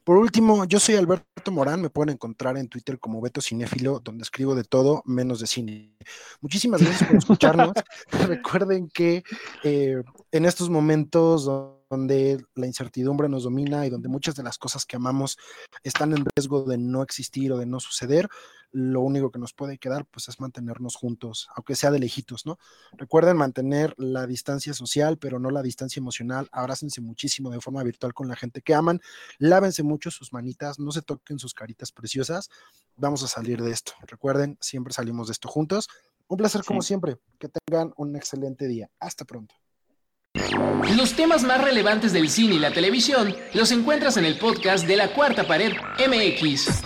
[0.05, 4.22] Por último, yo soy Alberto Morán, me pueden encontrar en Twitter como Beto Cinéfilo, donde
[4.22, 5.97] escribo de todo menos de cine.
[6.40, 7.72] Muchísimas gracias por escucharnos.
[8.28, 9.22] Recuerden que
[9.62, 10.02] eh,
[10.32, 11.44] en estos momentos
[11.90, 15.36] donde la incertidumbre nos domina y donde muchas de las cosas que amamos
[15.82, 18.28] están en riesgo de no existir o de no suceder,
[18.73, 22.59] lo único que nos puede quedar pues es mantenernos juntos, aunque sea de lejitos, ¿no?
[22.93, 26.49] Recuerden mantener la distancia social, pero no la distancia emocional.
[26.53, 29.01] Abrácense muchísimo de forma virtual con la gente que aman.
[29.39, 32.51] Lávense mucho sus manitas, no se toquen sus caritas preciosas.
[32.97, 33.93] Vamos a salir de esto.
[34.07, 35.89] Recuerden, siempre salimos de esto juntos.
[36.29, 37.19] Un placer como siempre.
[37.39, 38.89] Que tengan un excelente día.
[39.01, 39.55] Hasta pronto.
[40.97, 44.97] Los temas más relevantes del cine y la televisión los encuentras en el podcast de
[44.97, 46.83] la Cuarta Pared MX.